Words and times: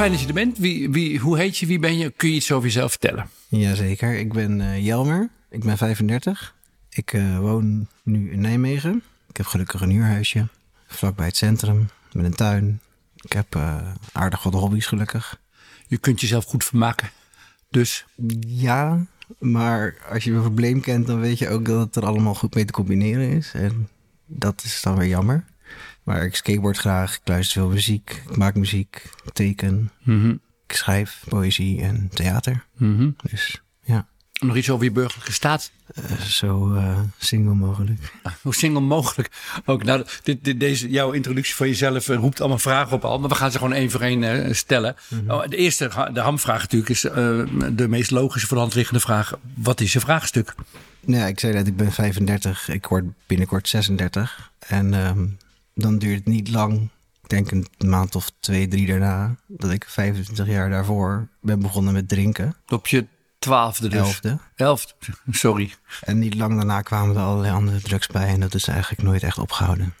Fijn 0.00 0.12
dat 0.12 0.20
je 0.20 0.26
er 0.26 0.34
bent. 0.34 0.58
Wie, 0.58 0.90
wie, 0.90 1.18
hoe 1.18 1.38
heet 1.38 1.58
je? 1.58 1.66
Wie 1.66 1.78
ben 1.78 1.98
je? 1.98 2.10
Kun 2.10 2.28
je 2.28 2.34
iets 2.34 2.52
over 2.52 2.66
jezelf 2.66 2.90
vertellen? 2.90 3.30
Jazeker, 3.48 4.18
ik 4.18 4.32
ben 4.32 4.60
uh, 4.60 4.84
Jelmer. 4.84 5.30
Ik 5.50 5.64
ben 5.64 5.78
35. 5.78 6.54
Ik 6.90 7.12
uh, 7.12 7.38
woon 7.38 7.86
nu 8.02 8.32
in 8.32 8.40
Nijmegen. 8.40 9.02
Ik 9.28 9.36
heb 9.36 9.46
gelukkig 9.46 9.80
een 9.80 9.90
huurhuisje. 9.90 10.48
Vlakbij 10.86 11.26
het 11.26 11.36
centrum. 11.36 11.88
Met 12.12 12.24
een 12.24 12.34
tuin. 12.34 12.80
Ik 13.16 13.32
heb 13.32 13.56
uh, 13.56 13.92
aardig 14.12 14.42
wat 14.42 14.52
hobby's 14.52 14.86
gelukkig. 14.86 15.40
Je 15.86 15.98
kunt 15.98 16.20
jezelf 16.20 16.44
goed 16.44 16.64
vermaken. 16.64 17.10
Dus? 17.70 18.04
Ja, 18.46 19.06
maar 19.38 19.96
als 20.10 20.24
je 20.24 20.32
een 20.32 20.40
probleem 20.40 20.80
kent, 20.80 21.06
dan 21.06 21.20
weet 21.20 21.38
je 21.38 21.48
ook 21.48 21.64
dat 21.64 21.80
het 21.80 21.96
er 21.96 22.06
allemaal 22.06 22.34
goed 22.34 22.54
mee 22.54 22.64
te 22.64 22.72
combineren 22.72 23.30
is. 23.30 23.52
En 23.54 23.88
dat 24.26 24.62
is 24.64 24.82
dan 24.82 24.96
weer 24.96 25.08
jammer. 25.08 25.44
Maar 26.10 26.24
ik 26.24 26.36
skateboard 26.36 26.78
graag, 26.78 27.14
ik 27.14 27.20
luister 27.24 27.60
veel 27.60 27.70
muziek, 27.70 28.22
ik 28.28 28.36
maak 28.36 28.54
muziek, 28.54 29.02
ik 29.24 29.32
teken, 29.32 29.90
mm 30.02 30.20
-hmm. 30.20 30.40
ik 30.66 30.76
schrijf 30.76 31.24
poëzie 31.28 31.80
en 31.80 32.08
theater. 32.14 32.64
Mm 32.76 32.96
-hmm. 32.96 33.16
Dus 33.30 33.60
ja. 33.82 34.06
Nog 34.40 34.56
iets 34.56 34.70
over 34.70 34.84
je 34.84 34.90
burgerlijke 34.90 35.32
staat? 35.32 35.70
Uh, 35.98 36.20
zo 36.20 36.74
uh, 36.74 36.98
single 37.18 37.54
mogelijk. 37.54 38.12
Ah, 38.22 38.32
hoe 38.42 38.54
single 38.54 38.80
mogelijk? 38.80 39.30
Ook 39.64 39.84
nou, 39.84 40.04
dit, 40.22 40.44
dit, 40.44 40.60
deze, 40.60 40.88
jouw 40.88 41.12
introductie 41.12 41.54
van 41.54 41.68
jezelf 41.68 42.08
uh, 42.08 42.16
roept 42.16 42.40
allemaal 42.40 42.58
vragen 42.58 42.92
op 42.92 43.04
al, 43.04 43.18
maar 43.18 43.28
we 43.28 43.34
gaan 43.34 43.50
ze 43.50 43.58
gewoon 43.58 43.72
één 43.72 43.90
voor 43.90 44.00
één 44.00 44.56
stellen. 44.56 44.96
Mhm. 45.08 45.20
Mm 45.20 45.28
-hmm. 45.28 45.38
oh, 45.38 45.48
de 45.48 45.56
eerste, 45.56 46.10
de 46.12 46.20
hamvraag 46.20 46.60
natuurlijk, 46.60 46.90
is 46.90 47.00
de 47.00 47.86
meest 47.88 48.10
logische 48.10 48.46
voor 48.46 48.56
de 48.56 48.62
hand 48.62 48.74
liggende 48.74 49.00
vraag. 49.00 49.38
Wat 49.54 49.80
is 49.80 49.92
je 49.92 50.00
vraagstuk? 50.00 50.54
Nou, 51.00 51.28
ik 51.28 51.40
zei 51.40 51.52
dat 51.52 51.66
ik 51.66 51.76
ben 51.76 51.92
35, 51.92 52.68
ik 52.68 52.86
word 52.86 53.04
binnenkort 53.26 53.68
36. 53.68 54.50
En 54.58 54.94
um, 54.94 55.38
dan 55.74 55.98
duurt 55.98 56.18
het 56.18 56.26
niet 56.26 56.48
lang, 56.50 56.88
ik 57.22 57.28
denk 57.28 57.50
een 57.50 57.66
maand 57.78 58.14
of 58.14 58.30
twee, 58.40 58.68
drie 58.68 58.86
daarna, 58.86 59.36
dat 59.46 59.70
ik 59.70 59.84
25 59.88 60.46
jaar 60.46 60.70
daarvoor 60.70 61.28
ben 61.40 61.60
begonnen 61.60 61.92
met 61.92 62.08
drinken. 62.08 62.54
Op 62.68 62.86
je 62.86 63.06
twaalfde 63.38 63.88
dus? 63.88 63.98
Elfde. 63.98 64.38
Elfde, 64.54 64.94
sorry. 65.30 65.74
En 66.00 66.18
niet 66.18 66.34
lang 66.34 66.56
daarna 66.56 66.80
kwamen 66.80 67.16
er 67.16 67.22
allerlei 67.22 67.54
andere 67.54 67.80
drugs 67.80 68.06
bij 68.06 68.28
en 68.28 68.40
dat 68.40 68.54
is 68.54 68.68
eigenlijk 68.68 69.02
nooit 69.02 69.22
echt 69.22 69.38
opgehouden. 69.38 69.94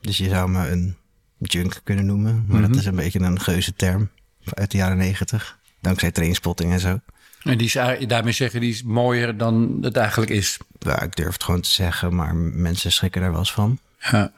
Dus 0.00 0.16
je 0.16 0.28
zou 0.28 0.50
me 0.50 0.68
een 0.68 0.96
junk 1.38 1.80
kunnen 1.84 2.06
noemen, 2.06 2.44
maar 2.48 2.60
Mhm. 2.60 2.70
dat 2.70 2.80
is 2.80 2.86
een 2.86 2.96
beetje 2.96 3.20
een 3.20 3.40
geuze 3.40 3.74
term 3.74 4.08
uit 4.54 4.70
de 4.70 4.76
jaren 4.76 4.96
negentig. 4.96 5.58
Dankzij 5.80 6.10
trainspotting 6.10 6.72
en 6.72 6.80
zo. 6.80 7.00
En 7.42 7.58
die 7.58 7.66
is, 7.66 8.06
daarmee 8.06 8.32
zeggen, 8.32 8.60
die 8.60 8.70
is 8.70 8.82
mooier 8.82 9.36
dan 9.36 9.78
het 9.80 9.96
eigenlijk 9.96 10.30
is. 10.30 10.58
Ja, 10.78 11.02
ik 11.02 11.16
durf 11.16 11.32
het 11.32 11.42
gewoon 11.44 11.60
te 11.60 11.70
zeggen, 11.70 12.14
maar 12.14 12.34
mensen 12.36 12.92
schrikken 12.92 13.20
daar 13.20 13.30
wel 13.30 13.38
eens 13.38 13.52
van. 13.52 13.78
Ja. 14.10 14.32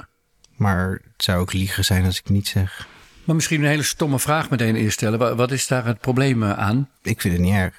Maar 0.57 0.91
het 0.91 1.25
zou 1.25 1.41
ook 1.41 1.53
liegen 1.53 1.85
zijn 1.85 2.05
als 2.05 2.19
ik 2.19 2.29
niet 2.29 2.49
zeg. 2.49 2.87
Maar 3.25 3.35
misschien 3.35 3.61
een 3.63 3.69
hele 3.69 3.83
stomme 3.83 4.19
vraag 4.19 4.51
meteen 4.51 4.77
eerst 4.77 4.93
stellen. 4.97 5.37
Wat 5.37 5.51
is 5.53 5.67
daar 5.67 5.85
het 5.87 6.01
probleem 6.01 6.45
aan? 6.45 6.89
Ik 7.03 7.21
vind 7.21 7.35
het 7.35 7.43
niet 7.43 7.55
erg. 7.55 7.75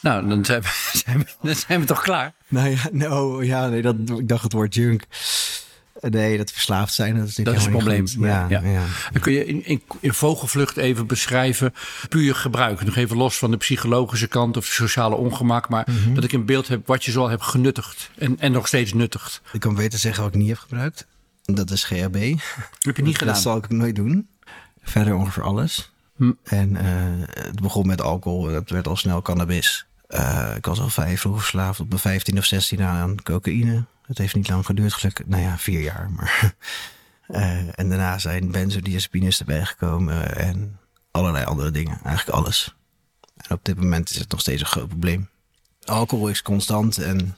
Nou, 0.00 0.28
dan 0.28 0.44
zijn 0.44 0.62
we, 0.62 0.68
zijn 1.04 1.18
we, 1.18 1.26
dan 1.42 1.54
zijn 1.54 1.80
we 1.80 1.86
toch 1.86 2.02
klaar? 2.02 2.32
Nou 2.48 2.68
ja, 2.68 2.88
no, 2.92 3.42
ja 3.42 3.68
nee, 3.68 3.82
dat, 3.82 3.96
ik 4.18 4.28
dacht 4.28 4.42
het 4.42 4.52
woord 4.52 4.74
junk. 4.74 5.02
Nee, 6.00 6.36
dat 6.36 6.52
verslaafd 6.52 6.94
zijn, 6.94 7.18
dat 7.18 7.28
is 7.28 7.34
Dat 7.34 7.54
is 7.54 7.62
het 7.62 7.70
probleem. 7.70 8.04
Ja, 8.18 8.46
ja. 8.48 8.60
ja. 8.60 8.82
Dan 9.12 9.22
kun 9.22 9.32
je 9.32 9.46
in, 9.46 9.64
in, 9.64 9.82
in, 10.00 10.12
vogelvlucht 10.12 10.76
even 10.76 11.06
beschrijven, 11.06 11.74
puur 12.08 12.34
gebruik. 12.34 12.84
Nog 12.84 12.96
even 12.96 13.16
los 13.16 13.38
van 13.38 13.50
de 13.50 13.56
psychologische 13.56 14.26
kant 14.26 14.56
of 14.56 14.66
de 14.66 14.72
sociale 14.72 15.14
ongemak. 15.14 15.68
Maar 15.68 15.86
Mhm. 15.90 16.14
dat 16.14 16.24
ik 16.24 16.32
een 16.32 16.44
beeld 16.44 16.68
heb 16.68 16.86
wat 16.86 17.04
je 17.04 17.10
zo 17.10 17.20
al 17.20 17.28
hebt 17.28 17.42
genuttigd. 17.42 18.10
En, 18.18 18.36
en 18.40 18.52
nog 18.52 18.66
steeds 18.66 18.92
nuttigt. 18.92 19.40
Ik 19.52 19.60
kan 19.60 19.74
beter 19.74 19.98
zeggen 19.98 20.22
wat 20.22 20.32
ik 20.34 20.38
niet 20.38 20.48
heb 20.48 20.58
gebruikt. 20.58 21.06
Dat 21.54 21.70
is 21.70 21.84
GHB. 21.84 22.34
Heb 22.78 22.96
je 22.96 23.02
niet 23.02 23.18
gedaan? 23.18 23.34
Dat 23.34 23.42
zal 23.42 23.56
ik 23.56 23.68
nooit 23.68 23.96
doen. 23.96 24.28
Verder 24.82 25.14
ongeveer 25.14 25.42
alles. 25.42 25.92
Hm. 26.16 26.32
En 26.42 26.70
uh, 26.70 26.82
het 27.28 27.60
begon 27.60 27.86
met 27.86 28.02
alcohol. 28.02 28.42
Dat 28.42 28.70
werd 28.70 28.88
al 28.88 28.96
snel 28.96 29.22
cannabis. 29.22 29.86
Uh, 30.08 30.52
ik 30.56 30.66
was 30.66 30.80
al 30.80 30.88
vijf 30.88 31.20
vroeg 31.20 31.38
verslaafd. 31.38 31.80
Op 31.80 31.88
mijn 31.88 32.00
15 32.00 32.38
of 32.38 32.44
16 32.44 32.82
aan 32.82 33.22
cocaïne. 33.22 33.84
Het 34.02 34.18
heeft 34.18 34.34
niet 34.34 34.48
lang 34.48 34.66
geduurd, 34.66 34.92
gelukkig. 34.92 35.26
Nou 35.26 35.42
ja, 35.42 35.58
vier 35.58 35.80
jaar. 35.80 36.10
Maar 36.10 36.54
uh, 37.28 37.58
en 37.78 37.88
daarna 37.88 38.18
zijn 38.18 38.50
benzodiazepines 38.50 39.38
erbij 39.38 39.64
gekomen. 39.64 40.36
En 40.36 40.78
allerlei 41.10 41.44
andere 41.44 41.70
dingen. 41.70 42.00
Eigenlijk 42.04 42.38
alles. 42.38 42.74
En 43.36 43.54
op 43.54 43.64
dit 43.64 43.76
moment 43.76 44.10
is 44.10 44.18
het 44.18 44.30
nog 44.30 44.40
steeds 44.40 44.60
een 44.60 44.66
groot 44.66 44.88
probleem. 44.88 45.28
Alcohol 45.84 46.28
is 46.28 46.42
constant. 46.42 46.98
En 46.98 47.36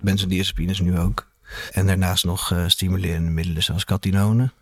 benzodiazepines 0.00 0.80
nu 0.80 0.98
ook. 0.98 1.27
En 1.72 1.86
daarnaast 1.86 2.24
nog 2.24 2.52
uh, 2.52 2.64
stimulerende 2.66 3.30
middelen 3.30 3.62
zoals 3.62 3.84
catinonen. 3.84 4.52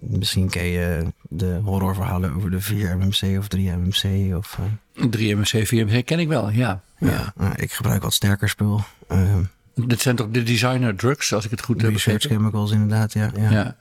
Misschien 0.00 0.50
ken 0.50 0.64
je 0.64 1.12
de 1.28 1.60
horrorverhalen 1.64 2.34
over 2.34 2.50
de 2.50 2.62
4-MMC 2.62 3.38
of 3.38 3.46
3-MMC. 3.56 4.34
Of, 4.36 4.58
uh... 4.60 5.36
3-MMC, 5.36 5.66
4-MMC 5.66 6.04
ken 6.04 6.18
ik 6.18 6.28
wel, 6.28 6.50
ja. 6.50 6.82
ja. 6.98 7.08
ja 7.08 7.32
nou, 7.36 7.54
ik 7.56 7.72
gebruik 7.72 8.02
wat 8.02 8.12
sterker 8.12 8.48
spul. 8.48 8.80
Uh, 9.12 9.36
Dit 9.74 10.00
zijn 10.00 10.16
toch 10.16 10.28
de 10.30 10.42
designer 10.42 10.96
drugs, 10.96 11.32
als 11.32 11.44
ik 11.44 11.50
het 11.50 11.62
goed 11.62 11.82
heb 11.82 11.90
Research 11.90 12.22
chemicals, 12.22 12.70
inderdaad, 12.70 13.12
ja, 13.12 13.30
ja. 13.36 13.50
ja. 13.50 13.76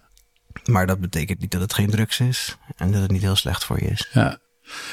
Maar 0.66 0.88
dat 0.88 1.00
betekent 1.00 1.40
niet 1.40 1.52
dat 1.52 1.62
het 1.62 1.74
geen 1.74 1.90
drugs 1.90 2.20
is. 2.20 2.58
En 2.76 2.92
dat 2.92 3.02
het 3.02 3.12
niet 3.12 3.22
heel 3.22 3.36
slecht 3.36 3.64
voor 3.64 3.80
je 3.80 3.88
is. 3.88 4.10
Ja. 4.14 4.38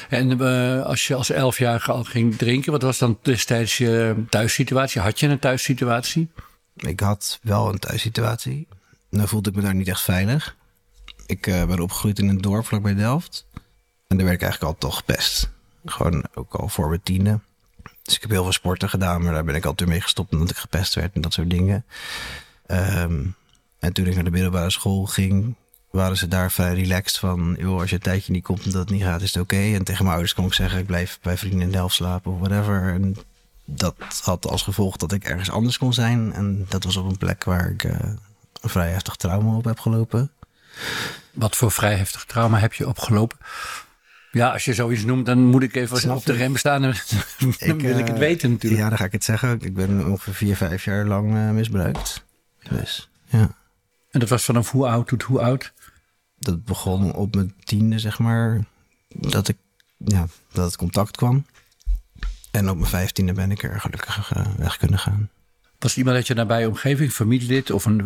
En 0.09 0.41
uh, 0.41 0.81
als 0.81 1.07
je 1.07 1.15
als 1.15 1.29
elfjarige 1.29 1.91
al 1.91 2.03
ging 2.03 2.35
drinken, 2.35 2.71
wat 2.71 2.81
was 2.81 2.97
dan 2.97 3.19
destijds 3.21 3.77
je 3.77 4.15
thuissituatie? 4.29 5.01
Had 5.01 5.19
je 5.19 5.27
een 5.27 5.39
thuissituatie? 5.39 6.29
Ik 6.77 6.99
had 6.99 7.39
wel 7.41 7.69
een 7.69 7.79
thuissituatie. 7.79 8.67
Nou 9.09 9.27
voelde 9.27 9.49
ik 9.49 9.55
me 9.55 9.61
daar 9.61 9.75
niet 9.75 9.87
echt 9.87 10.01
veilig. 10.01 10.55
Ik 11.25 11.47
uh, 11.47 11.65
ben 11.65 11.79
opgegroeid 11.79 12.19
in 12.19 12.29
een 12.29 12.41
dorp 12.41 12.65
vlakbij 12.65 12.93
Delft. 12.93 13.45
En 14.07 14.17
daar 14.17 14.25
werd 14.25 14.37
ik 14.37 14.43
eigenlijk 14.43 14.73
al 14.73 14.79
toch 14.79 14.97
gepest. 14.97 15.49
Gewoon 15.85 16.25
ook 16.33 16.53
al 16.53 16.67
voor 16.67 16.89
mijn 16.89 17.01
tiende. 17.03 17.39
Dus 18.03 18.15
ik 18.15 18.21
heb 18.21 18.31
heel 18.31 18.43
veel 18.43 18.51
sporten 18.51 18.89
gedaan, 18.89 19.23
maar 19.23 19.33
daar 19.33 19.43
ben 19.43 19.55
ik 19.55 19.65
altijd 19.65 19.89
mee 19.89 20.01
gestopt 20.01 20.31
omdat 20.31 20.49
ik 20.49 20.57
gepest 20.57 20.93
werd 20.93 21.15
en 21.15 21.21
dat 21.21 21.33
soort 21.33 21.49
dingen. 21.49 21.85
Um, 22.67 23.35
en 23.79 23.93
toen 23.93 24.05
ik 24.05 24.15
naar 24.15 24.23
de 24.23 24.31
middelbare 24.31 24.69
school 24.69 25.05
ging, 25.05 25.55
waren 25.91 26.17
ze 26.17 26.27
daar 26.27 26.51
vrij 26.51 26.73
relaxed 26.73 27.17
van... 27.17 27.55
joh, 27.59 27.79
als 27.79 27.89
je 27.89 27.95
een 27.95 28.01
tijdje 28.01 28.31
niet 28.31 28.43
komt 28.43 28.65
en 28.65 28.71
dat 28.71 28.79
het 28.79 28.89
niet 28.89 29.03
gaat, 29.03 29.21
is 29.21 29.33
het 29.33 29.43
oké. 29.43 29.55
En 29.55 29.83
tegen 29.83 30.03
mijn 30.03 30.15
ouders 30.15 30.33
kon 30.33 30.45
ik 30.45 30.53
zeggen, 30.53 30.79
ik 30.79 30.85
blijf 30.85 31.19
bij 31.21 31.37
vrienden 31.37 31.61
in 31.61 31.71
Delft 31.71 31.95
slapen 31.95 32.31
of 32.31 32.39
whatever. 32.39 32.93
En 32.93 33.15
dat 33.69 33.95
had 34.23 34.47
als 34.47 34.61
gevolg 34.61 34.97
dat 34.97 35.11
ik 35.11 35.23
ergens 35.23 35.49
anders 35.49 35.77
kon 35.77 35.93
zijn. 35.93 36.33
En 36.33 36.65
dat 36.69 36.83
was 36.83 36.95
op 36.95 37.05
een 37.05 37.17
plek 37.17 37.43
waar 37.43 37.69
ik 37.69 37.83
uh, 37.83 37.91
een 38.61 38.69
vrij 38.69 38.89
heftig 38.89 39.15
trauma 39.15 39.55
op 39.55 39.63
heb 39.63 39.79
gelopen. 39.79 40.31
Wat 41.33 41.55
voor 41.55 41.71
vrij 41.71 41.95
heftig 41.95 42.25
trauma 42.25 42.59
heb 42.59 42.73
je 42.73 42.87
opgelopen? 42.87 43.37
Ja, 44.31 44.51
als 44.51 44.65
je 44.65 44.73
zoiets 44.73 45.03
noemt, 45.03 45.25
dan 45.25 45.39
moet 45.39 45.63
ik 45.63 45.75
even 45.75 45.97
Snap 45.97 46.17
op 46.17 46.25
de 46.25 46.33
rem 46.33 46.55
staan. 46.57 46.81
dan 46.81 46.93
ik, 47.57 47.81
wil 47.81 47.97
ik 47.97 48.07
het 48.07 48.17
weten 48.17 48.51
natuurlijk. 48.51 48.81
Ja, 48.81 48.89
dan 48.89 48.97
ga 48.97 49.05
ik 49.05 49.11
het 49.11 49.23
zeggen. 49.23 49.61
Ik 49.61 49.73
ben 49.73 50.05
ongeveer 50.05 50.33
vier, 50.33 50.55
vijf 50.55 50.83
jaar 50.85 51.05
lang 51.05 51.33
uh, 51.33 51.49
misbruikt. 51.49 52.23
Dus, 52.69 53.09
ja. 53.25 53.55
En 54.11 54.19
dat 54.19 54.29
was 54.29 54.43
vanaf 54.43 54.71
hoe 54.71 54.87
oud 54.87 55.07
tot 55.07 55.23
hoe 55.23 55.41
oud? 55.41 55.73
Dat 56.39 56.65
begon 56.65 57.13
op 57.13 57.35
mijn 57.35 57.53
tiende, 57.63 57.99
zeg 57.99 58.19
maar. 58.19 58.65
Dat, 59.07 59.47
ik, 59.47 59.57
ja, 59.97 60.27
dat 60.51 60.65
het 60.65 60.75
contact 60.75 61.17
kwam. 61.17 61.45
En 62.57 62.69
op 62.69 62.77
mijn 62.77 62.89
vijftiende 62.89 63.33
ben 63.33 63.51
ik 63.51 63.63
er 63.63 63.79
gelukkig 63.79 64.33
uh, 64.37 64.45
weg 64.57 64.77
kunnen 64.77 64.99
gaan. 64.99 65.29
Was 65.79 65.89
het 65.89 65.97
iemand 65.97 66.15
uit 66.15 66.27
je 66.27 66.33
nabije 66.33 66.67
omgeving, 66.67 67.11
familielid 67.11 67.71
of 67.71 67.85
een. 67.85 68.01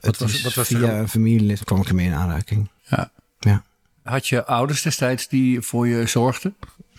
Wat 0.00 0.18
was, 0.18 0.42
wat 0.42 0.54
was 0.54 0.66
via 0.66 0.98
een 0.98 1.08
familielid 1.08 1.64
kwam 1.64 1.80
ik 1.80 1.88
ermee 1.88 2.06
in 2.06 2.12
aanraking. 2.12 2.70
Ja. 2.82 3.10
ja. 3.38 3.62
Had 4.02 4.28
je 4.28 4.44
ouders 4.44 4.82
destijds 4.82 5.28
die 5.28 5.60
voor 5.60 5.88
je 5.88 6.06
zorgden? 6.06 6.56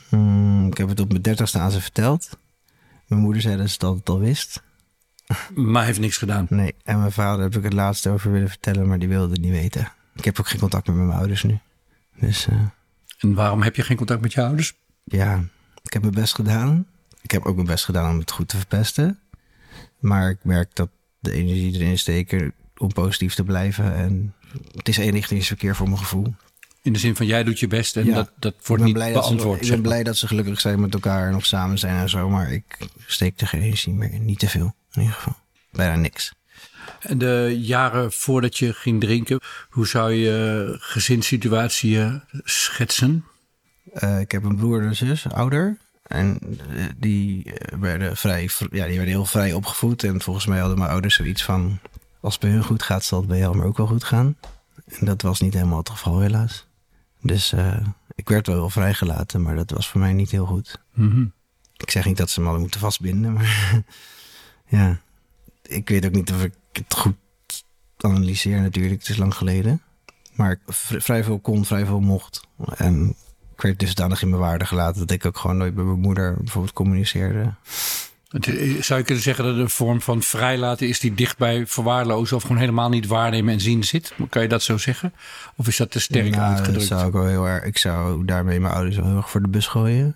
Hmm, 0.10 0.68
ik 0.68 0.78
heb 0.78 0.90
het 0.90 1.00
op 1.00 1.10
mijn 1.10 1.22
dertigste 1.22 1.60
aan 1.60 1.72
ze 1.72 1.82
verteld. 1.82 2.30
Mijn 3.08 3.22
moeder 3.22 3.42
zei 3.42 3.58
dat 3.58 3.68
ze 3.68 3.74
het 3.74 3.84
altijd 3.84 4.10
al 4.10 4.20
wist. 4.20 4.62
Maar 5.56 5.86
heeft 5.86 6.00
niks 6.00 6.18
gedaan? 6.18 6.48
Nee. 6.50 6.76
En 6.84 7.00
mijn 7.00 7.12
vader 7.12 7.44
heb 7.44 7.56
ik 7.56 7.64
het 7.64 7.74
laatste 7.74 8.10
over 8.10 8.32
willen 8.32 8.50
vertellen, 8.50 8.88
maar 8.88 9.00
die 9.00 9.08
wilde 9.08 9.34
het 9.34 9.42
niet 9.42 9.52
weten. 9.52 9.92
Ik 10.16 10.26
heb 10.26 10.40
ook 10.40 10.48
geen 10.48 10.60
contact 10.60 10.88
meer 10.88 10.96
met 10.96 11.06
mijn 11.06 11.20
ouders 11.20 11.44
nu. 11.44 11.60
Dus, 12.20 12.48
uh... 12.48 12.60
En 13.20 13.34
waarom 13.34 13.62
heb 13.62 13.76
je 13.76 13.84
geen 13.84 13.98
contact 13.98 14.22
met 14.22 14.34
je 14.34 14.42
ouders? 14.42 14.74
Ja, 15.04 15.44
ik 15.90 15.96
heb 15.96 16.02
mijn 16.02 16.14
best 16.14 16.36
gedaan. 16.36 16.86
Ik 17.22 17.32
heb 17.32 17.46
ook 17.46 17.56
mijn 17.56 17.68
best 17.68 17.86
gedaan 17.86 18.12
om 18.12 18.20
het 18.20 18.32
goed 18.32 18.48
te 18.48 18.58
verpesten. 18.58 19.20
Maar 20.00 20.30
ik 20.30 20.38
merk 20.42 20.76
dat 20.76 20.90
de 21.20 21.32
energie 21.32 21.74
erin 21.74 22.00
steken 22.00 22.54
om 22.78 22.94
positief 22.94 23.36
te 23.36 23.44
blijven 23.44 23.96
en 23.96 24.34
het 24.76 24.88
is 24.88 24.98
eenrichtingsverkeer 24.98 25.76
voor 25.76 25.88
mijn 25.88 26.00
gevoel. 26.00 26.34
In 26.82 26.94
de 26.94 27.00
zin 27.00 27.16
van 27.16 27.26
jij 27.26 27.44
doet 27.44 27.60
je 27.60 27.68
best 27.68 27.98
en 27.98 28.14
dat, 28.14 28.32
dat 28.40 28.56
wordt 28.66 28.84
niet 28.84 28.94
beantwoord. 28.94 29.62
ik 29.62 29.70
ben 29.70 29.82
blij 29.82 30.04
dat 30.04 30.18
ze 30.18 30.28
gelukkig 30.28 30.60
zijn 30.60 30.80
met 30.80 30.94
elkaar 30.94 31.28
en 31.28 31.32
nog 31.32 31.46
samen 31.46 31.78
zijn 31.78 31.98
en 31.98 32.10
zo. 32.10 32.30
Maar 32.30 32.52
ik 32.52 32.78
steek 33.06 33.42
er 33.42 33.48
geen 33.48 33.62
energie 33.62 33.94
meer 33.94 34.14
in. 34.14 34.26
Niet 34.26 34.40
te 34.40 34.50
veel 34.50 34.76
in 34.92 35.02
ieder 35.02 35.16
geval. 35.16 35.36
Bijna 35.72 35.96
niks. 35.96 36.34
En 37.00 37.18
de 37.18 37.58
jaren 37.62 38.12
voordat 38.12 38.58
je 38.58 38.74
ging 38.74 39.02
drinken, 39.02 39.40
hoe 39.70 39.88
zou 39.88 40.14
je 40.14 40.76
gezinssituatie 40.80 42.02
eh, 42.02 42.16
schetsen? 42.44 43.26
Uh, 43.94 44.20
ik 44.20 44.32
heb 44.32 44.44
een 44.44 44.56
broer 44.56 44.82
en 44.82 44.88
een 44.88 44.96
zus, 44.96 45.30
ouder. 45.32 45.78
En 46.04 46.40
eh, 46.42 46.86
die 46.98 47.54
werden, 47.80 48.18
vrij, 48.18 48.50
ja, 48.60 48.86
die 48.86 48.96
werden 48.96 49.08
heel 49.08 49.26
vrij 49.26 49.54
opgevoed. 49.54 50.04
En 50.04 50.22
volgens 50.22 50.46
mij 50.46 50.60
hadden 50.60 50.78
mijn 50.78 50.90
ouders 50.90 51.16
zoiets 51.16 51.44
van... 51.44 51.80
als 52.22 52.34
het 52.34 52.42
bij 52.42 52.52
hun 52.52 52.64
goed 52.64 52.84
gaat, 52.84 53.04
zal 53.04 53.20
het 53.20 53.28
bij 53.28 53.38
jou 53.38 53.56
maar 53.56 53.66
ook 53.66 53.78
wel 53.78 53.88
goed 53.88 54.04
gaan. 54.04 54.38
En 54.86 55.06
dat 55.06 55.22
was 55.22 55.40
niet 55.40 55.54
helemaal 55.54 55.78
het 55.78 55.90
geval, 55.90 56.20
helaas. 56.20 56.68
Dus 57.22 57.54
uh, 57.54 57.78
ik 58.16 58.30
werd 58.30 58.48
wel 58.48 58.70
vrijgelaten, 58.70 59.42
maar 59.42 59.56
dat 59.56 59.72
was 59.72 59.90
voor 59.90 60.00
mij 60.00 60.14
niet 60.14 60.32
heel 60.32 60.46
goed. 60.46 60.82
Mm 60.94 61.12
-hmm. 61.12 61.34
Ik 61.78 61.92
zeg 61.92 62.06
niet 62.06 62.18
dat 62.18 62.30
ze 62.30 62.40
me 62.40 62.44
hadden 62.44 62.62
moeten 62.62 62.80
vastbinden, 62.80 63.34
maar 63.34 63.84
ja. 64.68 65.00
Ik 65.62 65.90
weet 65.90 66.06
ook 66.06 66.12
niet 66.12 66.32
of 66.32 66.44
ik 66.44 66.54
het 66.72 66.94
goed 66.94 67.16
analyseer 67.98 68.62
natuurlijk. 68.62 69.00
Het 69.00 69.10
is 69.10 69.18
lang 69.18 69.36
geleden. 69.36 69.82
Maar 70.34 70.60
vrij 70.68 71.24
veel 71.24 71.40
kon, 71.40 71.66
vrij 71.66 71.86
veel 71.86 72.00
mocht. 72.00 72.48
En 72.76 73.16
ik 73.60 73.66
werd 73.66 73.80
dusdanig 73.80 74.22
in 74.22 74.30
mijn 74.30 74.42
waarde 74.42 74.66
gelaten 74.66 75.00
dat 75.00 75.12
ik 75.12 75.26
ook 75.26 75.38
gewoon 75.38 75.58
nooit 75.58 75.76
met 75.76 75.86
mijn 75.86 76.00
moeder 76.00 76.36
bijvoorbeeld 76.38 76.74
communiceerde. 76.74 77.54
Zou 78.80 79.00
je 79.00 79.06
kunnen 79.06 79.24
zeggen 79.24 79.44
dat 79.44 79.54
het 79.54 79.64
een 79.64 79.70
vorm 79.70 80.02
van 80.02 80.22
vrijlaten 80.22 80.88
is 80.88 81.00
die 81.00 81.14
dicht 81.14 81.38
bij 81.38 81.68
verwaarlozen 81.68 82.36
of 82.36 82.42
gewoon 82.42 82.58
helemaal 82.58 82.90
niet 82.90 83.08
waarnemen 83.08 83.54
en 83.54 83.62
zien 83.62 83.84
zit? 83.84 84.14
Kan 84.30 84.42
je 84.42 84.48
dat 84.48 84.64
zo 84.64 84.78
zeggen? 84.78 85.14
Of 85.56 85.68
is 85.68 85.78
dat 85.78 85.92
te 85.92 86.00
sterk 86.00 86.30
nou, 86.30 86.54
uitgedrukt? 86.54 86.86
zou 86.86 87.08
ik, 87.08 87.14
wel 87.14 87.26
heel 87.26 87.48
erg, 87.48 87.64
ik 87.64 87.78
zou 87.78 88.26
daarmee 88.26 88.60
mijn 88.60 88.74
ouders 88.74 88.96
wel 88.96 89.06
heel 89.06 89.16
erg 89.16 89.30
voor 89.30 89.42
de 89.42 89.48
bus 89.48 89.68
gooien. 89.68 90.16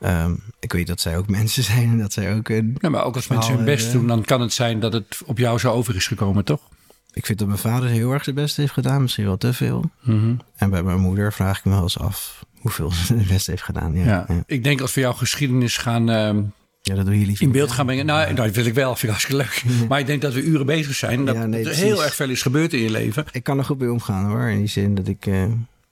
Um, 0.00 0.42
ik 0.60 0.72
weet 0.72 0.86
dat 0.86 1.00
zij 1.00 1.16
ook 1.16 1.28
mensen 1.38 1.62
zijn 1.62 1.90
en 1.90 1.98
dat 1.98 2.12
zij 2.12 2.34
ook 2.34 2.48
een. 2.48 2.76
Ja, 2.80 2.88
maar 2.88 3.04
ook 3.04 3.14
als 3.14 3.28
mensen 3.28 3.54
hun 3.54 3.64
best 3.64 3.92
doen, 3.92 4.06
dan 4.06 4.24
kan 4.24 4.40
het 4.40 4.52
zijn 4.52 4.80
dat 4.80 4.92
het 4.92 5.20
op 5.26 5.38
jou 5.38 5.58
zo 5.58 5.72
over 5.72 5.96
is 5.96 6.06
gekomen, 6.06 6.44
toch? 6.44 6.60
Ik 7.12 7.26
vind 7.26 7.38
dat 7.38 7.48
mijn 7.48 7.60
vader 7.60 7.88
heel 7.88 8.12
erg 8.12 8.24
zijn 8.24 8.36
best 8.36 8.56
heeft 8.56 8.72
gedaan, 8.72 9.02
misschien 9.02 9.24
wel 9.24 9.36
te 9.36 9.52
veel. 9.52 9.90
Mm 10.00 10.20
-hmm. 10.20 10.40
En 10.56 10.70
bij 10.70 10.82
mijn 10.82 11.00
moeder 11.00 11.32
vraag 11.32 11.58
ik 11.58 11.64
me 11.64 11.70
wel 11.70 11.82
eens 11.82 11.98
af 11.98 12.44
hoeveel 12.60 12.90
ze 12.92 13.14
het 13.14 13.28
best 13.28 13.46
heeft 13.46 13.62
gedaan. 13.62 13.94
Ja, 13.94 14.24
ja. 14.28 14.42
Ik 14.46 14.64
denk 14.64 14.80
als 14.80 14.94
we 14.94 15.00
jouw 15.00 15.12
geschiedenis 15.12 15.76
gaan. 15.76 16.10
Uh, 16.10 16.44
ja, 16.82 16.94
dat 16.94 17.06
doen 17.06 17.18
jullie 17.18 17.36
in 17.38 17.52
beeld 17.52 17.70
gaan 17.70 17.86
brengen. 17.86 18.06
Nou, 18.06 18.34
dat 18.34 18.50
wil 18.54 18.64
ik 18.64 18.74
wel, 18.74 18.96
vind 18.96 19.02
ik 19.02 19.08
hartstikke 19.08 19.42
leuk. 19.42 19.86
Maar 19.88 19.98
ik 19.98 20.06
denk 20.06 20.22
dat 20.22 20.32
we 20.34 20.42
uren 20.42 20.66
bezig 20.66 20.94
zijn. 20.94 21.24
Dat 21.24 21.34
Ja, 21.34 21.46
nee, 21.46 21.64
er 21.68 21.74
heel 21.74 22.04
erg 22.04 22.14
veel 22.14 22.28
is 22.30 22.42
gebeurd 22.42 22.72
in 22.72 22.80
je 22.80 22.90
leven. 22.90 23.24
Ik 23.32 23.42
kan 23.44 23.58
er 23.58 23.64
goed 23.64 23.78
mee 23.78 23.92
omgaan 23.92 24.24
hoor. 24.24 24.48
In 24.48 24.58
die 24.58 24.66
zin 24.66 24.94
dat 24.94 25.08
ik. 25.08 25.26
eh, 25.26 25.44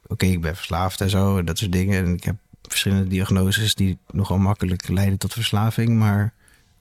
Oké, 0.07 0.27
ik 0.27 0.41
ben 0.41 0.57
verslaafd 0.57 1.01
en 1.01 1.11
zo. 1.11 1.39
En 1.39 1.45
dat 1.45 1.59
soort 1.59 1.73
dingen. 1.73 2.05
En 2.05 2.13
ik 2.13 2.25
heb 2.25 2.37
verschillende 2.63 3.07
diagnoses 3.09 3.75
die 3.75 3.99
nogal 4.11 4.39
makkelijk 4.39 4.89
leiden 4.89 5.19
tot 5.19 5.33
verslaving. 5.33 5.99
Maar 5.99 6.33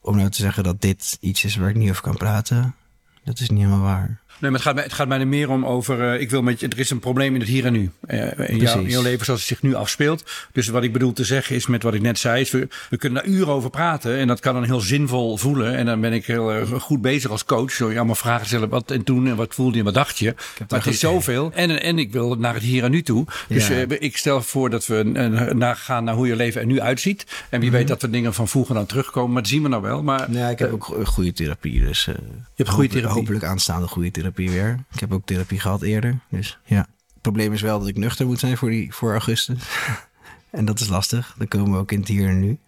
om 0.02 0.16
nou 0.18 0.30
te 0.30 0.42
zeggen 0.42 0.64
dat 0.64 0.82
dit 0.82 1.18
iets 1.20 1.44
is 1.44 1.56
waar 1.56 1.70
ik 1.70 1.76
niet 1.76 1.90
over 1.90 2.02
kan 2.02 2.18
praten. 2.18 2.76
Dat 3.24 3.40
is 3.40 3.50
niet 3.50 3.60
helemaal 3.60 3.82
waar. 3.82 4.20
Nee, 4.40 4.52
maar 4.52 4.60
het 4.60 4.62
gaat, 4.62 4.76
mij, 4.76 4.84
het 4.84 4.94
gaat 4.94 5.08
mij 5.08 5.20
er 5.20 5.28
meer 5.28 5.50
om 5.50 5.66
over. 5.66 6.14
eh, 6.14 6.22
ik 6.22 6.30
wil 6.30 6.42
met 6.42 6.60
je, 6.60 6.68
er 6.68 6.80
is 6.80 6.90
een 6.90 7.00
probleem 7.00 7.34
in 7.34 7.40
het 7.40 7.50
hier 7.50 7.66
en 7.66 7.74
nu. 7.74 7.92
Eh, 8.08 8.20
in, 8.20 8.28
jouw, 8.38 8.58
Precies. 8.58 8.74
in 8.74 8.90
jouw 8.90 9.02
leven 9.02 9.26
zoals 9.26 9.40
het 9.40 9.50
zich 9.50 9.62
nu 9.62 9.74
afspeelt. 9.76 10.24
Dus 10.52 10.68
wat 10.68 10.84
ik 10.84 10.94
bedoel 10.94 11.14
te 11.14 11.24
zeggen 11.24 11.56
is 11.56 11.68
met 11.68 11.84
wat 11.84 11.94
ik 11.94 12.02
net 12.02 12.20
zei. 12.20 12.42
Is 12.42 12.52
we, 12.52 12.68
we 12.90 12.98
kunnen 12.98 13.24
daar 13.24 13.32
uren 13.34 13.48
over 13.54 13.70
praten. 13.70 14.18
En 14.18 14.28
dat 14.28 14.40
kan 14.40 14.54
dan 14.54 14.64
heel 14.64 14.80
zinvol 14.80 15.38
voelen. 15.38 15.76
En 15.76 15.86
dan 15.86 16.02
ben 16.02 16.14
ik 16.14 16.26
heel 16.26 16.52
erg 16.54 16.70
goed 16.70 17.02
bezig 17.02 17.32
als 17.32 17.46
coach. 17.46 17.72
Zo 17.72 17.90
je 17.92 17.98
allemaal 17.98 18.16
vragen 18.16 18.46
stellen. 18.48 18.70
Wat 18.70 18.92
en 18.92 19.04
toen 19.04 19.28
en 19.28 19.36
wat 19.36 19.54
voelde 19.54 19.72
je 19.74 19.80
en 19.80 19.86
wat 19.86 19.94
dacht 19.94 20.18
je. 20.18 20.34
Maar 20.70 20.80
het 20.80 20.88
is 20.94 21.00
zoveel. 21.00 21.52
En, 21.54 21.82
en 21.82 22.00
ik 22.00 22.12
wil 22.12 22.36
naar 22.36 22.54
het 22.54 22.64
hier 22.64 22.84
en 22.84 22.92
nu 22.92 23.02
toe. 23.02 23.26
Dus 23.48 23.68
Ja. 23.68 23.76
eh, 23.76 23.98
ik 24.00 24.18
stel 24.18 24.42
voor 24.42 24.70
dat 24.70 24.86
we 24.88 25.12
eh, 25.14 25.54
naar 25.54 25.76
gaan 25.76 26.04
naar 26.04 26.16
hoe 26.16 26.28
je 26.28 26.36
leven 26.36 26.62
er 26.62 26.68
nu 26.68 26.82
uitziet. 26.82 27.26
En 27.50 27.60
wie 27.60 27.72
weet 27.72 27.88
dat 27.88 28.04
er 28.04 28.12
dingen 28.12 28.34
van 28.34 28.48
vroeger 28.48 28.76
dan 28.76 28.86
terugkomen. 28.86 29.32
Maar 29.34 29.42
dat 29.42 29.52
zien 29.52 29.64
we 29.64 29.70
nou 29.70 29.82
wel. 29.82 30.04
Maar 30.04 30.32
Ja, 30.32 30.50
ik 30.50 30.60
heb 30.60 30.72
ook 30.72 30.84
go- 30.84 31.04
goede 31.06 31.34
therapie. 31.34 31.80
Dus, 31.86 32.08
eh, 32.08 32.16
hebt 32.56 32.70
goede 32.70 32.90
therapie. 32.90 33.16
Hopelijk 33.18 33.44
aanstaande 33.44 33.88
goede 33.88 34.12
therapie 34.12 34.26
weer. 34.36 34.80
Ik 34.92 35.00
heb 35.00 35.14
ook 35.14 35.26
therapie 35.26 35.60
gehad 35.60 35.82
eerder. 35.82 36.20
Dus 36.30 36.58
ja. 36.64 36.88
Het 37.14 37.22
probleem 37.22 37.54
is 37.54 37.62
wel 37.62 37.80
dat 37.80 37.88
ik 37.88 37.98
nuchter 37.98 38.26
moet 38.26 38.40
zijn 38.40 38.58
voor, 38.58 38.70
die, 38.70 38.94
voor 38.94 39.12
augustus. 39.12 39.64
en 40.50 40.66
dat 40.66 40.80
is 40.80 40.88
lastig. 40.88 41.36
Dan 41.38 41.48
komen 41.48 41.72
we 41.72 41.78
ook 41.78 41.92
in 41.92 42.00
het 42.00 42.08
hier 42.08 42.30
en 42.30 42.40
nu. 42.40 42.60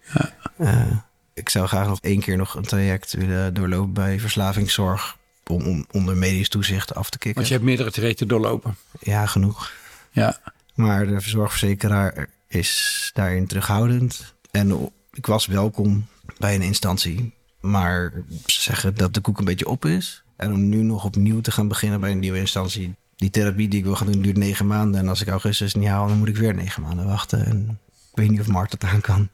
Eh, 0.56 0.90
ik 1.34 1.48
zou 1.48 1.66
graag 1.66 1.86
nog 1.86 1.98
één 2.00 2.20
keer 2.20 2.36
nog 2.36 2.54
een 2.54 2.62
traject 2.62 3.12
willen 3.12 3.54
doorlopen 3.54 3.92
bij 3.92 4.20
verslavingszorg. 4.20 5.18
Om, 5.46 5.66
om 5.66 5.86
onder 5.90 6.16
medisch 6.16 6.48
toezicht 6.48 6.94
af 6.94 7.10
te 7.10 7.18
kicken. 7.18 7.34
want 7.34 7.46
je 7.46 7.54
hebt 7.54 7.66
meerdere 7.66 7.90
trajecten 7.90 8.28
doorlopen. 8.28 8.76
Ja, 9.00 9.26
genoeg. 9.26 9.72
Ja. 10.10 10.38
Maar 10.74 11.06
de 11.06 11.20
zorgverzekeraar 11.20 12.28
is 12.48 13.10
daarin 13.14 13.46
terughoudend. 13.46 14.34
En 14.50 14.90
ik 15.12 15.26
was 15.26 15.46
welkom 15.46 16.06
bij 16.38 16.54
een 16.54 16.62
instantie. 16.62 17.34
Maar 17.60 18.12
ze 18.46 18.60
zeggen 18.60 18.94
dat 18.94 19.14
de 19.14 19.20
koek 19.20 19.38
een 19.38 19.44
beetje 19.44 19.68
op 19.68 19.84
is. 19.84 20.22
En 20.40 20.52
om 20.52 20.68
nu 20.68 20.82
nog 20.82 21.04
opnieuw 21.04 21.40
te 21.40 21.50
gaan 21.50 21.68
beginnen 21.68 22.00
bij 22.00 22.10
een 22.10 22.18
nieuwe 22.18 22.38
instantie. 22.38 22.94
Die 23.16 23.30
therapie 23.30 23.68
die 23.68 23.78
ik 23.78 23.84
wil 23.84 23.96
gaan 23.96 24.12
doen 24.12 24.22
duurt 24.22 24.36
negen 24.36 24.66
maanden. 24.66 25.00
En 25.00 25.08
als 25.08 25.20
ik 25.20 25.28
augustus 25.28 25.74
niet 25.74 25.88
haal, 25.88 26.08
dan 26.08 26.18
moet 26.18 26.28
ik 26.28 26.36
weer 26.36 26.54
negen 26.54 26.82
maanden 26.82 27.06
wachten. 27.06 27.46
En 27.46 27.78
ik 27.88 28.16
weet 28.16 28.30
niet 28.30 28.40
of 28.40 28.46
Mart 28.46 28.72
het 28.72 28.84
aan 28.84 29.00
kan. 29.00 29.28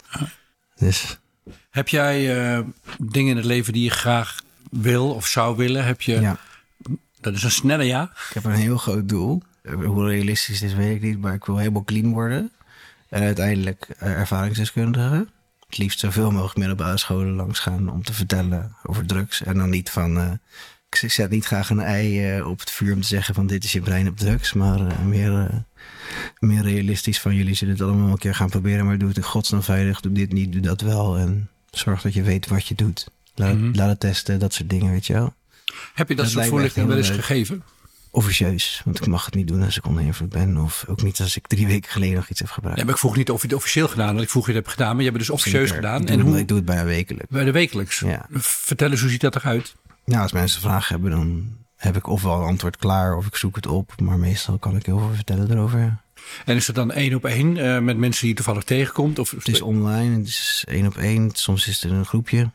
Dus 0.77 1.19
Heb 1.71 1.89
jij 1.89 2.17
eh, 2.57 2.61
dingen 2.99 3.31
in 3.31 3.37
het 3.37 3.45
leven 3.45 3.73
die 3.73 3.83
je 3.83 3.91
graag 3.91 4.43
wil 4.71 5.11
of 5.15 5.27
zou 5.27 5.57
willen? 5.57 5.85
Heb 5.85 6.01
je, 6.01 6.21
ja, 6.21 6.39
Dat 7.21 7.35
is 7.35 7.43
een 7.43 7.51
snelle 7.51 7.85
ja. 7.85 8.03
ik 8.29 8.35
heb 8.35 8.45
een 8.45 8.53
heel 8.53 8.79
groot 8.79 9.09
doel. 9.09 9.43
Hoe 9.85 10.07
realistisch 10.09 10.61
het 10.61 10.71
is, 10.71 10.77
weet 10.77 10.97
ik 10.97 11.03
niet. 11.03 11.21
Maar 11.21 11.35
ik 11.35 11.45
wil 11.45 11.57
helemaal 11.57 11.85
clean 11.85 12.13
worden. 12.13 12.53
En 13.09 13.23
uiteindelijk 13.23 13.89
eh, 13.99 14.11
ervaringsdeskundige. 14.13 15.27
Het 15.67 15.79
liefst 15.79 15.99
zoveel 16.01 16.31
mogelijk 16.31 16.57
middelbare 16.57 16.99
scholen 16.99 17.35
langs 17.35 17.59
gaan 17.59 17.89
om 17.91 18.05
te 18.05 18.13
vertellen 18.13 18.77
over 18.83 19.07
drugs. 19.07 19.43
En 19.43 19.57
dan 19.59 19.71
niet 19.71 19.91
van. 19.91 20.19
eh, 20.19 20.31
ik 20.91 21.11
zet 21.11 21.31
niet 21.31 21.45
graag 21.47 21.71
een 21.71 21.81
ei 21.81 22.35
eh, 22.37 22.49
op 22.49 22.61
het 22.61 22.71
vuur 22.71 22.95
om 22.95 23.01
te 23.01 23.07
zeggen 23.07 23.35
van 23.35 23.47
dit 23.47 23.65
is 23.65 23.73
je 23.73 23.81
brein 23.81 24.09
op 24.09 24.17
drugs. 24.19 24.53
Maar 24.53 24.87
eh, 24.87 24.99
meer, 25.05 25.33
eh, 25.41 25.57
meer 26.39 26.63
realistisch 26.63 27.21
van 27.21 27.35
jullie 27.35 27.55
zullen 27.55 27.75
het 27.75 27.83
allemaal 27.83 28.11
een 28.11 28.19
keer 28.19 28.35
gaan 28.35 28.49
proberen. 28.51 28.87
Maar 28.87 28.99
doe 28.99 29.09
het 29.09 29.17
in 29.17 29.23
godsnaam 29.23 29.63
veilig. 29.63 30.01
Doe 30.01 30.13
dit 30.13 30.33
niet, 30.33 30.53
doe 30.53 30.61
dat 30.61 30.81
wel. 30.81 31.17
En 31.17 31.49
zorg 31.71 32.03
dat 32.03 32.15
je 32.15 32.23
weet 32.23 32.47
wat 32.47 32.67
je 32.67 32.75
doet. 32.75 33.07
Laat, 33.35 33.55
Mhm. 33.57 33.75
laat 33.77 33.89
het 33.89 34.01
testen, 34.01 34.39
dat 34.39 34.53
soort 34.55 34.71
dingen, 34.71 34.91
weet 34.93 35.07
je 35.07 35.13
wel. 35.13 35.35
Heb 35.95 36.09
je 36.09 36.15
dat, 36.15 36.25
Dat 36.25 36.35
soort 36.35 36.47
voorlichting 36.47 36.87
wel 36.87 36.97
eens 36.97 37.11
gegeven? 37.11 37.63
Officieus, 38.11 38.81
want 38.85 39.01
ik 39.01 39.07
mag 39.07 39.25
het 39.25 39.35
niet 39.35 39.49
doen 39.49 39.63
als 39.63 39.77
ik 39.77 39.87
onder 39.87 40.03
invloed 40.05 40.29
ben. 40.29 40.57
Of 40.57 40.85
ook 40.89 41.03
niet 41.03 41.21
als 41.21 41.37
ik 41.37 41.47
drie 41.47 41.67
weken 41.67 41.91
geleden 41.91 42.15
nog 42.15 42.29
iets 42.29 42.41
heb 42.41 42.51
gebruikt. 42.51 42.79
Ja, 42.79 42.85
maar 42.85 42.95
ik 42.95 43.01
vroeg 43.01 43.17
niet 43.17 43.31
of 43.31 43.41
je 43.41 43.47
het 43.47 43.57
officieel 43.57 43.89
gedaan 43.89 44.15
had. 44.15 44.23
Ik 44.23 44.31
vroeg 44.31 44.47
je 44.47 44.53
het 44.53 44.61
hebt 44.65 44.73
gedaan, 44.77 44.89
maar 44.97 45.05
je 45.05 45.11
hebt 45.11 45.17
het 45.17 45.27
dus 45.27 45.37
officieus 45.37 45.69
Zeker. 45.69 45.83
gedaan. 45.85 46.01
Ik 46.01 46.07
doe, 46.07 46.17
En 46.17 46.19
het- 46.23 46.29
hoe? 46.31 46.39
ik 46.41 46.49
doe 46.49 46.57
het 46.57 46.67
bijna 46.67 46.85
wekelijks. 46.85 47.31
Bij 47.31 47.45
de 47.45 47.51
wekelijks. 47.51 47.99
Ja. 47.99 48.27
Vertel 48.33 48.91
eens, 48.91 49.01
hoe 49.01 49.11
ziet 49.11 49.21
dat 49.21 49.37
eruit? 49.37 49.75
Nou, 50.07 50.23
als 50.23 50.33
mensen 50.33 50.61
vragen 50.61 50.95
hebben, 50.95 51.11
dan 51.11 51.57
heb 51.77 51.97
ik 51.97 52.07
ofwel 52.07 52.41
een 52.41 52.47
antwoord 52.47 52.77
klaar 52.77 53.17
of 53.17 53.27
ik 53.27 53.37
zoek 53.37 53.57
het 53.57 53.67
op. 53.67 54.01
Maar 54.01 54.19
meestal 54.19 54.59
kan 54.59 54.77
ik 54.77 54.87
heel 54.87 54.99
veel 54.99 55.15
vertellen 55.15 55.51
erover. 55.51 55.79
ja. 55.79 56.01
En 56.45 56.57
is 56.57 56.67
het 56.67 56.77
dan 56.77 56.93
één 56.93 57.15
op 57.15 57.25
één 57.25 57.57
eh, 57.57 57.81
met 57.81 57.97
mensen 57.97 58.21
die 58.21 58.31
je 58.31 58.37
toevallig 58.37 58.65
tegenkomt? 58.65 59.19
Of, 59.19 59.31
Het 59.31 59.49
is 59.49 59.63
online, 59.63 60.17
het 60.19 60.27
is 60.27 60.65
één 60.69 60.87
op 60.87 60.97
één. 60.97 61.31
Soms 61.33 61.69
is 61.69 61.83
het 61.83 61.91
in 61.91 61.97
een 61.97 62.05
groepje. 62.07 62.51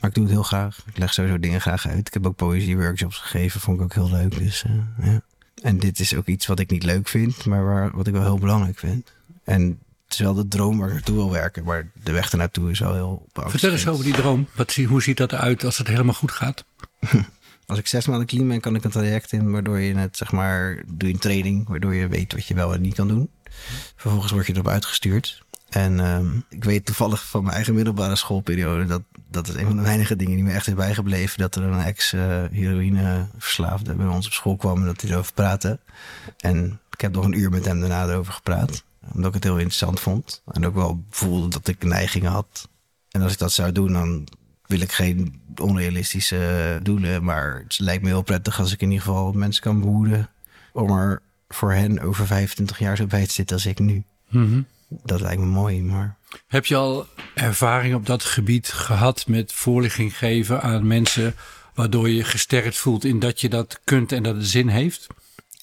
Maar 0.00 0.10
ik 0.10 0.14
doe 0.14 0.24
het 0.24 0.32
heel 0.32 0.42
graag. 0.42 0.78
Ik 0.86 0.98
leg 0.98 1.12
sowieso 1.12 1.38
dingen 1.38 1.60
graag 1.60 1.86
uit. 1.86 2.06
Ik 2.06 2.12
heb 2.14 2.26
ook 2.26 2.36
poëzieworkshops 2.36 3.16
gegeven, 3.18 3.60
vond 3.60 3.76
ik 3.76 3.82
ook 3.82 3.94
heel 3.94 4.10
leuk. 4.10 4.38
Dus, 4.38 4.64
eh, 4.64 5.06
ja. 5.06 5.20
En 5.62 5.78
dit 5.78 6.00
is 6.00 6.14
ook 6.14 6.26
iets 6.26 6.46
wat 6.46 6.58
ik 6.58 6.70
niet 6.70 6.82
leuk 6.82 7.08
vind, 7.08 7.44
maar 7.44 7.64
waar, 7.64 7.90
wat 7.96 8.06
ik 8.06 8.12
wel 8.12 8.22
heel 8.22 8.38
belangrijk 8.38 8.78
vind. 8.78 9.12
En 9.44 9.78
het 10.08 10.18
is 10.18 10.24
wel 10.24 10.34
de 10.34 10.48
droom 10.48 10.78
waar 10.78 10.88
ik 10.88 10.94
naartoe 10.94 11.16
wil 11.16 11.30
werken. 11.30 11.64
Maar 11.64 11.90
de 12.02 12.12
weg 12.12 12.30
ernaartoe 12.30 12.70
is 12.70 12.78
wel 12.78 12.94
heel 12.94 13.26
beangstigend. 13.32 13.50
Vertel 13.50 13.70
eens 13.70 13.88
over 13.88 14.04
die 14.04 14.22
droom. 14.22 14.46
Wat, 14.54 14.74
hoe 14.74 15.02
ziet 15.02 15.16
dat 15.16 15.32
eruit 15.32 15.64
als 15.64 15.78
het 15.78 15.88
helemaal 15.88 16.14
goed 16.14 16.32
gaat? 16.32 16.64
Als 17.66 17.78
ik 17.78 17.86
zes 17.86 18.06
maanden 18.06 18.26
clean 18.26 18.48
ben, 18.48 18.60
kan 18.60 18.74
ik 18.74 18.84
een 18.84 18.90
traject 18.90 19.32
in 19.32 19.50
waardoor 19.50 19.78
je 19.78 19.94
het, 19.94 20.16
zeg 20.16 20.32
maar, 20.32 20.82
doe 20.86 21.08
je 21.08 21.14
een 21.14 21.20
training, 21.20 21.68
waardoor 21.68 21.94
je 21.94 22.08
weet 22.08 22.32
wat 22.32 22.46
je 22.46 22.54
wel 22.54 22.74
en 22.74 22.80
niet 22.80 22.94
kan 22.94 23.08
doen. 23.08 23.30
Vervolgens 23.96 24.32
word 24.32 24.46
je 24.46 24.52
erop 24.52 24.68
uitgestuurd. 24.68 25.42
En 25.68 26.00
ehm, 26.00 26.26
ik 26.48 26.64
weet 26.64 26.84
toevallig 26.84 27.26
van 27.26 27.42
mijn 27.42 27.54
eigen 27.54 27.74
middelbare 27.74 28.16
schoolperiode, 28.16 28.84
dat, 28.84 29.02
dat 29.30 29.48
is 29.48 29.54
een 29.54 29.66
van 29.66 29.76
de 29.76 29.82
weinige 29.82 30.16
dingen 30.16 30.34
die 30.34 30.44
me 30.44 30.52
echt 30.52 30.66
is 30.66 30.74
bijgebleven, 30.74 31.38
dat 31.38 31.54
er 31.54 31.62
een 31.62 31.80
ex-heroïne 31.80 33.28
verslaafde 33.38 33.94
bij 33.94 34.06
ons 34.06 34.26
op 34.26 34.32
school 34.32 34.56
kwam 34.56 34.78
en 34.78 34.86
dat 34.86 35.00
hij 35.00 35.10
erover 35.10 35.32
praatte. 35.32 35.78
En 36.38 36.80
ik 36.90 37.00
heb 37.00 37.12
nog 37.12 37.24
een 37.24 37.38
uur 37.38 37.50
met 37.50 37.64
hem 37.64 37.80
daarna 37.80 38.06
erover 38.06 38.32
gepraat, 38.32 38.84
omdat 39.12 39.28
ik 39.28 39.34
het 39.34 39.44
heel 39.44 39.56
interessant 39.56 40.00
vond. 40.00 40.42
En 40.52 40.66
ook 40.66 40.74
wel 40.74 41.04
voelde 41.10 41.48
dat 41.48 41.68
ik 41.68 41.84
neigingen 41.84 42.30
had. 42.30 42.68
En 43.10 43.22
als 43.22 43.32
ik 43.32 43.38
dat 43.38 43.52
zou 43.52 43.72
doen, 43.72 43.92
dan 43.92 44.28
wil 44.66 44.80
ik 44.80 44.92
geen 44.92 45.40
onrealistische 45.56 46.80
doelen. 46.82 47.24
Maar 47.24 47.62
het 47.62 47.78
lijkt 47.78 48.02
me 48.02 48.08
heel 48.08 48.22
prettig 48.22 48.58
als 48.58 48.72
ik 48.72 48.80
in 48.80 48.90
ieder 48.90 49.04
geval 49.04 49.32
mensen 49.32 49.62
kan 49.62 49.80
behoeden. 49.80 50.30
Om 50.72 50.90
er 50.90 51.22
voor 51.48 51.72
hen 51.72 52.00
over 52.00 52.26
25 52.26 52.78
jaar 52.78 52.96
zo 52.96 53.06
bij 53.06 53.26
te 53.26 53.32
zitten 53.32 53.56
als 53.56 53.66
ik 53.66 53.78
nu. 53.78 54.02
Dat 54.88 55.20
lijkt 55.20 55.40
me 55.40 55.46
mooi, 55.46 55.82
maar 55.82 56.16
Heb 56.46 56.66
je 56.66 56.76
al 56.76 57.06
ervaring 57.34 57.94
op 57.94 58.06
dat 58.06 58.24
gebied 58.24 58.68
gehad 58.68 59.26
met 59.26 59.52
voorlichting 59.52 60.18
geven 60.18 60.62
aan 60.62 60.86
mensen, 60.86 61.34
waardoor 61.74 62.08
je 62.08 62.24
gesterkt 62.24 62.76
voelt 62.76 63.04
in 63.04 63.18
dat 63.18 63.40
je 63.40 63.48
dat 63.48 63.80
kunt 63.84 64.12
en 64.12 64.22
dat 64.22 64.36
het 64.36 64.46
zin 64.46 64.68
heeft? 64.68 65.06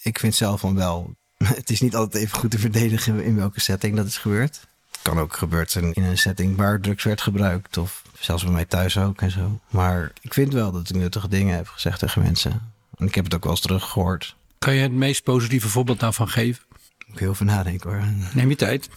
ik 0.06 0.18
vind 0.18 0.34
zelf 0.34 0.60
van 0.60 0.74
wel. 0.74 1.16
Het 1.60 1.70
is 1.70 1.80
niet 1.80 1.94
altijd 1.94 2.22
even 2.22 2.38
goed 2.38 2.50
te 2.50 2.58
verdedigen 2.58 3.24
in 3.24 3.36
welke 3.36 3.60
setting 3.60 3.96
dat 3.96 4.06
is 4.06 4.16
gebeurd. 4.16 4.60
Het 4.90 5.00
kan 5.02 5.18
ook 5.18 5.36
gebeurd 5.36 5.70
zijn 5.70 5.92
in 5.92 6.02
een 6.02 6.18
setting 6.18 6.56
waar 6.56 6.80
drugs 6.80 7.04
werd 7.04 7.20
gebruikt. 7.20 7.76
Of 7.76 8.02
zelfs 8.18 8.42
bij 8.42 8.52
mij 8.52 8.64
thuis 8.64 8.98
ook 8.98 9.20
en 9.20 9.30
zo. 9.30 9.60
Maar 9.68 10.12
ik 10.20 10.34
vind 10.34 10.52
wel 10.52 10.72
dat 10.72 10.88
ik 10.88 10.96
nuttige 10.96 11.28
dingen 11.28 11.56
heb 11.56 11.68
gezegd 11.68 11.98
tegen 11.98 12.22
mensen. 12.22 12.72
En 12.96 13.06
ik 13.06 13.14
heb 13.14 13.24
het 13.24 13.34
ook 13.34 13.42
wel 13.42 13.52
eens 13.52 13.60
teruggehoord. 13.60 14.36
Kan 14.58 14.74
je 14.74 14.80
het 14.80 14.92
meest 14.92 15.22
positieve 15.22 15.68
voorbeeld 15.68 16.00
daarvan 16.00 16.28
geven? 16.28 16.62
Ik 17.06 17.18
heel 17.18 17.34
veel 17.34 17.46
nadenken 17.46 17.90
hoor. 17.90 18.02
Neem 18.34 18.48
je 18.48 18.56
tijd. 18.56 18.88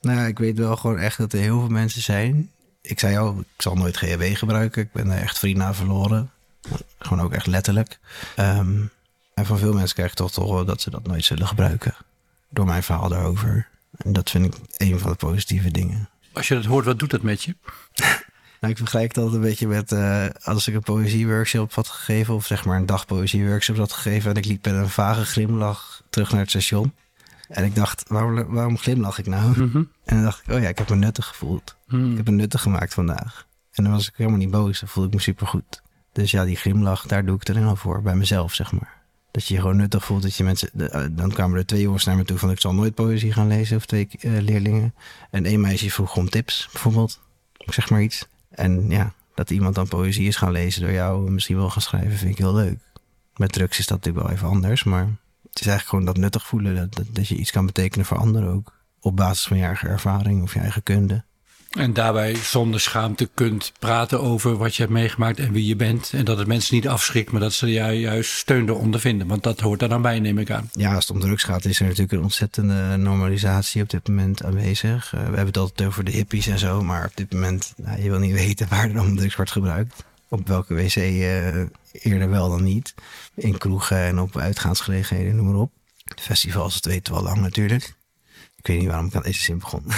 Nou, 0.00 0.26
ik 0.26 0.38
weet 0.38 0.58
wel 0.58 0.76
gewoon 0.76 0.98
echt 0.98 1.18
dat 1.18 1.32
er 1.32 1.38
heel 1.38 1.60
veel 1.60 1.68
mensen 1.68 2.02
zijn. 2.02 2.50
Ik 2.80 2.98
zei 2.98 3.16
al, 3.16 3.38
ik 3.38 3.62
zal 3.62 3.74
nooit 3.74 3.96
GHB 3.96 4.36
gebruiken. 4.36 4.82
Ik 4.82 4.92
ben 4.92 5.08
daar 5.08 5.18
echt 5.18 5.38
vrienden 5.38 5.66
aan 5.66 5.74
verloren. 5.74 6.30
Gewoon 6.98 7.24
ook 7.24 7.32
echt 7.32 7.46
letterlijk. 7.46 7.98
Ehm, 8.36 8.82
en 9.34 9.46
van 9.46 9.58
veel 9.58 9.72
mensen 9.72 9.94
krijg 9.94 10.10
ik 10.10 10.16
toch 10.16 10.32
te 10.32 10.40
horen 10.40 10.66
dat 10.66 10.80
ze 10.80 10.90
dat 10.90 11.06
nooit 11.06 11.24
zullen 11.24 11.46
gebruiken. 11.46 11.94
Door 12.48 12.66
mijn 12.66 12.82
verhaal 12.82 13.08
daarover. 13.08 13.68
En 13.96 14.12
dat 14.12 14.30
vind 14.30 14.44
ik 14.44 14.54
een 14.76 14.98
van 14.98 15.10
de 15.10 15.16
positieve 15.16 15.70
dingen. 15.70 16.08
Als 16.32 16.48
je 16.48 16.54
dat 16.54 16.64
hoort, 16.64 16.84
wat 16.84 16.98
doet 16.98 17.10
dat 17.10 17.22
met 17.22 17.42
je? 17.42 17.56
Nou, 18.60 18.72
ik 18.72 18.78
vergelijk 18.78 19.16
altijd 19.16 19.34
een 19.34 19.40
beetje 19.40 19.66
met 19.66 19.92
uh, 19.92 20.26
als 20.42 20.68
ik 20.68 20.74
een 20.74 20.82
poëzieworkshop 20.82 21.74
had 21.74 21.88
gegeven, 21.88 22.34
of 22.34 22.46
zeg 22.46 22.64
maar 22.64 22.76
een 22.76 22.86
dag 22.86 23.06
poëzieworkshop 23.06 23.76
had 23.76 23.92
gegeven. 23.92 24.30
En 24.30 24.36
ik 24.36 24.44
liep 24.44 24.64
met 24.64 24.74
een 24.74 24.88
vage 24.88 25.24
glimlach 25.24 26.02
terug 26.10 26.30
naar 26.30 26.40
het 26.40 26.50
station. 26.50 26.94
En 27.48 27.64
ik 27.64 27.74
dacht, 27.74 28.04
waarom, 28.08 28.52
waarom 28.54 28.78
glimlach 28.78 29.18
ik 29.18 29.26
nou? 29.26 29.50
Mhm. 29.50 29.76
En 29.76 30.14
dan 30.16 30.22
dacht 30.22 30.42
ik, 30.46 30.54
oh 30.54 30.60
ja, 30.60 30.68
ik 30.68 30.78
heb 30.78 30.88
me 30.88 30.96
nuttig 30.96 31.26
gevoeld. 31.26 31.76
Hmm. 31.86 32.10
Ik 32.10 32.16
heb 32.16 32.28
me 32.28 32.32
nuttig 32.32 32.62
gemaakt 32.62 32.94
vandaag. 32.94 33.46
En 33.72 33.84
dan 33.84 33.92
was 33.92 34.08
ik 34.08 34.14
helemaal 34.16 34.38
niet 34.38 34.50
boos, 34.50 34.80
dan 34.80 34.88
voelde 34.88 35.08
ik 35.08 35.14
me 35.14 35.20
supergoed. 35.20 35.82
Dus 36.12 36.30
ja, 36.30 36.44
die 36.44 36.56
glimlach, 36.56 37.06
daar 37.06 37.24
doe 37.24 37.34
ik 37.34 37.46
het 37.46 37.56
erin 37.56 37.68
al 37.68 37.76
voor, 37.76 38.02
bij 38.02 38.14
mezelf, 38.14 38.54
zeg 38.54 38.72
maar. 38.72 38.99
Dat 39.30 39.46
je 39.46 39.54
je 39.54 39.60
gewoon 39.60 39.76
nuttig 39.76 40.04
voelt, 40.04 40.22
dat 40.22 40.34
je 40.34 40.44
mensen... 40.44 40.70
eh, 40.90 41.04
dan 41.10 41.30
kwamen 41.32 41.58
er 41.58 41.66
twee 41.66 41.82
jongens 41.82 42.04
naar 42.04 42.16
me 42.16 42.24
toe 42.24 42.38
van, 42.38 42.50
ik 42.50 42.60
zal 42.60 42.74
nooit 42.74 42.94
poëzie 42.94 43.32
gaan 43.32 43.46
lezen, 43.46 43.76
of 43.76 43.86
twee 43.86 44.08
eh, 44.20 44.30
leerlingen. 44.38 44.94
En 45.30 45.44
één 45.44 45.60
meisje 45.60 45.90
vroeg 45.90 46.16
om 46.16 46.30
tips, 46.30 46.68
bijvoorbeeld. 46.72 47.20
Zeg 47.56 47.90
maar 47.90 48.02
iets. 48.02 48.28
En 48.50 48.90
ja, 48.90 49.12
dat 49.34 49.50
iemand 49.50 49.74
dan 49.74 49.88
poëzie 49.88 50.26
is 50.26 50.36
gaan 50.36 50.52
lezen 50.52 50.82
door 50.82 50.92
jou 50.92 51.26
en 51.26 51.34
misschien 51.34 51.56
wel 51.56 51.70
gaan 51.70 51.82
schrijven, 51.82 52.18
vind 52.18 52.30
ik 52.30 52.38
heel 52.38 52.54
leuk. 52.54 52.78
Met 53.36 53.52
drugs 53.52 53.78
is 53.78 53.86
dat 53.86 53.96
natuurlijk 53.96 54.26
wel 54.26 54.36
even 54.36 54.48
anders, 54.48 54.84
maar 54.84 55.04
het 55.50 55.60
is 55.60 55.66
eigenlijk 55.66 55.88
gewoon 55.88 56.04
dat 56.04 56.16
nuttig 56.16 56.46
voelen, 56.46 56.74
dat, 56.74 56.94
dat, 56.94 57.06
dat 57.10 57.28
je 57.28 57.36
iets 57.36 57.50
kan 57.50 57.66
betekenen 57.66 58.06
voor 58.06 58.18
anderen 58.18 58.48
ook. 58.48 58.78
Op 59.00 59.16
basis 59.16 59.46
van 59.46 59.56
je 59.56 59.64
eigen 59.64 59.88
ervaring 59.88 60.42
of 60.42 60.54
je 60.54 60.60
eigen 60.60 60.82
kunde. 60.82 61.24
En 61.70 61.92
daarbij 61.92 62.34
zonder 62.34 62.80
schaamte 62.80 63.30
kunt 63.34 63.72
praten 63.78 64.20
over 64.20 64.56
wat 64.56 64.74
je 64.74 64.82
hebt 64.82 64.94
meegemaakt 64.94 65.38
en 65.38 65.52
wie 65.52 65.66
je 65.66 65.76
bent. 65.76 66.10
En 66.12 66.24
dat 66.24 66.38
het 66.38 66.46
mensen 66.46 66.74
niet 66.74 66.88
afschrikt, 66.88 67.30
maar 67.30 67.40
dat 67.40 67.52
ze 67.52 67.72
jou 67.72 67.92
juist 67.92 68.32
steun 68.32 68.68
eronder 68.68 69.00
vinden. 69.00 69.26
Want 69.26 69.42
dat 69.42 69.60
hoort 69.60 69.82
er 69.82 69.88
dan 69.88 70.02
bij, 70.02 70.20
neem 70.20 70.38
ik 70.38 70.50
aan. 70.50 70.70
Ja, 70.72 70.94
als 70.94 71.06
het 71.06 71.16
om 71.16 71.22
drugs 71.22 71.44
gaat, 71.44 71.64
is 71.64 71.78
er 71.78 71.84
natuurlijk 71.84 72.12
een 72.12 72.22
ontzettende 72.22 72.96
normalisatie 72.96 73.82
op 73.82 73.90
dit 73.90 74.08
moment 74.08 74.44
aanwezig. 74.44 75.12
Eh, 75.14 75.20
we 75.20 75.24
hebben 75.24 75.46
het 75.46 75.56
altijd 75.56 75.88
over 75.88 76.04
de 76.04 76.10
hippies 76.10 76.46
en 76.46 76.58
zo, 76.58 76.82
maar 76.82 77.04
op 77.04 77.16
dit 77.16 77.32
moment, 77.32 77.72
nou, 77.76 78.02
je 78.02 78.10
wil 78.10 78.18
niet 78.18 78.34
weten 78.44 78.68
waar 78.68 78.84
er 78.84 78.94
dan 78.94 79.16
drugs 79.16 79.36
wordt 79.36 79.50
gebruikt. 79.50 80.04
Op 80.28 80.48
welke 80.48 80.74
wc 80.74 80.96
eh, 80.96 81.62
eerder 81.92 82.30
wel 82.30 82.50
dan 82.50 82.62
niet. 82.62 82.94
In 83.34 83.58
kroegen 83.58 83.98
en 83.98 84.18
op 84.20 84.36
uitgaansgelegenheden, 84.36 85.36
noem 85.36 85.46
maar 85.46 85.60
op. 85.60 85.72
Festivals, 86.16 86.80
dat 86.80 86.92
weten 86.92 87.12
we 87.12 87.18
al 87.18 87.24
lang 87.24 87.40
natuurlijk. 87.40 87.94
Ik 88.56 88.66
weet 88.66 88.78
niet 88.78 88.88
waarom 88.88 89.06
ik 89.06 89.14
aan 89.14 89.22
deze 89.22 89.42
zin 89.42 89.58
begon. 89.58 89.84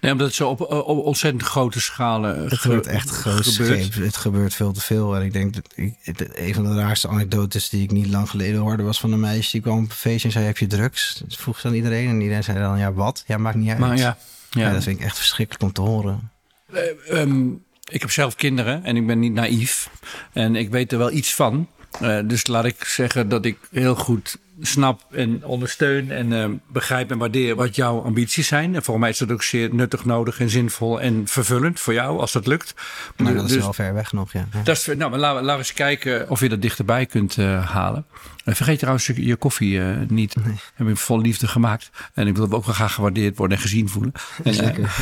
Nee, 0.00 0.12
omdat 0.12 0.26
het 0.26 0.36
zo 0.36 0.48
op, 0.48 0.60
op 0.60 1.04
ontzettend 1.04 1.42
grote 1.42 1.80
schalen 1.80 2.42
Het 2.42 2.58
gebeurt 2.58 2.86
echt 2.86 3.10
groot. 3.10 3.46
gebeurt. 3.46 3.94
Het 3.94 4.16
gebeurt 4.16 4.54
veel 4.54 4.72
te 4.72 4.80
veel. 4.80 5.16
En 5.16 5.22
ik 5.22 5.32
denk 5.32 5.54
dat 5.54 5.64
ik, 5.74 5.94
het- 6.02 6.38
een 6.38 6.54
van 6.54 6.64
de 6.64 6.74
raarste 6.74 7.08
anekdotes 7.08 7.68
die 7.68 7.82
ik 7.82 7.90
niet 7.90 8.06
lang 8.06 8.30
geleden 8.30 8.60
hoorde 8.60 8.82
was 8.82 9.00
van 9.00 9.12
een 9.12 9.20
meisje 9.20 9.50
die 9.50 9.60
kwam 9.60 9.78
op 9.84 9.90
een 9.90 9.96
feestje 9.96 10.26
en 10.28 10.32
zei: 10.32 10.44
Heb 10.44 10.58
je 10.58 10.66
drugs? 10.66 11.22
Dat 11.28 11.36
vroeg 11.38 11.60
ze 11.60 11.66
aan 11.68 11.74
iedereen. 11.74 12.08
En 12.08 12.20
iedereen 12.20 12.44
zei 12.44 12.58
dan: 12.58 12.78
Ja, 12.78 12.92
wat? 12.92 13.24
Ja, 13.26 13.36
maakt 13.38 13.56
niet 13.56 13.68
uit. 13.70 13.78
Maar 13.78 13.96
ja, 13.96 14.16
Ja, 14.50 14.60
ja. 14.62 14.72
dat 14.72 14.82
vind 14.82 14.98
ik 14.98 15.04
echt 15.04 15.16
verschrikkelijk 15.16 15.62
om 15.64 15.72
te 15.72 15.80
horen. 15.80 16.30
Eh, 16.72 17.20
ehm, 17.20 17.48
ik 17.90 18.00
heb 18.00 18.10
zelf 18.10 18.34
kinderen 18.34 18.84
en 18.84 18.96
ik 18.96 19.06
ben 19.06 19.18
niet 19.18 19.32
naïef. 19.32 19.90
En 20.32 20.56
ik 20.56 20.70
weet 20.70 20.92
er 20.92 20.98
wel 20.98 21.10
iets 21.12 21.34
van. 21.34 21.68
Eh, 22.00 22.18
dus 22.24 22.46
laat 22.46 22.64
ik 22.64 22.84
zeggen 22.84 23.28
dat 23.28 23.44
ik 23.44 23.58
heel 23.70 23.94
goed 23.94 24.38
snap 24.60 25.02
en 25.10 25.44
ondersteun 25.44 26.10
en 26.10 26.32
eh, 26.32 26.48
begrijp 26.68 27.10
en 27.10 27.18
waardeer 27.18 27.54
wat 27.54 27.76
jouw 27.76 28.02
ambities 28.02 28.46
zijn. 28.46 28.74
En 28.74 28.82
voor 28.82 28.98
mij 28.98 29.10
is 29.10 29.18
dat 29.18 29.30
ook 29.32 29.42
zeer 29.42 29.74
nuttig, 29.74 30.04
nodig 30.04 30.40
en 30.40 30.50
zinvol 30.50 31.00
en 31.00 31.26
vervullend 31.26 31.80
voor 31.80 31.92
jou 31.92 32.20
als 32.20 32.32
dat 32.32 32.46
lukt. 32.46 32.74
Maar 33.16 33.34
dat 33.34 33.44
is 33.44 33.52
Dus- 33.52 33.62
wel 33.62 33.72
ver 33.72 33.94
weg 33.94 34.12
nog, 34.12 34.32
ja. 34.32 34.46
Ja. 34.52 34.62
dat 34.62 34.76
is, 34.76 34.86
nou, 34.86 35.10
maar 35.10 35.18
laten 35.18 35.36
we, 35.40 35.44
laten 35.44 35.46
we 35.46 35.58
eens 35.68 35.72
kijken 35.72 36.30
of 36.30 36.40
je 36.40 36.48
dat 36.48 36.62
dichterbij 36.62 37.06
kunt 37.06 37.38
eh, 37.38 37.70
halen. 37.70 38.06
Vergeet 38.44 38.78
trouwens 38.78 39.06
je, 39.06 39.26
je 39.26 39.36
koffie 39.36 39.80
niet. 40.08 40.34
Heb 40.74 40.88
ik 40.88 40.96
vol 40.96 41.20
liefde 41.20 41.48
gemaakt. 41.48 41.90
En 42.14 42.26
ik 42.26 42.36
wil 42.36 42.52
ook 42.52 42.64
wel 42.64 42.74
graag 42.74 42.94
gewaardeerd 42.94 43.36
worden 43.36 43.56
en 43.56 43.62
gezien 43.62 43.88
voelen. 43.88 44.12
En, 44.44 44.54
Zeker. 44.54 44.96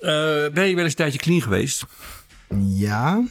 ben 0.54 0.68
je 0.68 0.74
wel 0.74 0.84
eens 0.84 0.90
een 0.90 0.94
tijdje 0.94 1.18
clean 1.18 1.42
geweest? 1.42 1.86
Ja, 2.58 3.22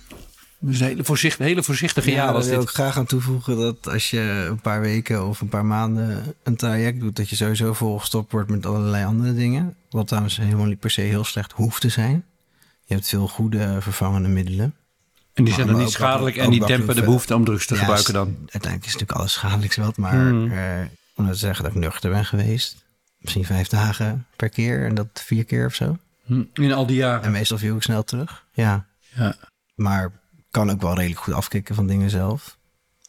Dus 0.65 0.79
een 0.79 0.85
hele, 0.87 1.03
voorzicht, 1.03 1.37
hele 1.39 1.63
voorzichtige 1.63 2.11
ja, 2.11 2.33
was 2.33 2.47
wil 2.47 2.59
dit. 2.59 2.69
ik 2.69 2.75
graag 2.75 2.97
aan 2.97 3.05
toevoegen 3.05 3.57
dat 3.57 3.87
als 3.89 4.09
je 4.09 4.45
een 4.49 4.59
paar 4.61 4.81
weken 4.81 5.27
of 5.27 5.41
een 5.41 5.49
paar 5.49 5.65
maanden 5.65 6.35
een 6.43 6.55
traject 6.55 6.99
doet, 6.99 7.15
dat 7.15 7.29
je 7.29 7.35
sowieso 7.35 7.73
volgestopt 7.73 8.31
wordt 8.31 8.49
met 8.49 8.65
allerlei 8.65 9.05
andere 9.05 9.33
dingen. 9.33 9.75
Wat 9.89 10.07
trouwens 10.07 10.37
helemaal 10.37 10.65
niet 10.65 10.79
per 10.79 10.91
se 10.91 11.01
heel 11.01 11.23
slecht 11.23 11.51
hoeft 11.51 11.81
te 11.81 11.89
zijn. 11.89 12.25
Je 12.85 12.93
hebt 12.93 13.07
veel 13.09 13.27
goede 13.27 13.63
eh, 13.63 13.75
vervangende 13.79 14.29
middelen. 14.29 14.73
En 15.33 15.43
die 15.43 15.53
zijn 15.53 15.67
dan 15.67 15.75
niet 15.77 15.85
ook 15.85 15.91
schadelijk 15.91 16.35
en 16.37 16.45
ook 16.45 16.51
die 16.51 16.59
wat 16.59 16.69
dempen 16.69 16.95
de 16.95 17.01
behoefte 17.03 17.35
om 17.35 17.45
drugs 17.45 17.65
te 17.67 17.73
Ja, 17.73 17.79
gebruiken 17.79 18.13
dan. 18.13 18.35
Uiteindelijk 18.39 18.85
is 18.85 18.91
natuurlijk 18.91 19.19
alles 19.19 19.33
schadelijks 19.33 19.75
wat, 19.75 19.97
maar 19.97 20.13
Hmm. 20.27 20.51
eh, 20.51 20.59
om 21.15 21.27
te 21.27 21.33
zeggen 21.35 21.63
dat 21.63 21.73
ik 21.73 21.79
nuchter 21.79 22.09
ben 22.09 22.25
geweest. 22.25 22.83
Misschien 23.17 23.45
vijf 23.45 23.67
dagen 23.67 24.25
per 24.35 24.49
keer 24.49 24.85
en 24.85 24.95
dat 24.95 25.07
vier 25.13 25.43
keer 25.45 25.65
of 25.65 25.73
zo. 25.75 25.97
Hm, 26.25 26.43
In 26.53 26.71
al 26.73 26.85
die 26.85 27.01
En 27.01 27.07
jaren. 27.07 27.31
meestal 27.31 27.57
viel 27.57 27.75
ik 27.75 27.81
snel 27.83 28.03
terug. 28.03 28.45
Ja, 28.53 28.85
Ja. 29.15 29.35
maar 29.75 30.11
kan 30.53 30.71
ook 30.71 30.81
wel 30.81 30.95
redelijk 30.95 31.19
goed 31.19 31.33
afkicken 31.33 31.75
van 31.75 31.87
dingen 31.87 32.09
zelf. 32.09 32.57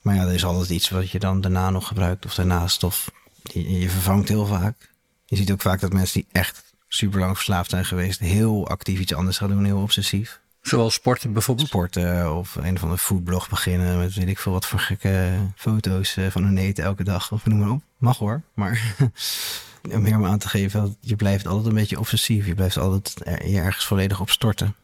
Maar 0.03 0.15
ja, 0.15 0.23
er 0.23 0.35
is 0.35 0.45
altijd 0.45 0.69
iets 0.69 0.89
wat 0.89 1.11
je 1.11 1.19
dan 1.19 1.41
daarna 1.41 1.71
nog 1.71 1.87
gebruikt 1.87 2.25
of 2.25 2.35
daarnaast. 2.35 2.85
Of 2.85 3.11
je, 3.43 3.79
je 3.81 3.91
vervangt 3.91 4.29
heel 4.29 4.47
vaak. 4.47 4.91
Je 5.25 5.37
ziet 5.37 5.53
ook 5.53 5.61
vaak 5.61 5.81
dat 5.81 5.93
mensen 5.93 6.21
die 6.21 6.29
echt 6.33 6.75
super 6.89 7.21
lang 7.21 7.35
verslaafd 7.35 7.71
zijn 7.71 7.85
geweest, 7.85 8.21
heel 8.21 8.69
actief 8.69 9.01
iets 9.01 9.15
anders 9.15 9.39
gaan 9.39 9.49
doen, 9.49 9.65
heel 9.65 9.81
obsessief. 9.81 10.41
Zoals 10.63 10.95
sporten 10.95 11.33
bijvoorbeeld. 11.33 11.69
Sporten 11.69 12.37
of 12.37 12.55
een 12.55 12.79
van 12.79 12.91
de 12.91 12.99
foodblog 12.99 13.49
beginnen 13.49 13.99
met 13.99 14.15
weet 14.15 14.29
ik 14.29 14.39
veel 14.39 14.53
wat 14.53 14.67
voor 14.67 14.81
gekke 14.81 15.33
foto's 15.57 16.17
eh, 16.17 16.27
van 16.27 16.45
hun 16.45 16.59
eten 16.59 16.85
elke 16.85 17.05
dag 17.05 17.33
of 17.33 17.47
noem 17.47 17.59
maar 17.59 17.71
op. 17.71 17.83
Mag 17.99 18.19
hoor, 18.19 18.43
maar 18.55 18.95
om 19.95 20.03
meer 20.03 20.19
maar 20.19 20.31
aan 20.31 20.39
te 20.39 20.49
geven, 20.49 20.97
je 21.01 21.17
blijft 21.17 21.47
altijd 21.47 21.67
een 21.67 21.75
beetje 21.75 21.99
obsessief. 21.99 22.47
Je 22.47 22.55
blijft 22.55 22.77
altijd 22.77 23.15
je 23.45 23.59
ergens 23.59 23.87
volledig 23.87 24.21
op 24.21 24.31
storten. 24.31 24.75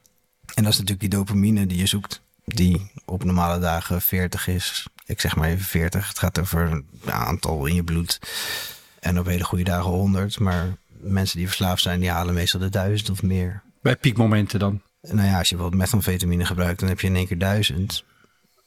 En 0.54 0.62
dat 0.62 0.72
is 0.72 0.78
natuurlijk 0.78 1.00
die 1.00 1.18
dopamine 1.18 1.66
die 1.66 1.78
je 1.78 1.86
zoekt, 1.86 2.22
die 2.44 2.90
op 3.04 3.24
normale 3.24 3.60
dagen 3.60 4.02
40 4.02 4.46
is. 4.46 4.86
Ik 5.06 5.20
zeg 5.20 5.36
maar 5.36 5.48
even 5.48 5.64
40. 5.64 6.08
Het 6.08 6.18
gaat 6.18 6.38
over 6.38 6.60
een 6.60 7.12
aantal 7.12 7.66
in 7.66 7.74
je 7.74 7.84
bloed. 7.84 8.20
En 9.00 9.18
op 9.18 9.26
hele 9.26 9.44
goede 9.44 9.64
dagen 9.64 9.90
100. 9.90 10.38
Maar 10.38 10.76
mensen 10.88 11.36
die 11.36 11.46
verslaafd 11.46 11.82
zijn, 11.82 12.00
die 12.00 12.10
halen 12.10 12.34
meestal 12.34 12.60
de 12.60 12.68
duizend 12.68 13.10
of 13.10 13.22
meer. 13.22 13.62
Bij 13.82 13.96
piekmomenten 13.96 14.58
dan. 14.58 14.82
Nou 15.02 15.28
ja, 15.28 15.38
als 15.38 15.48
je 15.48 15.54
bijvoorbeeld 15.54 15.82
methamphetamine 15.82 16.44
gebruikt, 16.44 16.80
dan 16.80 16.88
heb 16.88 17.00
je 17.00 17.06
in 17.06 17.16
één 17.16 17.26
keer 17.26 17.38
1000. 17.38 18.04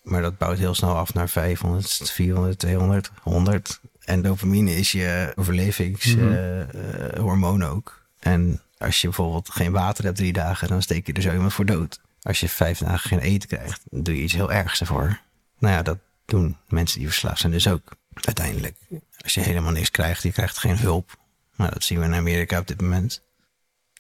Maar 0.04 0.22
dat 0.22 0.38
bouwt 0.38 0.58
heel 0.58 0.74
snel 0.74 0.96
af 0.96 1.14
naar 1.14 1.30
500, 1.30 2.12
400, 2.12 2.60
200, 2.60 3.12
100. 3.22 3.80
En 4.00 4.22
dopamine 4.22 4.76
is 4.76 4.92
je 4.92 5.32
overlevingshormoon 5.36 7.64
ook. 7.64 8.02
En 8.20 8.62
als 8.78 9.02
je 9.02 9.08
bijvoorbeeld 9.08 9.50
geen 9.50 9.72
water 9.72 10.04
hebt 10.04 10.18
drie 10.18 10.34
dagen, 10.34 10.68
dan 10.68 10.82
steek 10.82 11.08
je 11.08 11.14
er 11.14 11.22
zo 11.22 11.34
iemand 11.34 11.54
voor 11.54 11.66
dood. 11.66 12.00
Als 12.24 12.40
je 12.40 12.50
vijf 12.50 12.78
dagen 12.78 13.10
geen 13.10 13.20
eten 13.20 13.50
krijgt, 13.50 13.82
doe 13.90 14.16
je 14.16 14.22
iets 14.22 14.34
heel 14.34 14.52
ergs 14.52 14.80
ervoor. 14.80 15.20
Nou 15.60 15.74
ja, 15.74 15.82
dat 15.82 15.98
doen 16.26 16.58
mensen 16.68 17.00
die 17.00 17.08
verslaafd 17.08 17.40
zijn 17.40 17.52
dus 17.52 17.68
ook. 17.68 17.96
Uiteindelijk, 18.14 18.78
als 19.18 19.34
je 19.34 19.42
helemaal 19.42 19.72
niks 19.72 19.92
krijgt, 19.92 20.24
je 20.24 20.32
krijgt 20.32 20.58
geen 20.58 20.78
hulp. 20.78 21.18
Nou, 21.56 21.72
dat 21.72 21.84
zien 21.84 22.00
we 22.00 22.06
in 22.06 22.14
Amerika 22.14 22.60
op 22.60 22.68
dit 22.68 22.82
moment 22.82 23.24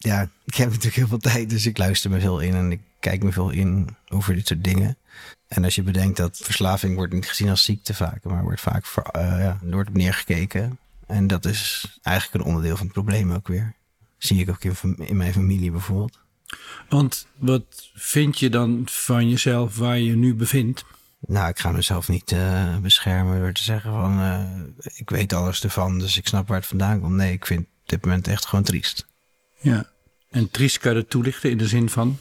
ja, 0.03 0.29
ik 0.45 0.55
heb 0.55 0.67
natuurlijk 0.67 0.95
heel 0.95 1.07
veel 1.07 1.17
tijd, 1.17 1.49
dus 1.49 1.65
ik 1.65 1.77
luister 1.77 2.09
me 2.09 2.19
veel 2.19 2.39
in 2.39 2.53
en 2.53 2.71
ik 2.71 2.81
kijk 2.99 3.23
me 3.23 3.31
veel 3.31 3.49
in 3.49 3.95
over 4.09 4.33
dit 4.35 4.47
soort 4.47 4.63
dingen. 4.63 4.97
En 5.47 5.63
als 5.63 5.75
je 5.75 5.83
bedenkt 5.83 6.17
dat 6.17 6.37
verslaving 6.37 6.95
wordt 6.95 7.13
niet 7.13 7.27
gezien 7.27 7.49
als 7.49 7.63
ziekte 7.63 7.93
vaak, 7.93 8.23
maar 8.23 8.43
wordt 8.43 8.61
vaak 8.61 8.85
voor, 8.85 9.03
eh, 9.03 9.39
ja, 9.39 9.59
op 9.71 9.93
neergekeken. 9.93 10.79
En 11.07 11.27
dat 11.27 11.45
is 11.45 11.85
eigenlijk 12.01 12.43
een 12.43 12.49
onderdeel 12.49 12.75
van 12.77 12.85
het 12.85 12.93
probleem 12.93 13.31
ook 13.31 13.47
weer. 13.47 13.75
Zie 14.17 14.39
ik 14.39 14.49
ook 14.49 14.63
in 14.63 15.17
mijn 15.17 15.33
familie 15.33 15.71
bijvoorbeeld. 15.71 16.22
Want 16.89 17.27
wat 17.37 17.89
vind 17.93 18.39
je 18.39 18.49
dan 18.49 18.81
van 18.85 19.29
jezelf 19.29 19.77
waar 19.77 19.99
je 19.99 20.15
nu 20.15 20.35
bevindt? 20.35 20.85
Nou, 21.19 21.49
ik 21.49 21.59
ga 21.59 21.71
mezelf 21.71 22.09
niet 22.09 22.31
eh, 22.31 22.77
beschermen 22.77 23.39
door 23.39 23.53
te 23.53 23.63
zeggen 23.63 23.91
van 23.91 24.19
eh, 24.19 24.93
ik 24.95 25.09
weet 25.09 25.33
alles 25.33 25.63
ervan, 25.63 25.99
dus 25.99 26.17
ik 26.17 26.27
snap 26.27 26.47
waar 26.47 26.57
het 26.57 26.67
vandaan 26.67 27.01
komt. 27.01 27.13
Nee, 27.13 27.33
ik 27.33 27.45
vind 27.45 27.59
op 27.59 27.89
dit 27.89 28.05
moment 28.05 28.27
echt 28.27 28.45
gewoon 28.45 28.63
triest. 28.63 29.07
Ja. 29.59 29.91
En 30.29 30.51
triest 30.51 30.77
kan 30.77 30.93
je 30.93 30.99
dat 30.99 31.09
toelichten 31.09 31.49
in 31.49 31.57
de 31.57 31.67
zin 31.67 31.89
van? 31.89 32.19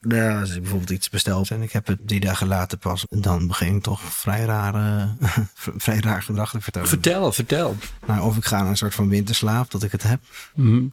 Nou 0.00 0.22
ja, 0.22 0.40
als 0.40 0.50
ik 0.50 0.60
bijvoorbeeld 0.60 0.90
iets 0.90 1.10
besteld 1.10 1.50
en 1.50 1.62
ik 1.62 1.72
heb 1.72 1.86
het 1.86 2.08
drie 2.08 2.20
dagen 2.20 2.46
later 2.46 2.78
pas, 2.78 3.06
dan 3.08 3.46
begin 3.46 3.76
ik 3.76 3.82
toch 3.82 4.00
vrij, 4.00 4.44
rare, 4.44 5.08
vrij 5.54 6.00
raar 6.00 6.22
gedrag 6.22 6.50
te 6.50 6.60
vertonen. 6.60 6.88
Vertel, 6.88 7.32
vertel. 7.32 7.76
Nou, 8.06 8.20
of 8.22 8.36
ik 8.36 8.44
ga 8.44 8.60
naar 8.60 8.70
een 8.70 8.76
soort 8.76 8.94
van 8.94 9.08
winterslaap, 9.08 9.70
dat 9.70 9.82
ik 9.82 9.92
het 9.92 10.02
heb. 10.02 10.20
Mhm. 10.54 10.86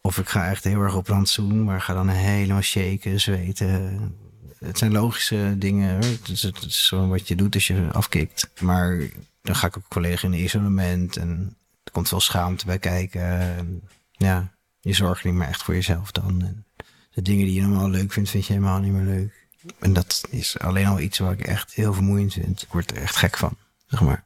Of 0.00 0.18
ik 0.18 0.28
ga 0.28 0.48
echt 0.48 0.64
heel 0.64 0.80
erg 0.80 0.94
op 0.94 1.06
rantsoen, 1.06 1.64
maar 1.64 1.80
ga 1.80 1.94
dan 1.94 2.08
helemaal 2.08 2.60
shaken, 2.60 3.20
zweten. 3.20 4.14
Het 4.58 4.78
zijn 4.78 4.92
logische 4.92 5.54
dingen. 5.58 5.92
hoor. 5.92 6.10
Het 6.10 6.64
is, 6.66 6.88
gewoon 6.88 7.08
wat 7.08 7.28
je 7.28 7.34
doet 7.34 7.54
als 7.54 7.66
je 7.66 7.88
afkikt. 7.92 8.50
Maar 8.60 8.98
dan 9.42 9.56
ga 9.56 9.66
ik 9.66 9.76
ook 9.76 9.84
volledig 9.88 10.22
in 10.22 10.32
isolement 10.32 11.16
en 11.16 11.56
er 11.84 11.92
komt 11.92 12.08
veel 12.08 12.20
schaamte 12.20 12.66
bij 12.66 12.78
kijken. 12.78 13.40
En 13.40 13.82
ja, 14.12 14.52
je 14.80 14.92
zorgt 14.92 15.24
niet 15.24 15.34
meer 15.34 15.48
echt 15.48 15.62
voor 15.62 15.74
jezelf 15.74 16.10
dan. 16.10 16.64
De 17.10 17.22
dingen 17.22 17.46
die 17.46 17.54
je 17.54 17.60
normaal 17.60 17.90
leuk 17.90 18.12
vindt, 18.12 18.30
vind 18.30 18.46
je 18.46 18.52
helemaal 18.52 18.80
niet 18.80 18.92
meer 18.92 19.14
leuk. 19.14 19.46
En 19.78 19.92
dat 19.92 20.26
is 20.30 20.58
alleen 20.58 20.86
al 20.86 21.00
iets 21.00 21.18
waar 21.18 21.32
ik 21.32 21.46
echt 21.46 21.74
heel 21.74 21.92
vermoeiend 21.92 22.32
vind. 22.32 22.62
Ik 22.62 22.72
word 22.72 22.90
er 22.90 22.96
echt 22.96 23.16
gek 23.16 23.36
van, 23.36 23.56
zeg 23.86 24.00
maar. 24.00 24.24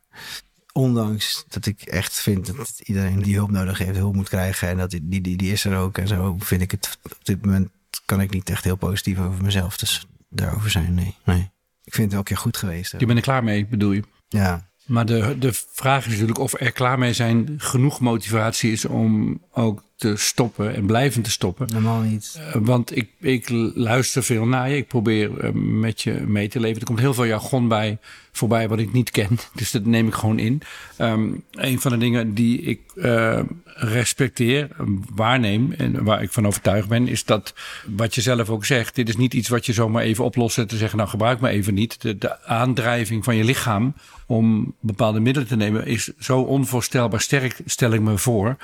Ondanks 0.76 1.44
dat 1.48 1.66
ik 1.66 1.82
echt 1.82 2.20
vind 2.20 2.56
dat 2.56 2.80
iedereen 2.84 3.22
die 3.22 3.34
hulp 3.34 3.50
nodig 3.50 3.78
heeft, 3.78 3.96
hulp 3.96 4.14
moet 4.14 4.28
krijgen. 4.28 4.68
En 4.68 4.76
dat 4.76 4.90
die, 4.90 5.20
die, 5.20 5.36
die, 5.36 5.52
is 5.52 5.64
er 5.64 5.76
ook. 5.76 5.98
En 5.98 6.08
zo 6.08 6.36
vind 6.38 6.62
ik 6.62 6.70
het 6.70 6.98
op 7.02 7.24
dit 7.24 7.44
moment 7.44 7.68
kan 8.04 8.20
ik 8.20 8.30
niet 8.30 8.50
echt 8.50 8.64
heel 8.64 8.76
positief 8.76 9.18
over 9.18 9.42
mezelf. 9.42 9.76
Dus 9.76 10.06
daarover 10.28 10.70
zijn, 10.70 10.94
nee. 10.94 11.14
nee. 11.24 11.50
Ik 11.84 11.94
vind 11.94 12.02
het 12.02 12.10
wel 12.10 12.18
een 12.18 12.24
keer 12.24 12.36
goed 12.36 12.56
geweest. 12.56 12.92
hè. 12.92 12.98
Je 12.98 13.06
bent 13.06 13.18
er 13.18 13.24
klaar 13.24 13.44
mee, 13.44 13.66
bedoel 13.66 13.92
je? 13.92 14.02
Ja, 14.28 14.68
Maar 14.86 15.06
de, 15.06 15.36
de 15.38 15.52
vraag 15.72 16.04
is 16.04 16.10
natuurlijk 16.10 16.38
of 16.38 16.60
er 16.60 16.72
klaar 16.72 16.98
mee 16.98 17.12
zijn 17.12 17.54
genoeg 17.56 18.00
motivatie 18.00 18.72
is 18.72 18.84
om 18.84 19.40
ook 19.50 19.82
te 19.96 20.16
stoppen 20.16 20.74
en 20.74 20.86
blijvend 20.86 21.24
te 21.24 21.30
stoppen. 21.30 21.68
normaal 21.72 22.00
niet. 22.00 22.38
Eh, 22.38 22.60
Want 22.60 22.96
ik, 22.96 23.08
ik 23.20 23.48
luister 23.74 24.22
veel 24.22 24.46
naar 24.46 24.70
je. 24.70 24.76
Ik 24.76 24.88
probeer 24.88 25.38
eh, 25.38 25.50
met 25.52 26.02
je 26.02 26.12
mee 26.12 26.48
te 26.48 26.60
leven. 26.60 26.80
Er 26.80 26.86
komt 26.86 26.98
heel 26.98 27.14
veel 27.14 27.24
jargon 27.24 27.68
bij 27.68 27.98
voorbij 28.32 28.68
wat 28.68 28.78
ik 28.78 28.92
niet 28.92 29.10
ken. 29.10 29.38
Dus 29.54 29.70
dat 29.70 29.84
neem 29.84 30.06
ik 30.06 30.14
gewoon 30.14 30.38
in. 30.38 30.62
Ehm, 30.96 31.28
een 31.50 31.80
van 31.80 31.90
de 31.90 31.98
dingen 31.98 32.34
die 32.34 32.60
ik 32.60 32.80
eh, 32.96 33.40
respecteer, 33.64 34.68
waarneem 35.14 35.72
en 35.72 36.04
waar 36.04 36.22
ik 36.22 36.32
van 36.32 36.46
overtuigd 36.46 36.88
ben, 36.88 37.08
is 37.08 37.24
dat 37.24 37.54
wat 37.86 38.14
je 38.14 38.20
zelf 38.20 38.50
ook 38.50 38.64
zegt. 38.64 38.94
Dit 38.94 39.08
is 39.08 39.16
niet 39.16 39.34
iets 39.34 39.48
wat 39.48 39.66
je 39.66 39.72
zomaar 39.72 40.02
even 40.02 40.24
oplost 40.24 40.58
en 40.58 40.66
te 40.66 40.76
zeggen, 40.76 40.98
nou 40.98 41.10
gebruik 41.10 41.40
me 41.40 41.48
even 41.48 41.74
niet. 41.74 42.00
De, 42.00 42.18
de 42.18 42.44
aandrijving 42.44 43.24
van 43.24 43.36
je 43.36 43.44
lichaam 43.44 43.94
om 44.26 44.74
bepaalde 44.80 45.20
middelen 45.20 45.48
te 45.48 45.56
nemen 45.56 45.86
is 45.86 46.10
zo 46.18 46.40
onvoorstelbaar 46.40 47.20
sterk, 47.20 47.60
stel 47.66 47.92
ik 47.92 48.00
me 48.00 48.18
voor. 48.18 48.56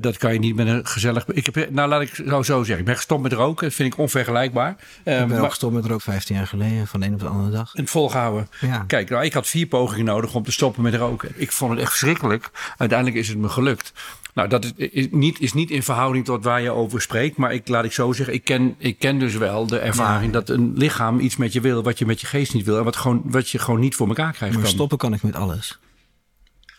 Dat 0.00 0.16
kan 0.16 0.32
je 0.32 0.38
niet 0.38 0.51
met 0.54 0.66
een 0.66 0.86
gezellig. 0.86 1.26
Ik 1.26 1.44
heb, 1.54 1.70
nou, 1.70 1.88
laat 1.88 2.00
ik 2.02 2.14
zo, 2.14 2.42
zo 2.42 2.58
zeggen. 2.58 2.78
Ik 2.78 2.84
ben 2.84 2.96
gestopt 2.96 3.22
met 3.22 3.32
roken. 3.32 3.66
Dat 3.66 3.74
vind 3.76 3.92
ik 3.92 3.98
onvergelijkbaar. 3.98 4.76
Eh, 5.04 5.12
Ik 5.14 5.18
ben 5.18 5.28
maar- 5.28 5.40
ook 5.40 5.48
gestopt 5.48 5.74
met 5.74 5.84
rook 5.84 6.02
15 6.02 6.36
jaar 6.36 6.46
geleden, 6.46 6.86
van 6.86 7.00
de 7.00 7.06
een 7.06 7.12
op 7.14 7.20
de 7.20 7.26
andere 7.26 7.50
dag. 7.50 7.72
het 7.72 7.90
volgehouden. 7.90 8.48
Ja. 8.60 8.84
Kijk, 8.86 9.10
nou, 9.10 9.24
ik 9.24 9.32
had 9.32 9.46
vier 9.46 9.66
pogingen 9.66 10.04
nodig 10.04 10.34
om 10.34 10.42
te 10.44 10.52
stoppen 10.52 10.82
met 10.82 10.94
roken. 10.94 11.32
Ik 11.34 11.52
vond 11.52 11.70
het 11.70 11.80
echt 11.80 11.88
verschrikkelijk. 11.90 12.50
Uiteindelijk 12.76 13.18
is 13.18 13.28
het 13.28 13.38
me 13.38 13.48
gelukt. 13.48 13.92
Nou, 14.34 14.48
dat 14.48 14.64
is, 14.64 14.72
is, 14.90 15.06
niet, 15.10 15.40
is 15.40 15.52
niet 15.52 15.70
in 15.70 15.82
verhouding 15.82 16.24
tot 16.24 16.44
waar 16.44 16.60
je 16.60 16.70
over 16.70 17.00
spreekt. 17.02 17.36
Maar 17.36 17.52
ik 17.54 17.68
laat 17.68 17.84
ik 17.84 17.92
zo 17.92 18.12
zeggen, 18.12 18.34
ik 18.34 18.44
ken, 18.44 18.74
ik 18.78 18.98
ken 18.98 19.18
dus 19.18 19.34
wel 19.34 19.66
de 19.66 19.78
ervaring 19.78 20.32
dat 20.32 20.48
een 20.48 20.72
lichaam 20.76 21.18
iets 21.20 21.36
met 21.36 21.52
je 21.52 21.60
wil 21.60 21.82
wat 21.82 21.98
je 21.98 22.06
met 22.06 22.20
je 22.20 22.26
geest 22.26 22.54
niet 22.54 22.64
wil. 22.64 22.78
En 22.78 22.84
wat, 22.84 22.96
gewoon, 22.96 23.22
wat 23.24 23.50
je 23.50 23.58
gewoon 23.58 23.80
niet 23.80 23.94
voor 23.94 24.08
elkaar 24.08 24.32
krijgt. 24.32 24.56
Maar 24.58 24.66
stoppen 24.66 24.98
kan 24.98 25.12
ik 25.12 25.22
met 25.22 25.34
alles. 25.36 25.78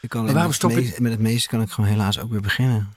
Ik 0.02 0.10
kan 0.10 0.26
waarom 0.26 0.44
met, 0.46 0.54
stop 0.56 0.70
het 0.70 0.80
je- 0.80 0.86
meeste, 0.86 1.02
met 1.02 1.12
het 1.12 1.22
meeste 1.22 1.48
kan 1.48 1.62
ik 1.62 1.70
gewoon 1.70 1.90
helaas 1.90 2.20
ook 2.20 2.32
weer 2.32 2.42
beginnen. 2.42 2.94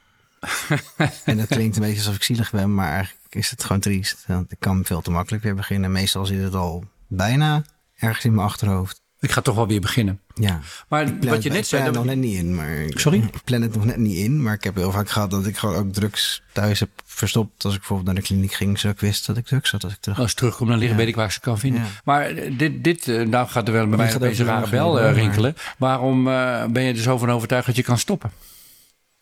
en 1.24 1.36
dat 1.36 1.46
klinkt 1.46 1.76
een 1.76 1.82
beetje 1.82 1.98
alsof 1.98 2.14
ik 2.14 2.22
zielig 2.22 2.50
ben, 2.50 2.74
maar 2.74 2.92
eigenlijk 2.92 3.34
is 3.34 3.50
het 3.50 3.64
gewoon 3.64 3.80
triest. 3.80 4.24
Want 4.26 4.52
ik 4.52 4.60
kan 4.60 4.84
veel 4.84 5.00
te 5.00 5.10
makkelijk 5.10 5.42
weer 5.42 5.54
beginnen. 5.54 5.92
Meestal 5.92 6.26
zit 6.26 6.42
het 6.42 6.54
al 6.54 6.84
bijna 7.06 7.64
ergens 7.96 8.24
in 8.24 8.34
mijn 8.34 8.46
achterhoofd. 8.46 9.04
Ik 9.20 9.30
ga 9.30 9.40
toch 9.40 9.54
wel 9.54 9.66
weer 9.66 9.80
beginnen. 9.80 10.20
Ja. 10.34 10.60
Maar 10.88 11.18
wat 11.20 11.42
je 11.42 11.48
net 11.48 11.58
ik 11.58 11.64
zei. 11.64 11.82
plan 11.82 11.94
het 11.94 12.04
nog 12.04 12.14
net 12.14 12.24
niet 12.24 12.36
in. 12.38 12.54
Maar 12.54 12.84
Sorry? 12.88 13.18
Ik 13.32 13.44
plan 13.44 13.62
het 13.62 13.74
nog 13.74 13.84
net 13.84 13.96
niet 13.96 14.16
in. 14.16 14.42
Maar 14.42 14.54
ik 14.54 14.64
heb 14.64 14.74
heel 14.74 14.90
vaak 14.90 15.10
gehad 15.10 15.30
dat 15.30 15.46
ik 15.46 15.56
gewoon 15.56 15.74
ook 15.74 15.92
drugs 15.92 16.42
thuis 16.52 16.80
heb 16.80 16.88
verstopt. 17.04 17.64
Als 17.64 17.72
ik 17.72 17.78
bijvoorbeeld 17.78 18.08
naar 18.08 18.22
de 18.22 18.28
kliniek 18.28 18.52
ging, 18.52 18.78
zodat 18.78 18.96
ik 18.96 19.02
wist 19.02 19.26
dat 19.26 19.36
ik 19.36 19.46
drugs 19.46 19.70
had 19.70 19.84
als 19.84 19.92
ik 19.92 20.00
terug 20.00 20.18
Als 20.18 20.30
ik 20.30 20.36
terugkom 20.36 20.68
naar 20.68 20.76
liggen, 20.76 20.96
Ja. 20.96 21.02
weet 21.02 21.10
ik 21.10 21.16
waar 21.16 21.26
ik 21.26 21.32
ze 21.32 21.40
kan 21.40 21.58
vinden. 21.58 21.80
Ja. 21.80 21.88
Maar 22.04 22.34
dit, 22.56 22.84
dit 22.84 23.08
eh, 23.08 23.26
nou 23.26 23.48
gaat 23.48 23.66
er 23.66 23.72
wel 23.72 23.86
bij 23.88 23.96
mij 23.96 24.18
deze 24.18 24.44
rare 24.44 24.70
bel 24.70 25.00
eh, 25.00 25.12
rinkelen. 25.14 25.56
Waarom 25.78 26.28
eh, 26.28 26.64
ben 26.64 26.82
je 26.82 26.92
er 26.92 26.98
zo 26.98 27.18
van 27.18 27.30
overtuigd 27.30 27.66
dat 27.66 27.76
je 27.76 27.82
kan 27.82 27.98
stoppen? 27.98 28.30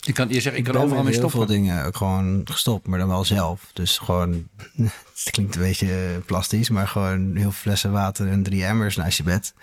Je, 0.04 0.12
kan, 0.12 0.28
je 0.28 0.40
zegt, 0.40 0.56
ik 0.56 0.64
kan 0.64 0.72
ben 0.72 0.82
overal 0.82 1.02
mee 1.02 1.12
heel 1.12 1.28
stoppen. 1.28 1.46
veel 1.46 1.56
dingen 1.56 1.84
ook 1.84 1.96
gewoon 1.96 2.40
gestopt, 2.44 2.86
maar 2.86 2.98
dan 2.98 3.08
wel 3.08 3.24
zelf. 3.24 3.70
Dus 3.72 3.98
gewoon, 3.98 4.48
het 5.24 5.30
klinkt 5.30 5.54
een 5.54 5.60
beetje 5.60 6.22
plastisch, 6.26 6.68
maar 6.68 6.88
gewoon 6.88 7.30
heel 7.32 7.42
veel 7.42 7.50
flessen 7.50 7.92
water 7.92 8.28
en 8.28 8.42
drie 8.42 8.64
emmers 8.64 8.96
naast 8.96 9.16
je 9.16 9.22
bed. 9.22 9.54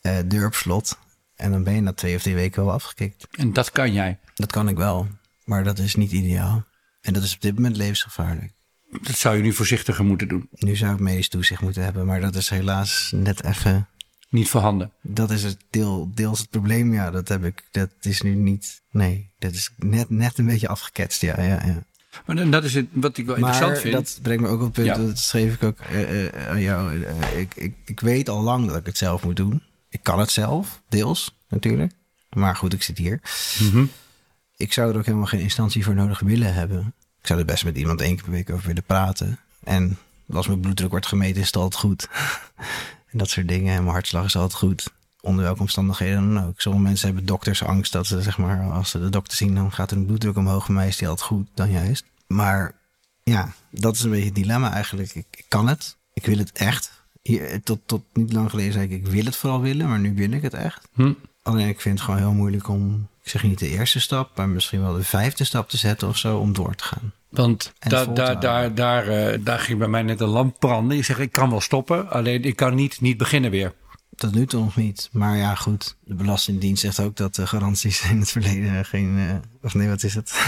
Eh 0.00 0.16
deur 0.24 0.46
op 0.46 0.54
slot. 0.54 0.98
En 1.36 1.50
dan 1.50 1.62
ben 1.64 1.74
je 1.74 1.80
na 1.80 1.92
twee 1.92 2.16
of 2.16 2.22
drie 2.22 2.34
weken 2.34 2.64
wel 2.64 2.74
afgekikt. 2.74 3.26
En 3.30 3.52
dat 3.52 3.70
kan 3.70 3.92
jij. 3.92 4.18
Dat 4.34 4.52
kan 4.52 4.68
ik 4.68 4.76
wel, 4.76 5.08
maar 5.44 5.64
dat 5.64 5.78
is 5.78 5.94
niet 5.94 6.12
ideaal. 6.12 6.64
En 7.00 7.12
dat 7.12 7.22
is 7.22 7.34
op 7.34 7.40
dit 7.40 7.54
moment 7.54 7.76
levensgevaarlijk. 7.76 8.52
Dat 9.02 9.16
zou 9.16 9.36
je 9.36 9.42
nu 9.42 9.52
voorzichtiger 9.52 10.04
moeten 10.04 10.28
doen. 10.28 10.48
Nu 10.50 10.76
zou 10.76 10.92
ik 10.94 11.00
medisch 11.00 11.28
toezicht 11.28 11.60
moeten 11.60 11.82
hebben, 11.82 12.06
maar 12.06 12.20
dat 12.20 12.34
is 12.34 12.48
helaas 12.48 13.12
net 13.14 13.44
even. 13.44 13.88
Niet 14.32 14.48
voorhanden. 14.48 14.90
Dat 15.00 15.30
is 15.30 15.42
het 15.42 15.56
deel, 15.70 16.10
deels 16.14 16.38
het 16.38 16.50
probleem. 16.50 16.92
Ja, 16.94 17.10
dat 17.10 17.28
heb 17.28 17.44
ik. 17.44 17.64
Dat 17.70 17.90
is 18.00 18.22
nu 18.22 18.34
niet. 18.34 18.82
Nee, 18.90 19.30
dat 19.38 19.52
is 19.52 19.70
net, 19.76 20.10
net 20.10 20.38
een 20.38 20.46
beetje 20.46 20.68
afgeketst. 20.68 21.20
Ja, 21.20 21.40
ja, 21.42 21.62
ja. 21.66 21.84
Maar 22.26 22.36
dan- 22.36 22.50
dat 22.50 22.64
is 22.64 22.74
het, 22.74 22.86
wat 22.92 23.16
ik 23.16 23.26
wel 23.26 23.34
interessant 23.36 23.78
vind. 23.78 23.94
dat 23.94 24.18
brengt 24.22 24.42
me 24.42 24.48
ook 24.48 24.58
op 24.60 24.64
het 24.64 24.72
punt, 24.72 24.86
Ja. 24.86 24.94
dat 24.96 25.18
schreef 25.18 25.54
ik 25.54 25.62
ook 25.62 25.78
eh, 25.78 26.26
eh, 26.26 26.48
aan 26.48 26.60
jou. 26.60 27.04
Eh, 27.04 27.38
ik, 27.40 27.54
ik, 27.54 27.74
ik 27.84 28.00
weet 28.00 28.28
al 28.28 28.42
lang 28.42 28.66
dat 28.66 28.76
ik 28.76 28.86
het 28.86 28.98
zelf 28.98 29.24
moet 29.24 29.36
doen. 29.36 29.62
Ik 29.88 30.02
kan 30.02 30.18
het 30.18 30.30
zelf, 30.30 30.82
deels 30.88 31.36
natuurlijk. 31.48 31.92
Maar 32.30 32.56
goed, 32.56 32.72
ik 32.72 32.82
zit 32.82 32.98
hier. 32.98 33.20
Mhm. 33.60 33.84
Ik 34.56 34.72
zou 34.72 34.90
er 34.92 34.96
ook 34.98 35.06
helemaal 35.06 35.26
geen 35.26 35.40
instantie 35.40 35.84
voor 35.84 35.94
nodig 35.94 36.20
willen 36.20 36.54
hebben. 36.54 36.94
Ik 37.20 37.26
zou 37.26 37.38
er 37.38 37.44
best 37.46 37.64
met 37.64 37.76
iemand 37.76 38.00
één 38.00 38.14
keer 38.14 38.24
per 38.24 38.32
week 38.32 38.50
over 38.50 38.66
willen 38.66 38.84
praten. 38.84 39.38
En 39.64 39.98
als 40.32 40.46
mijn 40.46 40.60
bloeddruk 40.60 40.90
wordt 40.90 41.06
gemeten, 41.06 41.40
is 41.40 41.46
het 41.46 41.56
altijd 41.56 41.80
goed. 41.82 42.08
En 43.12 43.18
dat 43.18 43.28
soort 43.28 43.48
dingen. 43.48 43.74
En 43.74 43.82
mijn 43.82 43.94
hartslag 43.94 44.24
is 44.24 44.36
altijd 44.36 44.58
goed. 44.58 44.92
Onder 45.20 45.44
welke 45.44 45.60
omstandigheden 45.60 46.34
dan 46.34 46.44
ook. 46.46 46.60
Sommige 46.60 46.84
mensen 46.84 47.06
hebben 47.06 47.26
doktersangst 47.26 47.92
dat 47.92 48.06
ze, 48.06 48.22
zeg 48.22 48.38
maar, 48.38 48.70
als 48.70 48.90
ze 48.90 49.00
de 49.00 49.08
dokter 49.08 49.36
zien, 49.36 49.54
dan 49.54 49.72
gaat 49.72 49.90
hun 49.90 50.06
bloeddruk 50.06 50.36
omhoog. 50.36 50.64
Voor 50.64 50.74
mij 50.74 50.88
is 50.88 50.96
die 50.96 51.08
altijd 51.08 51.28
goed, 51.28 51.48
dan 51.54 51.70
juist. 51.70 52.04
Maar 52.26 52.74
ja, 53.22 53.52
dat 53.70 53.94
is 53.94 54.02
een 54.02 54.10
beetje 54.10 54.24
het 54.24 54.34
dilemma 54.34 54.72
eigenlijk. 54.72 55.14
Ik, 55.14 55.26
ik 55.30 55.44
kan 55.48 55.68
het. 55.68 55.96
Ik 56.12 56.26
wil 56.26 56.38
het 56.38 56.52
echt. 56.52 57.02
Hier, 57.22 57.62
tot, 57.62 57.80
tot 57.86 58.02
niet 58.12 58.32
lang 58.32 58.50
geleden 58.50 58.72
zei 58.72 58.84
ik, 58.84 58.90
ik 58.90 59.06
wil 59.06 59.24
het 59.24 59.36
vooral 59.36 59.60
willen, 59.60 59.88
maar 59.88 59.98
nu 59.98 60.14
wil 60.14 60.30
ik 60.30 60.42
het 60.42 60.54
echt. 60.54 60.88
Hm. 60.92 61.12
Alleen 61.42 61.68
ik 61.68 61.80
vind 61.80 61.98
het 61.98 62.04
gewoon 62.04 62.20
heel 62.20 62.32
moeilijk 62.32 62.68
om, 62.68 63.08
ik 63.22 63.30
zeg 63.30 63.42
niet 63.42 63.58
de 63.58 63.68
eerste 63.68 64.00
stap, 64.00 64.36
maar 64.36 64.48
misschien 64.48 64.80
wel 64.80 64.94
de 64.94 65.04
vijfde 65.04 65.44
stap 65.44 65.68
te 65.68 65.76
zetten 65.76 66.08
of 66.08 66.16
zo 66.16 66.38
om 66.38 66.52
door 66.52 66.74
te 66.74 66.84
gaan. 66.84 67.12
Want 67.32 67.72
daar 67.78 68.14
daar, 68.14 68.40
daar, 68.40 68.74
daar, 68.74 69.08
eh, 69.08 69.38
daar 69.44 69.58
ging 69.58 69.78
bij 69.78 69.88
mij 69.88 70.02
net 70.02 70.20
een 70.20 70.28
lamp 70.28 70.56
branden. 70.58 70.96
Je 70.96 71.02
zegt, 71.02 71.20
ik 71.20 71.32
kan 71.32 71.50
wel 71.50 71.60
stoppen, 71.60 72.10
alleen 72.10 72.42
ik 72.42 72.56
kan 72.56 72.74
niet, 72.74 73.00
niet 73.00 73.16
beginnen 73.16 73.50
weer. 73.50 73.72
Tot 74.16 74.34
nu 74.34 74.46
toe 74.46 74.60
nog 74.64 74.76
niet. 74.76 75.08
Maar 75.12 75.36
ja, 75.36 75.54
goed. 75.54 75.96
De 76.04 76.14
Belastingdienst 76.14 76.80
zegt 76.82 77.00
ook 77.00 77.16
dat 77.16 77.34
de 77.34 77.46
garanties 77.46 78.02
in 78.10 78.18
het 78.18 78.30
verleden 78.30 78.84
geen. 78.84 79.18
eh, 79.18 79.34
of 79.62 79.74
nee, 79.74 79.88
wat 79.88 80.02
is 80.02 80.14
het? 80.14 80.32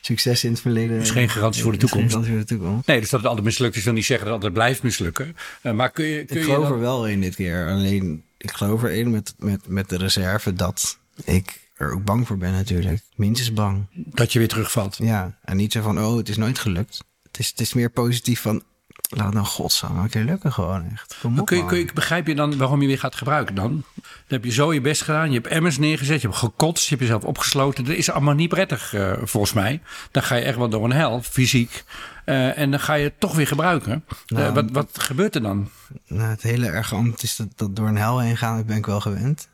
Succes 0.00 0.44
in 0.44 0.50
het 0.50 0.60
verleden. 0.60 1.00
is 1.00 1.10
geen 1.10 1.28
garantie 1.28 1.62
voor 1.62 1.72
de 1.72 1.78
is 1.78 1.82
geen 1.82 1.90
toekomst. 1.90 2.14
garantie 2.26 2.32
voor 2.46 2.56
de 2.56 2.62
toekomst. 2.64 2.86
Nee, 2.86 3.00
dus 3.00 3.10
dat 3.10 3.20
het 3.20 3.28
altijd 3.28 3.46
mislukt 3.46 3.76
is, 3.76 3.84
wil 3.84 3.92
niet 3.92 4.04
zeggen 4.04 4.26
dat 4.26 4.34
het 4.34 4.44
altijd 4.44 4.62
blijft 4.64 4.82
mislukken. 4.82 5.36
Eh, 5.62 5.72
maar 5.72 5.90
kun 5.90 6.04
je, 6.04 6.24
kun 6.24 6.36
Ik 6.36 6.42
je 6.42 6.48
geloof 6.50 6.62
dan- 6.64 6.72
er 6.72 6.80
wel 6.80 7.06
in 7.08 7.20
dit 7.20 7.34
keer. 7.34 7.66
Alleen, 7.68 8.22
ik 8.38 8.50
geloof 8.52 8.82
erin 8.82 9.10
met, 9.10 9.34
met, 9.38 9.68
met 9.68 9.88
de 9.88 9.96
reserve 9.96 10.52
dat 10.54 10.98
ik 11.24 11.60
er 11.82 11.94
ook 11.94 12.04
bang 12.04 12.26
voor 12.26 12.38
ben 12.38 12.52
natuurlijk. 12.52 13.00
Minstens 13.14 13.52
bang. 13.52 13.86
dat 13.92 14.32
je 14.32 14.38
weer 14.38 14.48
terugvalt? 14.48 14.96
Ja, 14.96 15.38
en 15.44 15.56
niet 15.56 15.72
zo 15.72 15.82
van, 15.82 16.00
oh, 16.00 16.16
het 16.16 16.28
is 16.28 16.36
nooit 16.36 16.58
gelukt. 16.58 17.04
Het 17.22 17.38
is, 17.38 17.48
het 17.48 17.60
is 17.60 17.74
meer 17.74 17.90
positief 17.90 18.40
van, 18.40 18.62
laat 19.08 19.32
nou 19.32 19.46
godsnaam 19.46 19.98
een 19.98 20.08
keer 20.08 20.24
lukken 20.24 20.52
gewoon 20.52 20.90
echt. 20.92 21.16
Kom 21.20 21.40
op, 21.40 21.46
Kun 21.46 21.56
je, 21.56 21.64
kun 21.64 21.78
je, 21.78 21.88
begrijp 21.94 22.26
je 22.26 22.34
dan 22.34 22.56
waarom 22.56 22.80
je 22.80 22.86
weer 22.86 22.98
gaat 22.98 23.14
gebruiken 23.14 23.54
dan? 23.54 23.70
Dan 23.94 24.04
heb 24.26 24.44
je 24.44 24.50
zo 24.50 24.72
je 24.72 24.80
best 24.80 25.02
gedaan, 25.02 25.28
je 25.28 25.34
hebt 25.34 25.46
emmers 25.46 25.78
neergezet, 25.78 26.20
je 26.20 26.26
hebt 26.26 26.38
gekotst, 26.38 26.84
je 26.84 26.94
hebt 26.94 27.00
jezelf 27.00 27.24
opgesloten. 27.24 27.84
Dat 27.84 27.96
is 27.96 28.10
allemaal 28.10 28.34
niet 28.34 28.48
prettig 28.48 28.94
eh, 28.94 29.12
volgens 29.22 29.52
mij. 29.52 29.80
Dan 30.10 30.22
ga 30.22 30.34
je 30.34 30.42
echt 30.42 30.56
wel 30.56 30.68
door 30.68 30.84
een 30.84 30.92
hel, 30.92 31.22
fysiek. 31.22 31.84
Eh, 32.24 32.58
en 32.58 32.70
dan 32.70 32.80
ga 32.80 32.94
je 32.94 33.04
het 33.04 33.20
toch 33.20 33.34
weer 33.34 33.46
gebruiken. 33.46 33.92
Eh, 33.92 34.36
Nou, 34.36 34.52
wat, 34.52 34.70
wat 34.70 34.98
gebeurt 34.98 35.34
er 35.34 35.42
dan? 35.42 35.70
Nou, 36.06 36.30
het 36.30 36.42
hele 36.42 36.84
ambt 36.90 37.22
is 37.22 37.36
dat, 37.36 37.48
dat 37.56 37.76
door 37.76 37.88
een 37.88 37.96
hel 37.96 38.18
heen 38.18 38.36
gaan, 38.36 38.56
dat 38.56 38.66
ben 38.66 38.76
ik 38.76 38.86
wel 38.86 39.00
gewend. 39.00 39.48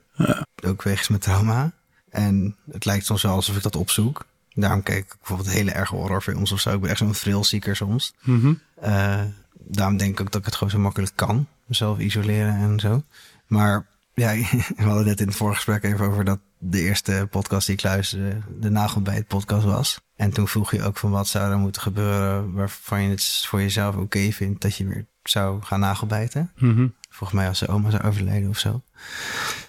Ook 0.64 0.82
wegens 0.82 1.08
mijn 1.08 1.20
trauma. 1.20 1.72
En 2.18 2.56
het 2.70 2.84
lijkt 2.84 3.04
soms 3.04 3.22
wel 3.22 3.34
alsof 3.34 3.56
ik 3.56 3.62
dat 3.62 3.76
opzoek. 3.76 4.26
Daarom 4.54 4.82
kijk 4.82 4.98
ik 5.04 5.14
bijvoorbeeld 5.18 5.50
hele 5.50 5.70
erge 5.70 5.94
horrorfilms 5.94 6.52
of 6.52 6.60
zo. 6.60 6.74
Ik 6.74 6.80
ben 6.80 6.90
echt 6.90 6.98
zo'n 6.98 7.12
thrillzieker 7.12 7.76
soms. 7.76 8.14
Mhm. 8.22 8.54
Eh, 8.80 9.22
daarom 9.52 9.96
denk 9.96 10.10
ik 10.10 10.20
ook 10.20 10.30
dat 10.30 10.40
ik 10.40 10.46
het 10.46 10.54
gewoon 10.54 10.72
zo 10.72 10.78
makkelijk 10.78 11.12
kan. 11.14 11.46
Mezelf 11.66 11.98
isoleren 11.98 12.54
en 12.54 12.80
zo. 12.80 13.02
Maar 13.46 13.86
ja, 14.14 14.32
we 14.76 14.82
hadden 14.82 15.04
net 15.04 15.20
in 15.20 15.26
het 15.26 15.36
vorige 15.36 15.56
gesprek 15.56 15.82
even 15.82 16.06
over 16.06 16.24
dat 16.24 16.38
de 16.58 16.80
eerste 16.80 17.26
podcast 17.30 17.66
die 17.66 17.76
ik 17.76 17.82
luisterde, 17.82 18.40
de 18.60 18.70
nagelbijt 18.70 19.26
podcast 19.26 19.64
was. 19.64 20.00
En 20.16 20.30
toen 20.30 20.48
vroeg 20.48 20.70
je 20.70 20.82
ook 20.82 20.96
van 20.96 21.10
wat 21.10 21.28
zou 21.28 21.50
er 21.50 21.58
moeten 21.58 21.82
gebeuren 21.82 22.52
waarvan 22.52 23.02
je 23.02 23.10
het 23.10 23.44
voor 23.46 23.60
jezelf 23.60 23.96
oké 23.96 24.32
vindt 24.32 24.60
dat 24.60 24.76
je 24.76 24.86
weer 24.86 25.06
zou 25.22 25.62
gaan 25.62 25.80
nagelbijten. 25.80 26.52
Mhm. 26.56 26.86
Volgens 27.10 27.38
mij 27.38 27.48
als 27.48 27.58
zijn 27.58 27.70
oma 27.70 27.90
zou 27.90 28.02
overlijden 28.02 28.48
of 28.48 28.58
zo. 28.58 28.82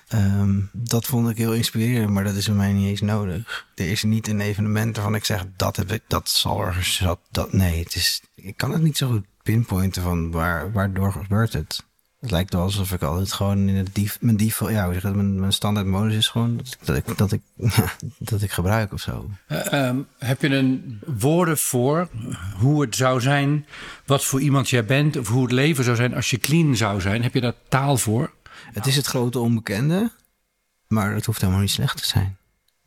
Ehm, 0.10 0.60
dat 0.72 1.06
vond 1.06 1.30
ik 1.30 1.38
heel 1.38 1.54
inspirerend, 1.54 2.10
maar 2.10 2.24
dat 2.24 2.36
is 2.36 2.45
bij 2.45 2.56
mij 2.56 2.74
niet 2.74 2.88
eens 2.88 3.02
nodig. 3.02 3.67
Er 3.76 3.89
is 3.89 4.04
niet 4.04 4.28
een 4.28 4.41
evenement 4.41 4.95
waarvan 4.95 5.15
ik 5.15 5.26
zeg 5.26 5.45
dat 5.56 5.76
heb 5.76 5.91
ik, 5.91 6.02
dat 6.08 6.30
zal 6.30 6.62
er, 6.62 6.98
dat, 7.04 7.19
dat 7.32 7.54
nee, 7.54 7.84
het 7.84 7.95
is, 7.95 8.22
ik 8.36 8.58
kan 8.58 8.72
het 8.72 8.82
niet 8.82 8.98
zo 8.98 9.10
goed 9.10 9.26
pinpointen 9.43 10.02
van 10.02 10.32
waar, 10.32 10.72
waardoor 10.72 11.12
gebeurt 11.12 11.54
het. 11.54 11.88
Het 12.19 12.32
lijkt 12.32 12.54
wel 12.54 12.62
alsof 12.62 12.91
ik 12.91 13.02
altijd 13.02 13.34
gewoon 13.34 13.67
in 13.67 13.76
het 13.76 13.95
dief, 13.95 14.17
mijn 14.22 14.38
default, 14.38 14.72
ja, 14.72 14.93
zeg 14.93 15.13
mijn, 15.13 15.54
standaard 15.54 15.86
modus 15.86 16.15
is 16.15 16.28
gewoon 16.28 16.58
dat, 16.58 16.78
dat 16.84 16.95
ik, 16.95 17.17
dat 17.17 17.32
ik, 17.32 17.41
dat 18.32 18.41
ik 18.41 18.52
gebruik 18.52 18.93
of 18.93 19.02
zo. 19.02 19.30
Eh, 19.48 19.74
ehm, 19.74 19.98
heb 20.17 20.41
je 20.41 20.48
een 20.48 21.00
woorden 21.06 21.58
voor 21.58 22.10
hoe 22.58 22.82
het 22.82 22.95
zou 22.95 23.22
zijn, 23.22 23.65
wat 24.06 24.26
voor 24.26 24.41
iemand 24.41 24.69
jij 24.69 24.86
bent, 24.86 25.17
of 25.17 25.28
hoe 25.28 25.43
het 25.43 25.52
leven 25.52 25.84
zou 25.84 25.95
zijn 25.95 26.15
als 26.15 26.30
je 26.30 26.38
clean 26.38 26.76
zou 26.76 27.02
zijn? 27.02 27.24
Heb 27.24 27.34
je 27.34 27.41
daar 27.41 27.56
taal 27.67 27.98
voor? 27.98 28.32
Het 28.73 28.86
is 28.88 28.95
het 28.95 29.05
grote 29.05 29.39
onbekende, 29.39 30.12
maar 30.88 31.13
het 31.13 31.25
hoeft 31.25 31.41
helemaal 31.41 31.62
niet 31.62 31.71
slecht 31.71 31.97
te 31.97 32.05
zijn. 32.08 32.38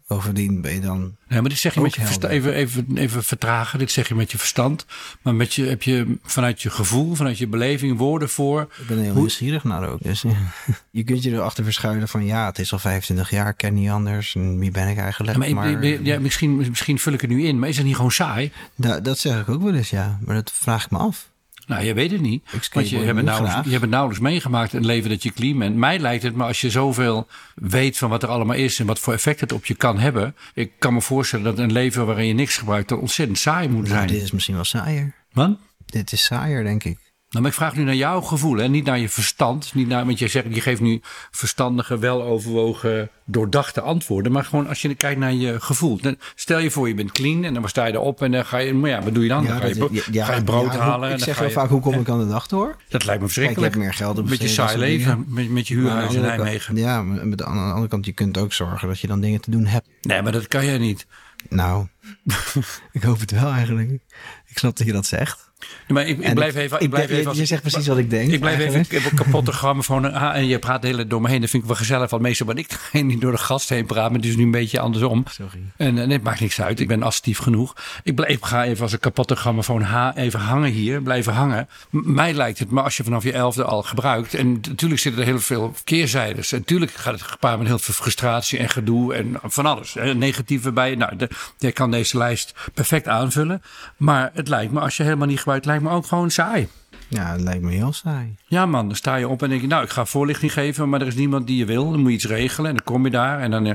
Bovendien 0.07 0.61
ben 0.61 0.75
je 0.75 0.81
dan. 0.81 1.17
Nee, 1.29 1.41
maar 1.41 1.49
dit 1.51 1.59
zeg 1.59 1.75
je 1.75 1.81
met 1.81 1.95
je 1.95 2.01
verstand. 2.05 2.33
Even, 2.33 2.53
even, 2.53 2.87
even 2.97 3.25
vertragen. 3.25 3.79
Dit 3.79 3.91
zeg 3.91 4.09
je 4.09 4.15
met 4.15 4.31
je 4.31 4.39
verstand. 4.39 4.87
Maar 5.23 5.35
met 5.35 5.55
je, 5.55 5.65
heb 5.65 5.83
je 5.83 6.19
vanuit 6.23 6.63
je 6.63 6.71
gevoel, 6.71 7.15
vanuit 7.15 7.39
je 7.39 7.47
beleving 7.47 7.99
woorden 7.99 8.29
voor. 8.29 8.63
Ik 8.81 8.87
ben 8.87 8.99
heel 8.99 9.11
Hoe- 9.11 9.19
nieuwsgierig 9.21 9.65
naar 9.65 9.89
ook. 9.89 10.03
Dus, 10.03 10.23
ja. 10.23 10.31
Je 10.91 11.05
kunt 11.05 11.23
je 11.23 11.31
erachter 11.33 11.65
verschuilen 11.65 12.09
van 12.09 12.25
ja, 12.25 12.47
het 12.47 12.59
is 12.59 12.73
al 12.73 12.79
25 12.79 13.31
jaar, 13.31 13.49
ik 13.49 13.57
ken 13.57 13.75
niet 13.75 13.91
anders. 13.91 14.35
En 14.35 14.59
wie 14.59 14.71
ben 14.71 14.89
ik 14.89 14.99
eigenlijk? 14.99 15.45
Ja, 15.47 15.55
maar 15.55 15.85
ja, 16.05 16.21
misschien, 16.21 16.57
misschien 16.57 16.99
vul 16.99 17.13
ik 17.13 17.21
het 17.21 17.31
nu 17.31 17.43
in, 17.45 17.59
maar 17.59 17.69
is 17.69 17.77
het 17.77 17.87
niet 17.87 17.97
gewoon 17.97 18.13
saai? 18.13 18.53
da- 18.75 19.01
dat 19.01 19.19
zeg 19.19 19.41
ik 19.41 19.49
ook 19.49 19.63
wel 19.63 19.75
eens, 19.75 19.91
ja. 19.91 20.19
Maar 20.25 20.35
dat 20.35 20.53
vraag 20.53 20.85
ik 20.85 20.91
me 20.91 20.99
af. 20.99 21.31
Nou, 21.67 21.85
je 21.85 21.95
weet 21.95 22.11
het 22.11 22.21
niet. 22.21 22.45
Want 22.73 22.89
je 22.89 22.99
hebt, 22.99 23.23
nauwelijks, 23.23 23.65
je 23.65 23.71
hebt 23.71 23.81
het 23.83 23.91
nauwelijks 23.91 24.23
meegemaakt, 24.23 24.73
een 24.73 24.87
leven 24.87 25.11
dat 25.11 25.23
je 25.23 25.33
clean 25.33 25.59
bent. 25.59 25.77
Mij 25.77 25.99
lijkt 25.99 26.23
het, 26.23 26.35
maar 26.35 26.47
als 26.47 26.61
je 26.61 26.71
zoveel 26.71 27.27
weet 27.55 27.99
van 27.99 28.11
wat 28.11 28.23
er 28.23 28.29
allemaal 28.29 28.57
is 28.57 28.79
en 28.79 28.87
wat 28.87 28.99
voor 28.99 29.13
effect 29.13 29.41
het 29.41 29.53
op 29.53 29.65
je 29.67 29.75
kan 29.75 29.99
hebben. 29.99 30.37
Ik 30.55 30.73
kan 30.79 30.95
me 30.95 31.01
voorstellen 31.01 31.45
dat 31.45 31.59
een 31.59 31.73
leven 31.73 32.07
waarin 32.07 32.27
je 32.27 32.33
niks 32.35 32.57
gebruikt 32.57 32.89
dan 32.89 32.99
ontzettend 32.99 33.39
saai 33.39 33.69
moet 33.69 33.83
Nou, 33.83 33.95
zijn. 33.95 34.07
dit 34.09 34.23
is 34.23 34.31
misschien 34.31 34.55
wel 34.55 34.65
saaier. 34.65 35.15
Man? 35.33 35.59
Dit 35.87 36.13
is 36.13 36.25
saaier, 36.25 36.65
denk 36.65 36.85
ik. 36.85 36.99
Nou, 37.33 37.45
maar 37.45 37.53
ik 37.53 37.59
vraag 37.61 37.77
nu 37.77 37.83
naar 37.85 37.95
jouw 37.95 38.21
gevoel, 38.21 38.57
hè? 38.57 38.69
niet 38.69 38.85
naar 38.85 38.99
je 38.99 39.09
verstand. 39.09 39.75
Niet 39.75 39.89
naar, 39.89 40.07
want 40.07 40.19
je, 40.19 40.29
zegt, 40.29 40.55
je 40.55 40.61
geeft 40.61 40.81
nu 40.81 41.01
verstandige, 41.31 41.99
weloverwogen, 41.99 43.11
doordachte 43.25 43.81
antwoorden. 43.81 44.33
Maar 44.33 44.45
gewoon 44.45 44.69
als 44.69 44.83
je 44.83 44.95
kijkt 44.95 45.21
naar 45.21 45.33
je 45.33 45.61
gevoel. 45.61 45.99
Dan 46.01 46.17
Stel 46.35 46.59
je 46.59 46.71
voor, 46.71 46.89
je 46.89 46.95
bent 46.95 47.13
clean 47.13 47.45
en 47.45 47.55
dan 47.55 47.69
sta 47.69 47.87
je 47.87 47.93
erop 47.93 48.23
en 48.23 48.33
dan 48.33 48.45
ga 48.45 48.59
je, 48.59 48.75
maar 48.75 48.91
ja, 48.91 49.03
wat 49.03 49.15
doe 49.15 49.23
je 49.23 49.29
dan? 49.29 49.47
dan 49.47 49.57
ga 49.61 49.67
je, 49.67 50.03
ja, 50.11 50.25
ga 50.25 50.35
je 50.35 50.45
brood 50.45 50.73
ja, 50.73 50.79
halen. 50.79 51.09
Ik 51.09 51.15
en 51.15 51.21
zeg 51.21 51.39
heel 51.39 51.51
vaak, 51.51 51.69
hoe 51.69 51.81
kom 51.81 51.95
ik 51.95 52.09
aan 52.09 52.19
de 52.19 52.29
dag 52.29 52.47
door? 52.47 52.77
Dat 52.89 53.05
lijkt 53.05 53.05
me 53.05 53.05
Kijk, 53.05 53.21
je 53.21 53.27
verschrikkelijk. 53.27 53.73
hebt 53.75 53.85
meer 53.85 53.95
geld 53.95 54.19
op 54.19 54.29
Met 54.29 54.41
je 54.43 54.49
saai 54.49 54.79
leven, 54.79 55.25
met, 55.29 55.51
met 55.51 55.69
je 55.69 55.75
huurhuis 55.75 56.15
in 56.15 56.23
kant- 56.23 56.37
Nijmegen. 56.37 56.77
Ja, 56.77 57.03
maar 57.03 57.27
met- 57.27 57.43
aan 57.43 57.55
de 57.55 57.61
andere 57.73 57.89
kant, 57.89 58.07
je 58.07 58.13
kunt 58.13 58.39
ook 58.39 58.53
zorgen 58.53 58.89
dat 58.89 59.01
je 59.01 59.07
dan 59.07 59.21
dingen 59.21 59.41
te 59.41 59.51
doen 59.51 59.67
hebt. 59.67 59.89
Nee, 60.03 60.23
maar 60.23 60.33
dat 60.33 60.49
kan 60.49 60.65
jij 60.65 60.79
niet. 60.79 61.07
Nou, 61.49 61.87
ik 62.93 63.03
hoop 63.03 63.21
het 63.21 63.31
wel 63.31 63.51
eigenlijk. 63.51 63.91
Ik 64.47 64.59
snap 64.59 64.77
dat 64.77 64.87
je 64.87 64.93
dat 64.93 65.07
zegt. 65.07 65.51
Maar 65.89 66.07
ik, 66.07 66.19
ik 66.19 66.25
En 66.25 66.35
blijf 66.35 66.55
even. 66.55 66.77
ik 66.77 66.83
Ik 66.83 66.91
blijf 66.91 67.09
denk- 67.09 67.21
even 67.21 67.37
je 67.37 67.45
zegt 67.45 67.61
precies 67.63 67.87
wat 67.87 67.99
ik 67.99 68.11
denk, 68.11 68.33
Ik 68.33 68.41
blijf 68.41 68.55
even. 68.59 68.73
eigenlijk. 68.75 68.93
Ik 68.93 69.03
heb 69.03 69.19
een 69.19 69.25
kapotte 69.25 69.53
grammofoon. 69.53 70.13
Ah, 70.13 70.37
en 70.37 70.47
je 70.47 70.59
praat 70.59 70.81
de 70.83 70.87
hele 70.89 71.07
door 71.07 71.21
me 71.23 71.29
heen. 71.29 71.41
Dat 71.41 71.51
vind 71.51 71.63
ik 71.63 71.69
wel 71.69 71.79
gezellig. 71.79 72.11
Want 72.11 72.23
meestal 72.23 72.47
ben 72.47 72.57
ik 72.57 72.69
degene 72.71 73.09
die 73.09 73.19
door 73.19 73.33
de 73.33 73.39
gast 73.39 73.69
heen 73.69 73.87
praat. 73.87 74.11
Maar 74.11 74.19
het 74.19 74.29
is 74.29 74.37
nu 74.37 74.43
een 74.43 74.51
beetje 74.51 74.81
andersom. 74.81 75.25
Sorry. 75.31 75.61
En, 75.77 75.99
en 75.99 76.11
het 76.11 76.23
maakt 76.23 76.41
niks 76.41 76.61
uit. 76.61 76.81
Ik 76.81 76.89
ben 76.89 77.03
assertief 77.03 77.39
genoeg. 77.39 77.77
Ik, 78.03 78.15
blijf, 78.15 78.31
ik 78.31 78.45
ga 78.45 78.65
even 78.65 78.83
als 78.83 78.93
een 78.93 78.99
kapotte 78.99 79.37
grammofoon 79.37 79.83
ha, 79.83 80.17
even 80.17 80.41
hangen 80.41 80.71
hier. 80.71 81.03
Blijven 81.03 81.33
hangen. 81.33 81.69
M- 81.91 82.13
mij 82.15 82.35
lijkt 82.35 82.59
het, 82.59 82.71
maar 82.71 82.85
als 82.85 82.97
je 82.97 83.05
vanaf 83.05 83.23
je 83.23 83.33
elfde 83.33 83.65
al 83.65 83.83
gebruikt. 83.83 84.35
En 84.35 84.53
natuurlijk 84.53 85.01
zitten 85.01 85.21
er 85.23 85.27
heel 85.29 85.41
veel 85.41 85.75
keerzijdes. 85.85 86.53
En 86.53 86.59
natuurlijk 86.59 86.93
gaat 86.93 87.13
het 87.13 87.23
gepaard 87.23 87.59
met 87.59 87.67
heel 87.67 87.79
veel 87.79 87.95
frustratie 87.95 88.59
en 88.59 88.69
gedoe. 88.69 89.15
En 89.15 89.37
van 89.43 89.67
alles. 89.67 89.95
Hè, 89.95 90.15
Negatieve 90.15 90.73
bij. 90.73 90.95
Nou, 90.95 91.13
je 91.59 91.73
kan 91.73 91.91
deze 91.91 92.19
lijst 92.19 92.55
perfect 92.75 93.09
aanvullen. 93.09 93.63
Maar 93.97 94.31
het 94.35 94.49
lijkt 94.49 94.73
me, 94.73 94.81
als 94.81 94.97
je 94.97 95.03
helemaal 95.03 95.27
niet 95.27 95.39
gebruikt, 95.39 95.52
lijkt 95.61 95.83
me 95.83 95.91
ook 95.91 96.07
gewoon 96.07 96.31
saai. 96.31 96.69
Ja, 97.09 97.33
het 97.33 97.41
lijkt 97.41 97.63
me 97.63 97.71
heel 97.73 97.93
saai. 97.93 98.35
Ja 98.47 98.67
man, 98.67 98.87
dan 98.87 98.97
sta 98.97 99.17
je 99.17 99.29
op 99.29 99.43
en 99.43 99.49
denk 99.49 99.61
je, 99.61 99.67
nou 99.67 99.85
ik 99.85 99.91
ga 99.91 100.05
voorlichting 100.07 100.53
geven, 100.53 100.89
maar 100.89 101.01
er 101.01 101.07
is 101.07 101.15
niemand 101.15 101.47
die 101.47 101.57
je 101.57 101.65
wil. 101.65 101.91
Dan 101.91 102.01
moet 102.01 102.09
je 102.09 102.15
iets 102.17 102.27
regelen 102.27 102.71
en 102.71 102.77
dan 102.77 102.85
kom 102.85 103.05
je 103.05 103.11
daar 103.11 103.41
en 103.41 103.51
dan, 103.51 103.67
eh, 103.67 103.75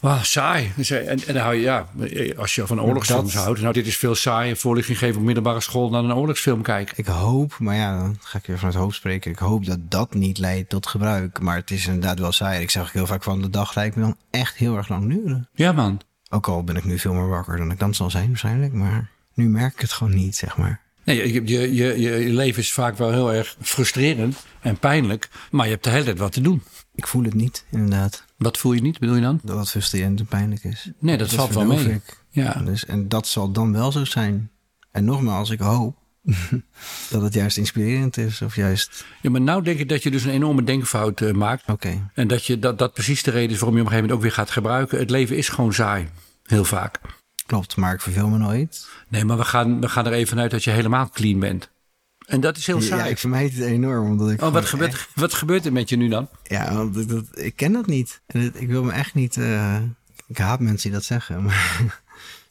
wauw, 0.00 0.22
saai. 0.22 0.72
En, 0.88 1.06
en 1.06 1.34
dan 1.34 1.36
hou 1.36 1.54
je, 1.54 1.60
ja, 1.60 1.86
eh, 2.00 2.38
als 2.38 2.54
je 2.54 2.66
van 2.66 2.80
oorlogsfilms 2.80 3.32
Dat- 3.32 3.42
houdt, 3.44 3.60
nou 3.60 3.72
dit 3.72 3.86
is 3.86 3.96
veel 3.96 4.14
saaier, 4.14 4.56
voorlichting 4.56 4.98
geven 4.98 5.18
op 5.20 5.24
middelbare 5.26 5.60
school 5.60 5.90
dan 5.90 6.04
een 6.04 6.16
oorlogsfilm 6.16 6.62
kijken. 6.62 6.94
Ik 6.98 7.06
hoop, 7.06 7.58
maar 7.58 7.74
ja, 7.76 7.98
dan 7.98 8.16
ga 8.20 8.38
ik 8.38 8.46
weer 8.46 8.58
vanuit 8.58 8.76
hoofd 8.76 8.96
spreken. 8.96 9.30
Ik 9.30 9.38
hoop 9.38 9.66
dat 9.66 9.78
dat 9.90 10.14
niet 10.14 10.38
leidt 10.38 10.68
tot 10.68 10.86
gebruik. 10.86 11.40
Maar 11.40 11.56
het 11.56 11.70
is 11.70 11.86
inderdaad 11.86 12.18
wel 12.18 12.32
saai. 12.32 12.60
Ik 12.62 12.70
zeg 12.70 12.82
ook 12.82 12.92
heel 12.92 13.06
vaak 13.06 13.22
van 13.22 13.42
de 13.42 13.50
dag 13.50 13.74
lijkt 13.74 13.96
me 13.96 14.02
dan 14.02 14.16
echt 14.30 14.56
heel 14.56 14.76
erg 14.76 14.88
lang 14.88 15.08
duren. 15.08 15.48
Ja 15.54 15.72
man. 15.72 16.00
Ook 16.30 16.48
al 16.48 16.64
ben 16.64 16.76
ik 16.76 16.84
nu 16.84 16.98
veel 16.98 17.14
meer 17.14 17.28
wakker 17.28 17.56
dan 17.56 17.70
ik 17.70 17.78
dan 17.78 17.94
zal 17.94 18.10
zijn 18.10 18.28
waarschijnlijk. 18.28 18.72
Maar 18.72 19.10
nu 19.34 19.48
merk 19.48 19.72
ik 19.72 19.80
het 19.80 19.92
gewoon 19.92 20.14
niet, 20.14 20.36
zeg 20.36 20.56
maar. 20.56 20.80
Nee, 21.04 21.32
je, 21.32 21.74
je, 21.74 22.00
je, 22.00 22.32
leven 22.32 22.62
is 22.62 22.72
vaak 22.72 22.96
wel 22.96 23.12
heel 23.12 23.32
erg 23.32 23.56
frustrerend 23.60 24.36
en 24.60 24.78
pijnlijk, 24.78 25.28
maar 25.50 25.66
je 25.66 25.72
hebt 25.72 25.84
de 25.84 25.90
hele 25.90 26.04
tijd 26.04 26.18
wat 26.18 26.32
te 26.32 26.40
doen. 26.40 26.62
Ik 26.94 27.06
voel 27.06 27.24
het 27.24 27.34
niet, 27.34 27.64
inderdaad. 27.70 28.24
Wat 28.36 28.58
voel 28.58 28.72
je 28.72 28.80
niet, 28.80 28.98
bedoel 28.98 29.14
je 29.14 29.20
dan? 29.20 29.40
Dat 29.42 29.58
het 29.58 29.70
frustrerend 29.70 30.20
en 30.20 30.26
pijnlijk 30.26 30.64
is. 30.64 30.90
Nee, 30.98 31.16
dat, 31.16 31.32
valt 31.32 31.54
wel 31.54 31.64
mee. 31.64 31.84
ik. 31.84 32.22
Ja. 32.30 32.52
Dus, 32.52 32.86
en 32.86 33.08
dat 33.08 33.26
zal 33.26 33.52
dan 33.52 33.72
wel 33.72 33.92
zo 33.92 34.04
zijn. 34.04 34.50
En 34.90 35.04
nogmaals, 35.04 35.50
ik 35.50 35.60
hoop 35.60 35.96
dat 37.10 37.22
het 37.22 37.34
juist 37.34 37.56
inspirerend 37.56 38.16
is. 38.16 38.42
Of 38.42 38.56
juist, 38.56 39.04
ja, 39.20 39.30
maar 39.30 39.40
nou 39.40 39.62
denk 39.62 39.78
ik 39.78 39.88
dat 39.88 40.02
je 40.02 40.10
dus 40.10 40.24
een 40.24 40.30
enorme 40.30 40.64
denkfout 40.64 41.20
eh, 41.20 41.32
maakt. 41.32 41.68
oké. 41.68 42.10
En 42.14 42.28
dat, 42.28 42.44
je, 42.44 42.58
dat 42.58 42.78
dat 42.78 42.92
precies 42.92 43.22
de 43.22 43.30
reden 43.30 43.50
is 43.50 43.58
waarom 43.58 43.76
je 43.76 43.82
op 43.82 43.86
een 43.86 43.92
gegeven 43.92 44.10
moment 44.10 44.12
ook 44.12 44.36
weer 44.36 44.44
gaat 44.44 44.54
gebruiken. 44.54 44.98
Het 44.98 45.10
leven 45.10 45.36
is 45.36 45.48
gewoon 45.48 45.72
saai. 45.72 46.08
Heel 46.44 46.64
vaak. 46.64 47.00
Klopt, 47.50 47.76
maar 47.76 47.94
ik 47.94 48.00
verveel 48.00 48.28
me 48.28 48.38
nooit. 48.38 48.88
Nee, 49.08 49.24
maar 49.24 49.36
we 49.36 49.44
gaan, 49.44 49.80
we 49.80 49.88
gaan 49.88 50.06
er 50.06 50.12
even 50.12 50.28
vanuit 50.28 50.50
dat 50.50 50.64
je 50.64 50.70
helemaal 50.70 51.08
clean 51.08 51.38
bent. 51.38 51.70
En 52.26 52.40
dat 52.40 52.56
is 52.56 52.66
heel 52.66 52.78
Ja, 52.80 52.86
saai. 52.86 53.10
ik 53.10 53.18
vermijd 53.18 53.52
het 53.52 53.62
enorm. 53.62 54.10
Omdat 54.10 54.30
ik 54.30 54.42
oh, 54.42 54.52
wat, 54.52 54.64
gebeurt, 54.64 55.08
wat 55.14 55.34
gebeurt 55.34 55.66
er 55.66 55.72
met 55.72 55.88
je 55.88 55.96
nu 55.96 56.08
dan? 56.08 56.28
Ja, 56.42 56.74
want 56.74 56.96
ik, 56.96 57.08
dat, 57.08 57.24
ik 57.32 57.56
ken 57.56 57.72
dat 57.72 57.86
niet. 57.86 58.20
En 58.26 58.52
ik 58.54 58.68
wil 58.68 58.84
me 58.84 58.92
echt 58.92 59.14
niet... 59.14 59.36
eh, 59.36 59.76
ik 60.26 60.38
haat 60.38 60.60
mensen 60.60 60.90
die 60.90 60.98
dat 60.98 61.06
zeggen. 61.06 61.42
Maar 61.44 62.02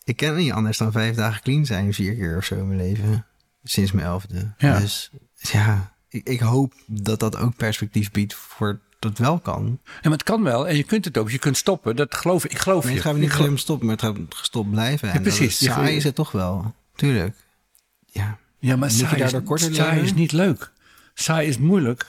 ik 0.03 0.15
ken 0.15 0.35
niet 0.35 0.51
anders 0.51 0.77
dan 0.77 0.91
vijf 0.91 1.15
dagen 1.15 1.41
clean 1.41 1.65
zijn. 1.65 1.93
Vier 1.93 2.15
keer 2.15 2.37
of 2.37 2.45
zo 2.45 2.55
in 2.55 2.67
mijn 2.67 2.79
leven. 2.79 3.25
Sinds 3.63 3.91
mijn 3.91 4.07
elfde. 4.07 4.53
Ja. 4.57 4.79
Dus 4.79 5.11
ja, 5.35 5.93
ik, 6.09 6.27
ik 6.27 6.39
hoop 6.39 6.73
dat 6.85 7.19
dat 7.19 7.37
ook 7.37 7.55
perspectief 7.55 8.11
biedt 8.11 8.33
voor 8.33 8.79
dat 8.99 9.09
het 9.11 9.19
wel 9.19 9.39
kan. 9.39 9.79
En 9.85 9.99
maar 10.01 10.11
het 10.11 10.23
kan 10.23 10.43
wel 10.43 10.67
en 10.67 10.75
je 10.75 10.83
kunt 10.83 11.05
het 11.05 11.17
ook. 11.17 11.31
Je 11.31 11.37
kunt 11.37 11.57
stoppen. 11.57 11.95
Dat 11.95 12.15
geloof 12.15 12.45
ik. 12.45 12.51
Ik 12.51 12.57
geloof 12.57 12.83
Nee, 12.83 12.93
je. 12.93 12.97
het 12.99 13.07
gaat 13.07 13.15
Ik 13.15 13.21
niet 13.21 13.33
alleen 13.33 13.57
stoppen, 13.57 13.85
maar 13.87 13.95
het 13.95 14.05
gaat 14.05 14.17
gestopt 14.29 14.71
blijven. 14.71 15.07
En 15.09 15.15
Ja, 15.15 15.21
precies. 15.21 15.57
saai 15.57 15.95
is 15.95 16.03
het 16.03 16.15
toch 16.15 16.31
wel. 16.31 16.73
Tuurlijk. 16.95 17.35
Ja. 18.05 18.37
Ja, 18.59 18.75
maar 18.75 18.89
je 18.89 18.95
saai, 18.95 19.23
is, 19.23 19.75
saai 19.75 20.11
niet 20.13 20.31
leuk. 20.31 20.71
Saai 21.13 21.47
is 21.47 21.57
moeilijk. 21.57 22.05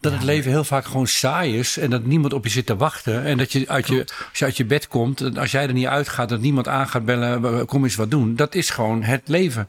Dat 0.00 0.12
het 0.12 0.22
leven 0.22 0.50
heel 0.50 0.64
vaak 0.64 0.84
gewoon 0.84 1.06
saai 1.06 1.58
is 1.58 1.76
en 1.76 1.90
dat 1.90 2.04
niemand 2.04 2.32
op 2.32 2.44
je 2.44 2.50
zit 2.50 2.66
te 2.66 2.76
wachten. 2.76 3.24
En 3.24 3.38
dat 3.38 3.52
je 3.52 3.68
uit 3.68 3.86
je, 3.86 4.04
als 4.28 4.38
je 4.38 4.44
uit 4.44 4.56
je 4.56 4.64
bed 4.64 4.88
komt, 4.88 5.20
en 5.20 5.36
als 5.36 5.50
jij 5.50 5.66
er 5.66 5.72
niet 5.72 5.86
uitgaat, 5.86 6.28
dat 6.28 6.40
niemand 6.40 6.68
aan 6.68 6.88
gaat 6.88 7.04
bellen, 7.04 7.66
kom 7.66 7.84
eens 7.84 7.94
wat 7.94 8.10
doen. 8.10 8.36
Dat 8.36 8.54
is 8.54 8.70
gewoon 8.70 9.02
het 9.02 9.28
leven. 9.28 9.68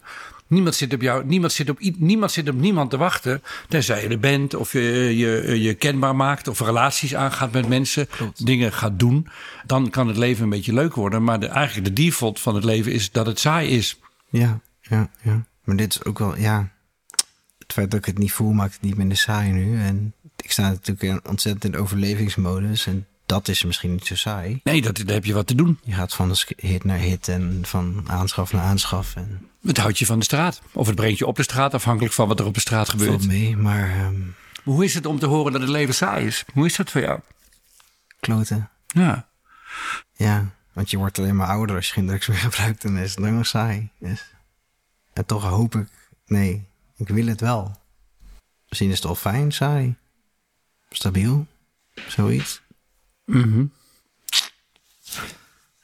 Niemand 0.51 0.75
zit 0.75 0.93
op 0.93 1.01
jou, 1.01 1.25
niemand 1.25 1.51
zit 1.51 1.69
op, 1.69 1.79
niemand 1.97 2.31
zit 2.31 2.49
op 2.49 2.55
niemand 2.55 2.89
te 2.89 2.97
wachten. 2.97 3.41
Tenzij 3.67 4.01
je 4.01 4.07
er 4.09 4.19
bent 4.19 4.53
of 4.53 4.71
je, 4.73 4.81
je 5.17 5.61
je 5.61 5.73
kenbaar 5.73 6.15
maakt 6.15 6.47
of 6.47 6.59
relaties 6.59 7.15
aangaat 7.15 7.51
met 7.51 7.67
mensen, 7.67 8.07
dingen 8.37 8.73
gaat 8.73 8.99
doen. 8.99 9.27
Dan 9.65 9.89
kan 9.89 10.07
het 10.07 10.17
leven 10.17 10.43
een 10.43 10.49
beetje 10.49 10.73
leuk 10.73 10.95
worden. 10.95 11.23
Maar 11.23 11.39
de, 11.39 11.47
eigenlijk 11.47 11.87
de 11.95 12.01
default 12.03 12.39
van 12.39 12.55
het 12.55 12.63
leven 12.63 12.91
is 12.91 13.11
dat 13.11 13.25
het 13.25 13.39
saai 13.39 13.69
is. 13.69 13.99
Ja, 14.29 14.59
ja, 14.81 15.09
ja. 15.21 15.45
Maar 15.63 15.75
dit 15.75 15.93
is 15.93 16.03
ook 16.03 16.19
wel, 16.19 16.37
ja. 16.37 16.69
Het 17.57 17.73
feit 17.73 17.91
dat 17.91 17.99
ik 17.99 18.05
het 18.05 18.17
niet 18.17 18.31
voel 18.31 18.51
maakt 18.51 18.73
het 18.73 18.81
niet 18.81 18.97
minder 18.97 19.17
saai 19.17 19.51
nu. 19.51 19.79
En 19.79 20.13
ik 20.37 20.51
sta 20.51 20.69
natuurlijk 20.69 21.01
in- 21.01 21.29
ontzettend 21.29 21.73
in 21.73 21.79
overlevingsmodus. 21.79 22.85
En 22.87 23.05
dat 23.25 23.47
is 23.47 23.63
misschien 23.63 23.91
niet 23.91 24.05
zo 24.05 24.15
saai. 24.15 24.59
Nee, 24.63 24.81
dat, 24.81 24.97
daar 24.97 25.15
heb 25.15 25.25
je 25.25 25.33
wat 25.33 25.47
te 25.47 25.55
doen. 25.55 25.79
Je 25.83 25.93
gaat 25.93 26.13
van 26.13 26.29
de 26.29 26.45
hit 26.57 26.83
naar 26.83 26.97
hit 26.97 27.27
en 27.27 27.59
van 27.61 28.03
aanschaf 28.07 28.53
naar 28.53 28.63
aanschaf. 28.63 29.15
En 29.15 29.49
Het 29.61 29.77
houdt 29.77 29.99
je 29.99 30.05
van 30.05 30.19
de 30.19 30.25
straat. 30.25 30.61
Of 30.71 30.87
het 30.87 30.95
brengt 30.95 31.17
je 31.17 31.25
op 31.25 31.35
de 31.35 31.43
straat, 31.43 31.73
afhankelijk 31.73 32.13
van 32.13 32.27
wat 32.27 32.39
er 32.39 32.45
op 32.45 32.53
de 32.53 32.59
straat 32.59 32.89
gebeurt. 32.89 33.27
mee, 33.27 33.57
maar 33.57 33.89
ehm, 33.89 34.21
Hoe 34.63 34.83
is 34.83 34.93
het 34.93 35.05
om 35.05 35.19
te 35.19 35.25
horen 35.25 35.51
dat 35.51 35.61
het 35.61 35.69
leven 35.69 35.93
saai 35.93 36.25
is? 36.25 36.45
Hoe 36.53 36.65
is 36.65 36.75
dat 36.75 36.91
voor 36.91 37.01
jou? 37.01 37.19
kloten. 38.19 38.69
Ja. 38.87 39.29
Ja, 40.15 40.53
want 40.73 40.91
je 40.91 40.97
wordt 40.97 41.19
alleen 41.19 41.35
maar 41.35 41.47
ouder 41.47 41.75
als 41.75 41.87
je 41.87 41.93
geen 41.93 42.07
drugs 42.07 42.27
meer 42.27 42.37
gebruikt. 42.49 42.83
En 42.83 42.97
is 42.97 43.09
het 43.09 43.19
lang 43.19 43.37
nog 43.37 43.45
saai. 43.47 43.89
Dus. 43.99 44.33
En 45.13 45.25
toch 45.25 45.43
hoop 45.43 45.75
ik, 45.75 45.87
nee, 46.25 46.67
ik 46.97 47.07
wil 47.07 47.25
het 47.25 47.41
wel. 47.41 47.79
Misschien 48.69 48.89
is 48.89 48.95
het 48.95 49.03
wel 49.03 49.15
fijn, 49.15 49.51
saai. 49.51 49.95
Stabiel, 50.89 51.47
zoiets. 52.07 52.61
Mhm. 53.25 53.65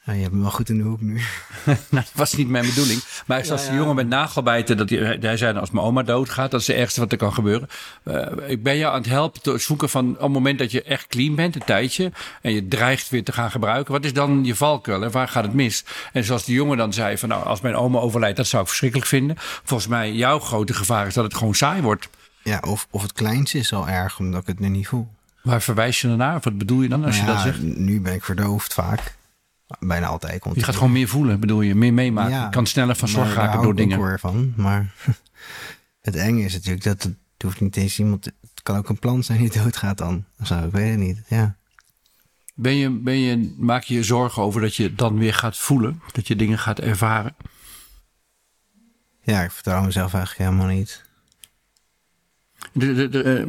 Ja, 0.08 0.14
je 0.14 0.22
hebt 0.22 0.34
me 0.34 0.40
wel 0.40 0.50
goed 0.50 0.68
in 0.68 0.78
de 0.78 0.84
hoek 0.84 1.00
nu. 1.00 1.14
nou, 1.64 1.76
dat 1.90 2.12
was 2.14 2.34
niet 2.34 2.48
mijn 2.48 2.66
bedoeling. 2.66 3.02
Maar 3.26 3.44
zoals 3.44 3.66
die 3.66 3.74
jongen 3.74 3.94
met 3.94 4.08
nagelbijten, 4.08 4.76
dat 4.76 4.90
hij, 4.90 5.18
hij 5.20 5.36
zei 5.36 5.58
als 5.58 5.70
mijn 5.70 5.86
oma 5.86 6.02
doodgaat, 6.02 6.50
dat 6.50 6.60
is 6.60 6.66
het 6.66 6.76
ergste 6.76 7.00
wat 7.00 7.12
er 7.12 7.18
kan 7.18 7.32
gebeuren. 7.32 7.68
Uh, 8.04 8.26
ik 8.46 8.62
ben 8.62 8.76
jou 8.76 8.94
aan 8.94 9.00
het 9.00 9.10
helpen 9.10 9.42
te 9.42 9.58
zoeken 9.58 9.88
van 9.88 10.10
op 10.10 10.20
het 10.20 10.32
moment 10.32 10.58
dat 10.58 10.70
je 10.70 10.82
echt 10.82 11.06
clean 11.06 11.34
bent, 11.34 11.54
een 11.54 11.64
tijdje, 11.64 12.12
en 12.42 12.52
je 12.52 12.68
dreigt 12.68 13.08
weer 13.08 13.24
te 13.24 13.32
gaan 13.32 13.50
gebruiken. 13.50 13.92
Wat 13.92 14.04
is 14.04 14.12
dan 14.12 14.44
je 14.44 14.54
valkuil 14.54 15.04
en 15.04 15.10
waar 15.10 15.28
gaat 15.28 15.44
het 15.44 15.54
mis? 15.54 15.84
En 16.12 16.24
zoals 16.24 16.44
die 16.44 16.54
jongen 16.54 16.76
dan 16.76 16.92
zei 16.92 17.18
van 17.18 17.28
nou, 17.28 17.44
als 17.44 17.60
mijn 17.60 17.76
oma 17.76 17.98
overlijdt, 17.98 18.36
dat 18.36 18.46
zou 18.46 18.62
ik 18.62 18.68
verschrikkelijk 18.68 19.08
vinden. 19.08 19.36
Volgens 19.38 19.88
mij, 19.88 20.12
jouw 20.12 20.38
grote 20.38 20.74
gevaar 20.74 21.06
is 21.06 21.14
dat 21.14 21.24
het 21.24 21.34
gewoon 21.34 21.54
saai 21.54 21.82
wordt. 21.82 22.08
Ja, 22.42 22.62
of, 22.66 22.86
of 22.90 23.02
het 23.02 23.12
kleinste 23.12 23.58
is 23.58 23.72
al 23.72 23.88
erg, 23.88 24.18
omdat 24.18 24.40
ik 24.40 24.46
het 24.46 24.60
nu 24.60 24.68
niet 24.68 24.88
voel. 24.88 25.08
Waar 25.42 25.62
verwijs 25.62 26.00
je 26.00 26.08
dan 26.08 26.16
naar? 26.16 26.36
Of 26.36 26.44
wat 26.44 26.58
bedoel 26.58 26.82
je 26.82 26.88
dan 26.88 27.04
als 27.04 27.16
Nou 27.16 27.26
je 27.26 27.32
ja, 27.32 27.44
dat 27.44 27.54
zegt? 27.54 27.78
Nu 27.78 28.00
ben 28.00 28.14
ik 28.14 28.24
verdoofd 28.24 28.74
vaak. 28.74 29.16
Bijna 29.78 30.06
altijd. 30.06 30.40
Komt 30.40 30.54
Je 30.54 30.62
gaat 30.62 30.76
gewoon 30.76 30.92
meer 30.92 31.08
voelen, 31.08 31.40
bedoel 31.40 31.60
je? 31.60 31.74
Meer 31.74 31.94
meemaken. 31.94 32.30
Ja, 32.30 32.44
je 32.44 32.50
kan 32.50 32.66
sneller 32.66 32.96
van 32.96 33.12
daar 33.12 33.32
raken 33.32 33.62
door 33.62 33.70
ik 33.70 33.76
dingen. 33.76 34.02
weer 34.02 34.20
van. 34.20 34.52
Maar 34.56 34.94
het 36.00 36.16
enge 36.16 36.42
is 36.42 36.52
natuurlijk 36.52 36.84
dat 36.84 37.02
het, 37.02 37.14
het 37.32 37.42
hoeft 37.42 37.60
niet 37.60 37.76
eens 37.76 37.98
iemand... 37.98 38.24
Het 38.24 38.62
kan 38.62 38.76
ook 38.76 38.88
een 38.88 38.98
plant 38.98 39.24
zijn 39.24 39.38
die 39.38 39.52
doodgaat 39.62 39.98
dan. 39.98 40.24
Zo, 40.42 40.64
ik 40.64 40.72
weet 40.72 40.90
het 40.90 40.98
niet. 40.98 41.22
Ja. 41.28 41.56
Ben 42.54 42.74
je, 42.74 42.90
ben 42.90 43.18
je, 43.18 43.54
maak 43.58 43.82
je 43.82 43.94
je 43.94 44.02
zorgen 44.02 44.42
over 44.42 44.60
dat 44.60 44.76
je 44.76 44.94
dan 44.94 45.18
weer 45.18 45.34
gaat 45.34 45.56
voelen? 45.58 46.02
Dat 46.12 46.26
je 46.26 46.36
dingen 46.36 46.58
gaat 46.58 46.78
ervaren? 46.80 47.34
ja, 49.22 49.42
ik 49.42 49.50
vertrouw 49.50 49.82
mezelf 49.82 50.14
eigenlijk 50.14 50.50
helemaal 50.50 50.74
niet. 50.74 51.04
De, 52.72 52.94
de, 52.94 53.08
de, 53.08 53.22
eh, 53.22 53.46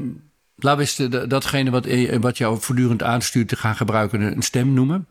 laten 0.63 0.97
we 0.97 1.03
eens 1.03 1.29
datgene 1.29 1.69
wat, 1.69 1.85
eh, 1.85 2.19
wat 2.19 2.37
jou 2.37 2.61
voortdurend 2.61 3.03
aanstuurt 3.03 3.47
te 3.47 3.55
gaan 3.55 3.75
gebruiken, 3.75 4.21
een 4.21 4.41
stem 4.41 4.73
noemen. 4.73 5.07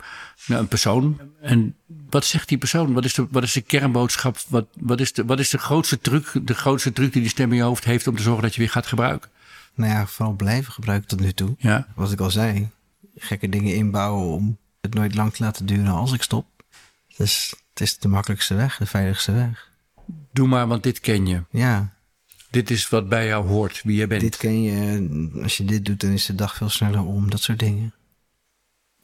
Nou, 0.46 0.60
een 0.60 0.68
persoon. 0.68 1.20
En 1.40 1.76
wat 2.10 2.24
zegt 2.24 2.48
die 2.48 2.58
persoon? 2.58 2.92
Wat 2.92 3.04
is 3.04 3.14
de, 3.14 3.26
wat 3.30 3.42
is 3.42 3.52
de 3.52 3.60
kernboodschap? 3.60 4.38
Wat, 4.48 4.66
wat, 4.80 5.00
is 5.00 5.12
de, 5.12 5.24
wat 5.24 5.38
is 5.38 5.50
de 5.50 5.58
grootste 5.58 6.00
truc, 6.00 6.40
de 6.42 6.54
grootste 6.54 6.92
truc 6.92 7.12
die 7.12 7.22
die 7.22 7.30
stem 7.30 7.50
in 7.50 7.56
je 7.56 7.62
hoofd 7.62 7.84
heeft 7.84 8.06
om 8.06 8.16
te 8.16 8.22
zorgen 8.22 8.42
dat 8.42 8.54
je 8.54 8.60
weer 8.60 8.70
gaat 8.70 8.86
gebruiken? 8.86 9.30
Nou 9.74 9.92
ja, 9.92 10.06
vooral 10.06 10.34
blijven 10.34 10.72
gebruiken 10.72 11.08
tot 11.08 11.20
nu 11.20 11.32
toe. 11.32 11.54
Ja. 11.58 11.86
Wat 11.94 12.12
ik 12.12 12.20
al 12.20 12.30
zei. 12.30 12.68
Gekke 13.16 13.48
dingen 13.48 13.74
inbouwen 13.74 14.26
om 14.26 14.58
het 14.80 14.94
nooit 14.94 15.14
lang 15.14 15.32
te 15.32 15.42
laten 15.42 15.66
duren 15.66 15.92
als 15.92 16.12
ik 16.12 16.22
stop. 16.22 16.46
Dus 17.16 17.54
het 17.70 17.80
is 17.80 17.98
de 17.98 18.08
makkelijkste 18.08 18.54
weg, 18.54 18.76
de 18.76 18.86
veiligste 18.86 19.32
weg. 19.32 19.70
Doe 20.32 20.48
maar, 20.48 20.66
want 20.66 20.82
dit 20.82 21.00
ken 21.00 21.26
je. 21.26 21.42
Ja, 21.50 21.92
Dit 22.58 22.70
is 22.70 22.88
wat 22.88 23.08
bij 23.08 23.26
jou 23.26 23.46
hoort, 23.46 23.82
wie 23.82 23.96
je 23.96 24.06
bent. 24.06 24.20
dit 24.20 24.36
ken 24.36 24.62
je. 24.62 25.30
Als 25.42 25.56
je 25.56 25.64
dit 25.64 25.84
doet, 25.84 26.00
dan 26.00 26.10
is 26.10 26.26
de 26.26 26.34
dag 26.34 26.54
veel 26.54 26.68
sneller 26.68 27.04
om. 27.04 27.30
Dat 27.30 27.40
soort 27.40 27.58
dingen. 27.58 27.94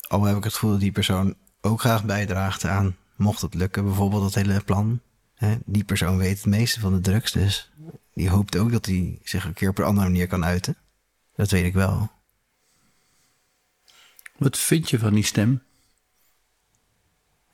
Al 0.08 0.24
heb 0.24 0.36
ik 0.36 0.44
het 0.44 0.52
gevoel 0.52 0.70
dat 0.70 0.80
die 0.80 0.92
persoon 0.92 1.36
ook 1.60 1.80
graag 1.80 2.04
bijdraagt 2.04 2.64
aan, 2.64 2.96
mocht 3.16 3.40
het 3.40 3.54
lukken, 3.54 3.84
bijvoorbeeld 3.84 4.22
dat 4.22 4.34
hele 4.34 4.62
plan. 4.64 5.00
Hè, 5.34 5.56
die 5.64 5.84
persoon 5.84 6.16
weet 6.16 6.36
het 6.36 6.46
meeste 6.46 6.80
van 6.80 6.92
de 6.92 7.00
drugs, 7.00 7.32
dus 7.32 7.70
die 8.14 8.30
hoopt 8.30 8.56
ook 8.56 8.72
dat 8.72 8.86
hij 8.86 9.18
zich 9.22 9.44
een 9.44 9.52
keer 9.52 9.68
op 9.68 9.78
een 9.78 9.84
andere 9.84 10.08
manier 10.08 10.26
kan 10.26 10.44
uiten. 10.44 10.76
Dat 11.34 11.50
weet 11.50 11.64
ik 11.64 11.74
wel. 11.74 12.10
Wat 14.36 14.58
vind 14.58 14.90
je 14.90 14.98
van 14.98 15.14
die 15.14 15.24
stem? 15.24 15.62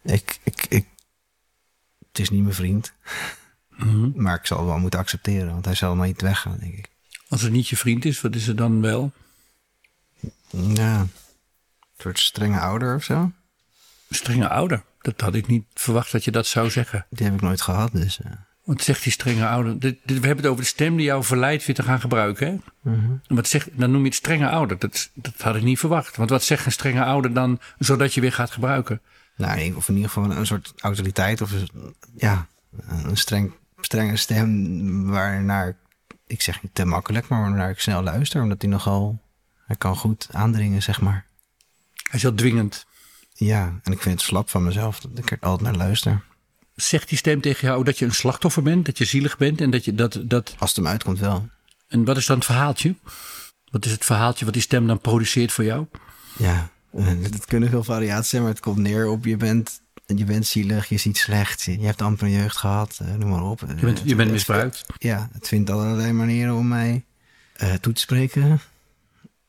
Ik, 0.03 0.41
ik, 0.43 0.67
ik, 0.69 0.87
het 2.09 2.19
is 2.19 2.31
niet 2.31 2.43
mijn 2.43 2.55
vriend. 2.55 2.93
Maar 4.15 4.35
ik 4.39 4.47
zal 4.47 4.59
het 4.59 4.67
wel 4.67 4.79
moeten 4.79 5.01
accepteren, 5.01 5.53
want 5.53 5.65
hij 5.65 5.75
zal 5.75 5.95
maar 5.97 6.07
niet 6.07 6.21
weggaan, 6.21 6.57
denk 6.61 6.75
ik. 6.75 6.89
Als 7.29 7.43
het 7.43 7.53
niet 7.53 7.69
je 7.69 7.77
vriend 7.77 8.05
is, 8.05 8.21
wat 8.21 8.35
is 8.35 8.49
er 8.49 8.57
dan 8.57 8.81
wel? 8.81 9.13
Ja, 10.51 11.01
een 11.01 11.11
soort 11.99 12.19
strenge 12.19 12.59
ouder 12.61 12.95
of 12.95 13.05
zo. 13.05 13.33
Strenge 14.11 14.49
ouder. 14.49 14.83
Dat 15.01 15.21
had 15.21 15.35
ik 15.35 15.47
niet 15.47 15.65
verwacht 15.75 16.13
dat 16.13 16.25
je 16.25 16.31
dat 16.31 16.47
zou 16.47 16.71
zeggen. 16.71 17.07
Die 17.11 17.25
heb 17.27 17.35
ik 17.35 17.41
nooit 17.41 17.61
gehad, 17.61 17.93
dus... 17.93 18.21
eh, 18.21 18.31
Wat 18.65 18.83
zegt 18.83 19.03
die 19.03 19.13
strenge 19.13 19.47
ouder? 19.49 19.79
Dit, 19.79 19.99
dit- 20.05 20.21
we 20.21 20.27
hebben 20.27 20.45
het 20.45 20.53
over 20.53 20.63
de 20.65 20.69
stem 20.71 20.97
die 20.97 21.05
jou 21.07 21.25
verleidt 21.25 21.67
weer 21.67 21.75
te 21.77 21.83
gaan 21.83 22.01
gebruiken. 22.01 22.47
Hè? 22.83 22.91
En 22.93 23.23
Wat 23.37 23.49
zegt, 23.49 23.69
dan 23.73 23.91
noem 23.91 24.01
je 24.01 24.07
het 24.07 24.15
strenge 24.17 24.49
ouder. 24.49 24.79
Dat, 24.79 25.11
dat 25.15 25.35
had 25.41 25.57
ik 25.57 25.63
niet 25.63 25.79
verwacht. 25.79 26.17
Want 26.17 26.31
wat 26.31 26.43
zegt 26.43 26.67
een 26.67 26.73
strenge 26.73 27.05
ouder 27.05 27.33
dan 27.33 27.61
zodat 27.79 28.15
je 28.15 28.21
weer 28.21 28.33
gaat 28.33 28.51
gebruiken? 28.51 29.01
Nou, 29.37 29.75
of 29.75 29.89
in 29.89 29.95
ieder 29.95 30.11
geval 30.11 30.31
een 30.31 30.47
soort 30.47 30.73
autoriteit 30.81 31.41
of 31.41 31.53
ja, 32.17 32.47
een 32.89 33.17
streng, 33.17 33.53
strenge 33.85 34.17
stem 34.17 35.07
waarnaar, 35.07 35.77
ik 36.27 36.43
zeg 36.43 36.63
niet 36.63 36.75
te 36.75 36.85
makkelijk, 36.85 37.29
maar 37.29 37.41
waarnaar 37.41 37.71
ik 37.71 37.81
snel 37.81 38.03
luister, 38.03 38.43
omdat 38.43 38.63
hij 38.63 38.71
nogal, 38.71 39.21
hij 39.67 39.77
kan 39.77 39.97
goed 39.97 40.29
aandringen, 40.31 40.83
zeg 40.83 41.01
maar. 41.01 41.27
Hij 41.95 42.15
is 42.19 42.23
heel 42.23 42.35
dwingend. 42.35 42.87
Ja, 43.35 43.81
en 43.83 43.93
ik 43.93 44.01
vind 44.03 44.15
het 44.15 44.29
slap 44.29 44.51
van 44.51 44.65
mezelf 44.65 45.01
dat 45.01 45.19
ik 45.19 45.31
er 45.31 45.39
altijd 45.41 45.71
naar 45.71 45.79
luister. 45.87 46.23
Zegt 46.75 47.09
die 47.09 47.19
stem 47.19 47.41
tegen 47.41 47.69
jou 47.69 47.85
dat 47.85 47.99
je 47.99 48.05
een 48.05 48.15
slachtoffer 48.15 48.63
bent, 48.63 48.87
dat 48.87 48.99
je 48.99 49.05
zielig 49.05 49.37
bent 49.37 49.61
en 49.61 49.71
dat 49.71 49.85
je 49.85 49.95
dat. 49.95 50.21
dat 50.23 50.55
Als 50.59 50.69
het 50.71 50.79
hem 50.79 50.87
uitkomt 50.87 51.19
wel. 51.19 51.49
en 51.89 52.05
wat 52.05 52.17
is 52.17 52.27
dan 52.27 52.37
het 52.37 52.45
verhaaltje? 52.45 52.95
Wat 53.71 53.85
is 53.85 53.91
het 53.91 54.05
verhaaltje 54.05 54.45
wat 54.45 54.55
die 54.55 54.63
stem 54.63 54.87
dan 54.87 55.01
produceert 55.01 55.53
voor 55.53 55.65
jou? 55.65 55.87
Ja, 56.39 56.71
het 57.23 57.45
kunnen 57.45 57.69
veel 57.69 57.85
variaties 57.85 58.29
zijn, 58.31 58.43
maar 58.43 58.51
het 58.51 58.61
komt 58.61 58.79
neer 58.79 59.09
op 59.09 59.25
je 59.25 59.37
bent, 59.37 59.81
je 60.19 60.25
bent 60.25 60.47
zielig, 60.47 60.89
je 60.89 60.97
ziet 60.97 61.19
slecht, 61.19 61.63
je 61.63 61.87
hebt 61.87 62.03
amper 62.03 62.27
een 62.27 62.33
jeugd 62.33 62.57
gehad, 62.57 62.99
eh, 63.03 63.15
noem 63.15 63.29
maar 63.29 63.43
op. 63.43 63.61
Je 63.77 63.85
bent, 63.85 64.03
je 64.05 64.15
bent 64.15 64.31
misbruikt. 64.31 64.87
Ja, 64.99 65.29
het 65.33 65.49
vindt 65.49 65.71
allerlei 65.71 66.13
manieren 66.13 66.55
om 66.55 66.69
mij 66.69 67.05
eh, 67.53 67.73
toe 67.73 67.93
te 67.93 68.01
spreken. 68.01 68.61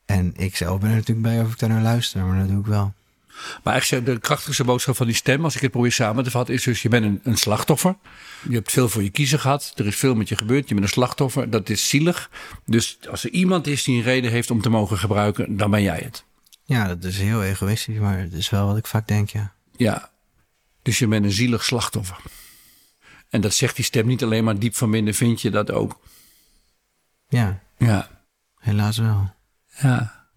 En 0.06 0.34
ik 0.36 0.56
zelf 0.56 0.80
ben 0.80 0.90
er 0.90 0.96
natuurlijk 0.96 1.28
bij 1.28 1.42
of 1.42 1.52
ik 1.52 1.60
daar 1.60 1.70
naar 1.70 1.82
luister, 1.82 2.26
maar 2.26 2.40
dat 2.40 2.48
doe 2.48 2.60
ik 2.60 2.66
wel. 2.66 2.94
Maar 3.64 3.74
eigenlijk 3.74 4.06
de 4.06 4.20
krachtigste 4.20 4.64
boodschap 4.64 4.96
van 4.96 5.06
die 5.06 5.16
stem, 5.16 5.44
als 5.44 5.56
ik 5.56 5.62
het 5.62 5.72
probeer 5.72 5.92
samen 5.92 6.24
te 6.24 6.32
vatten, 6.32 6.54
is 6.54 6.64
dus: 6.64 6.82
je 6.82 6.90
bent 6.90 7.06
een, 7.06 7.20
een 7.24 7.38
slachtoffer. 7.38 7.96
Je 8.50 8.56
hebt 8.56 8.72
veel 8.72 8.90
voor 8.90 9.04
je 9.04 9.10
kiezen 9.10 9.40
gehad. 9.40 9.74
Er 9.76 9.88
is 9.88 9.96
veel 9.96 10.16
met 10.16 10.30
je 10.30 10.38
gebeurd. 10.38 10.68
Je 10.68 10.74
bent 10.74 10.86
een 10.86 10.94
slachtoffer. 10.94 11.50
Dat 11.50 11.70
is 11.70 11.90
zielig. 11.90 12.30
Dus 12.66 12.98
als 13.10 13.24
er 13.24 13.30
iemand 13.30 13.68
is 13.68 13.84
die 13.84 13.98
een 13.98 14.04
reden 14.04 14.32
heeft 14.32 14.52
om 14.52 14.62
te 14.62 14.70
mogen 14.70 14.98
gebruiken, 14.98 15.58
dan 15.58 15.72
ben 15.72 15.82
jij 15.82 16.02
het. 16.04 16.24
Ja, 16.66 16.88
dat 16.88 17.04
is 17.04 17.18
heel 17.18 17.44
egoïstisch, 17.44 17.98
maar 17.98 18.20
het 18.20 18.34
is 18.34 18.50
wel 18.50 18.68
wat 18.68 18.78
ik 18.78 18.88
vaak 18.88 19.08
denk, 19.08 19.30
ja. 19.30 19.54
Ja. 19.78 20.11
Dus 20.82 21.00
je 21.00 21.08
bent 21.08 21.26
een 21.26 21.32
zielig 21.32 21.64
slachtoffer. 21.64 22.18
En 23.30 23.42
dat 23.42 23.54
zegt 23.54 23.76
die 23.76 23.86
stem 23.86 24.08
niet 24.08 24.24
alleen 24.24 24.44
maar 24.44 24.60
diep 24.60 24.76
van 24.76 24.92
binnen, 24.92 25.14
vind 25.14 25.42
je 25.42 25.50
dat 25.50 25.72
ook? 25.72 26.00
Ja, 27.28 27.60
Ja. 27.78 28.24
helaas 28.60 28.98
wel. 28.98 29.34
Ja. 29.82 30.30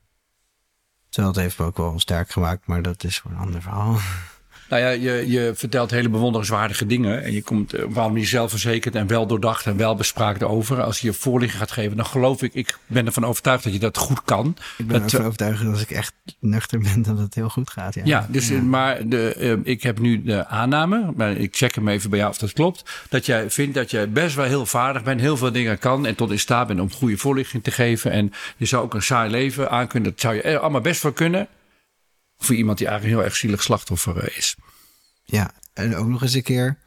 Terwijl 1.09 1.33
het 1.35 1.43
heeft 1.43 1.59
me 1.59 1.65
ook 1.65 1.77
wel 1.77 2.01
sterk 2.01 2.31
gemaakt, 2.31 2.67
maar 2.67 2.83
dat 2.83 3.05
is 3.05 3.19
voor 3.19 3.31
een 3.31 3.37
ander 3.37 3.63
verhaal. 3.63 3.99
Nou 4.75 4.87
ja, 4.87 4.91
je, 4.91 5.31
je 5.31 5.53
vertelt 5.55 5.91
hele 5.91 6.09
bewonderenswaardige 6.09 6.87
dingen. 6.87 7.23
En 7.23 7.33
je 7.33 7.43
komt 7.43 7.73
eh, 7.73 7.79
op 7.79 7.83
een 7.83 7.89
bepaalde 7.89 8.13
manier 8.13 8.29
zelfverzekerd 8.29 8.95
en 8.95 9.07
wel 9.07 9.27
doordacht 9.27 9.67
en 9.67 9.77
wel 9.77 9.95
bespraakt 9.95 10.43
over. 10.43 10.83
Als 10.83 11.01
je 11.01 11.07
je 11.07 11.13
voorlichting 11.13 11.61
gaat 11.61 11.73
geven, 11.73 11.97
dan 11.97 12.07
geloof 12.07 12.43
ik, 12.43 12.55
ik 12.55 12.79
ben 12.87 13.07
ervan 13.07 13.25
overtuigd 13.25 13.65
dat 13.65 13.73
je 13.73 13.79
dat 13.79 13.97
goed 13.97 14.23
kan. 14.25 14.57
Ik 14.79 14.87
ben 14.87 15.03
ervan 15.03 15.25
overtuigd 15.25 15.63
dat 15.63 15.73
als 15.73 15.83
ik 15.83 15.91
echt 15.91 16.13
nuchter 16.41 16.79
ben, 16.79 17.03
dat 17.03 17.19
het 17.19 17.35
heel 17.35 17.49
goed 17.49 17.71
gaat. 17.71 17.95
Ja, 17.95 18.03
Ja, 18.05 18.27
dus, 18.31 18.51
eh, 18.51 18.61
maar 18.61 19.09
de, 19.09 19.35
eh, 19.35 19.73
ik 19.73 19.83
heb 19.83 19.99
nu 19.99 20.23
de 20.23 20.47
aanname, 20.47 21.13
maar 21.17 21.33
ik 21.33 21.57
check 21.57 21.75
hem 21.75 21.89
even 21.89 22.11
bij 22.11 22.19
jou 22.19 22.31
of 22.31 22.39
dat 22.39 22.53
klopt. 22.53 23.07
Dat 23.09 23.27
jij 23.27 23.51
vindt 23.51 23.75
dat 23.75 23.91
jij 23.91 24.11
best 24.11 24.35
wel 24.35 24.45
heel 24.45 24.67
vaardig 24.67 25.03
bent, 25.03 25.21
heel 25.21 25.37
veel 25.37 25.53
dingen 25.53 25.79
kan 25.79 26.07
en 26.07 26.15
tot 26.15 26.31
in 26.31 26.39
staat 26.39 26.67
bent 26.67 26.81
om 26.81 26.93
goede 26.93 27.17
voorlichting 27.17 27.63
te 27.63 27.71
geven. 27.71 28.11
En 28.11 28.33
je 28.57 28.67
zou 28.67 28.85
ook 28.85 28.95
een 28.95 29.03
saai 29.03 29.31
leven 29.31 29.71
aan 29.71 29.87
kunnen. 29.87 30.11
Dat 30.11 30.21
zou 30.21 30.35
je 30.35 30.43
er 30.43 30.59
allemaal 30.59 30.81
best 30.81 31.03
wel 31.03 31.13
kunnen. 31.13 31.49
Voor 32.39 32.55
iemand 32.55 32.79
die 32.79 32.87
eigenlijk 32.87 33.17
een 33.17 33.21
heel 33.23 33.31
erg 33.31 33.39
zielig 33.41 33.63
slachtoffer 33.63 34.19
eh, 34.19 34.37
is. 34.39 34.57
Ja, 35.25 35.51
en 35.75 35.97
ook 35.97 36.07
nog 36.07 36.23
eens 36.23 36.35
een 36.35 36.43
keer 36.43 36.79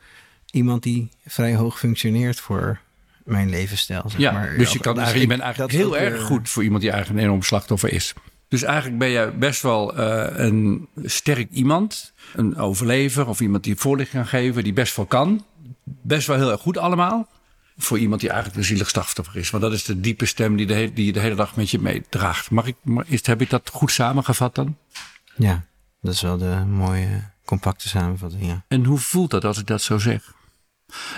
iemand 0.51 0.83
die 0.83 1.09
vrij 1.25 1.55
hoog 1.55 1.79
functioneert 1.79 2.39
voor 2.39 2.79
mijn 3.23 3.49
levensstijl. 3.49 4.03
Zeg 4.09 4.19
Ja, 4.19 4.31
maar. 4.31 4.57
dus 4.57 4.71
je, 4.73 4.79
kan 4.79 4.93
Dus 4.93 5.03
eigenlijk, 5.03 5.31
je 5.31 5.37
bent 5.37 5.41
eigenlijk 5.41 5.71
dat 5.71 5.81
heel 5.81 5.97
erg 5.97 6.13
weer- 6.13 6.21
goed 6.25 6.49
voor 6.49 6.63
iemand 6.63 6.81
die 6.81 6.91
eigenlijk 6.91 7.19
een 7.21 7.27
enorm 7.27 7.43
slachtoffer 7.43 7.91
is. 7.93 8.13
Dus 8.47 8.63
eigenlijk 8.63 8.97
ben 8.97 9.09
je 9.09 9.31
best 9.39 9.61
wel 9.61 9.95
eh, 9.97 10.45
een 10.45 10.87
sterk 11.03 11.51
iemand, 11.51 12.13
een 12.35 12.57
overlever 12.57 13.27
of 13.27 13.39
iemand 13.39 13.63
die 13.63 13.75
voorlichting 13.75 14.21
kan 14.21 14.39
geven, 14.39 14.63
die 14.63 14.73
best 14.73 14.95
wel 14.95 15.05
kan. 15.05 15.45
Best 15.83 16.27
wel 16.27 16.37
heel 16.37 16.51
erg 16.51 16.61
goed 16.61 16.77
allemaal. 16.77 17.27
Voor 17.77 17.99
iemand 17.99 18.21
die 18.21 18.29
eigenlijk 18.29 18.59
een 18.59 18.65
zielig 18.65 18.89
slachtoffer 18.89 19.35
is. 19.35 19.49
Want 19.49 19.63
dat 19.63 19.73
is 19.73 19.83
de 19.83 19.99
diepe 19.99 20.25
stem 20.25 20.55
die, 20.55 20.65
de 20.65 20.73
he- 20.73 20.93
die 20.93 21.05
je 21.05 21.13
de 21.13 21.19
hele 21.19 21.35
dag 21.35 21.55
met 21.55 21.69
je 21.69 21.79
meedraagt. 21.79 22.49
Mag 22.51 22.65
ik, 22.67 22.75
is, 23.05 23.25
heb 23.25 23.41
ik 23.41 23.49
dat 23.49 23.69
goed 23.73 23.91
samengevat 23.91 24.55
dan? 24.55 24.77
Ja, 25.37 25.65
dat 26.01 26.13
is 26.13 26.21
wel 26.21 26.37
de 26.37 26.63
mooie, 26.67 27.23
compacte 27.45 27.87
samenvatting, 27.87 28.45
ja. 28.45 28.63
En 28.67 28.85
hoe 28.85 28.97
voelt 28.97 29.31
dat 29.31 29.45
als 29.45 29.59
ik 29.59 29.67
dat 29.67 29.81
zo 29.81 29.97
zeg? 29.97 30.35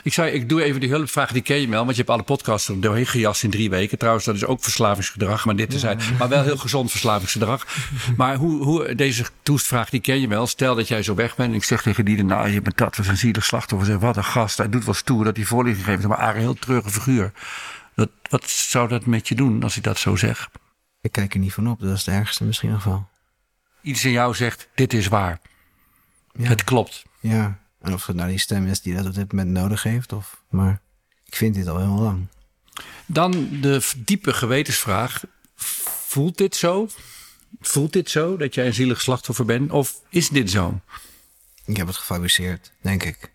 Ik 0.04 0.14
zei, 0.14 0.32
ik 0.32 0.50
doe 0.50 0.64
even 0.64 0.80
die 0.80 0.90
hulpvraag, 0.90 1.32
die 1.32 1.42
ken 1.42 1.62
je 1.62 1.68
wel. 1.68 1.80
Want 1.84 1.92
je 1.92 1.98
hebt 1.98 2.10
alle 2.10 2.24
podcasts 2.24 2.68
er 2.68 2.82
doorheen 2.82 3.06
gejast 3.06 3.44
in 3.44 3.50
drie 3.50 3.70
weken. 3.70 3.98
Trouwens, 3.98 4.26
dat 4.26 4.36
is 4.36 4.46
ook 4.46 4.64
verslavingsgedrag. 4.64 5.46
Maar 5.46 5.56
dit 5.56 5.74
zijn. 5.74 6.00
Maar 6.18 6.30
wel 6.30 6.44
heel 6.44 6.58
gezond 6.58 6.92
verslavingsgedrag. 6.92 7.68
Maar 8.18 8.36
hoe, 8.36 8.64
hoe, 8.64 8.96
deze 8.96 9.26
toestvraag, 9.44 9.90
die 9.90 10.00
ken 10.00 10.22
je 10.22 10.28
wel. 10.28 10.48
Stel 10.48 10.76
dat 10.76 10.88
jij 10.88 11.04
zo 11.04 11.16
weg 11.16 11.36
bent. 11.36 11.50
En 11.50 11.56
ik 11.56 11.64
zeg 11.64 11.82
tegen 11.82 12.06
die, 12.06 12.24
nou, 12.24 12.50
je 12.50 12.62
bent 12.62 12.78
dat 12.78 12.98
was 12.98 13.08
een 13.08 13.18
zielig 13.18 13.46
slachtoffer. 13.46 13.88
Zeg, 13.88 13.98
wat 13.98 14.18
een 14.18 14.24
gast. 14.24 14.58
Hij 14.58 14.70
doet 14.70 14.86
wel 14.86 14.94
stoer 14.94 15.24
dat 15.24 15.36
hij 15.36 15.46
voorlichting 15.46 15.86
geeft. 15.86 16.08
Maar 16.08 16.36
een 16.36 16.42
heel 16.42 16.54
treurige 16.54 16.90
figuur. 16.90 17.32
Dat, 17.96 18.10
wat 18.30 18.50
zou 18.50 18.88
dat 18.88 19.06
met 19.06 19.28
je 19.28 19.36
doen 19.36 19.64
als 19.64 19.78
ik 19.78 19.84
dat 19.84 19.98
zo 19.98 20.16
zeg? 20.16 20.50
Ik 21.02 21.12
kijk 21.12 21.34
er 21.34 21.40
niet 21.40 21.54
van 21.54 21.70
op, 21.70 21.80
dat 21.80 21.96
is 21.96 22.06
het 22.06 22.16
ergste 22.16 22.44
misschien 22.44 22.72
nog 22.72 22.84
wel. 22.84 23.08
Iets 23.82 24.06
in 24.06 24.12
jou 24.12 24.36
zegt, 24.36 24.68
dit 24.76 24.94
is 24.94 25.08
waar. 25.08 25.40
Ja. 26.34 26.48
Het 26.48 26.64
klopt. 26.64 27.04
Ja, 27.20 27.60
en 27.82 27.94
of 27.94 28.06
het 28.06 28.16
nou 28.16 28.30
die 28.30 28.38
stem 28.40 28.68
is 28.68 28.82
die 28.82 28.96
dat 28.96 29.06
op 29.06 29.14
dit 29.14 29.32
moment 29.32 29.52
nodig 29.52 29.84
heeft. 29.84 30.14
Of, 30.14 30.42
maar 30.50 30.82
ik 31.26 31.36
vind 31.36 31.56
dit 31.56 31.68
al 31.68 31.78
heel 31.80 32.00
lang. 32.00 32.28
Dan 33.06 33.48
de 33.62 33.92
diepe 33.98 34.34
gewetensvraag. 34.34 35.24
Voelt 36.08 36.38
dit 36.38 36.56
zo? 36.56 36.90
Voelt 37.62 37.94
dit 37.94 38.10
zo 38.10 38.38
dat 38.38 38.54
jij 38.56 38.66
een 38.66 38.74
zielig 38.74 39.02
slachtoffer 39.02 39.46
bent? 39.46 39.72
Of 39.72 40.02
is 40.10 40.30
dit 40.30 40.50
zo? 40.50 40.80
Ik 41.66 41.78
heb 41.78 41.88
het 41.88 41.96
gefabriceerd, 41.96 42.72
denk 42.82 43.04
ik. 43.04 43.32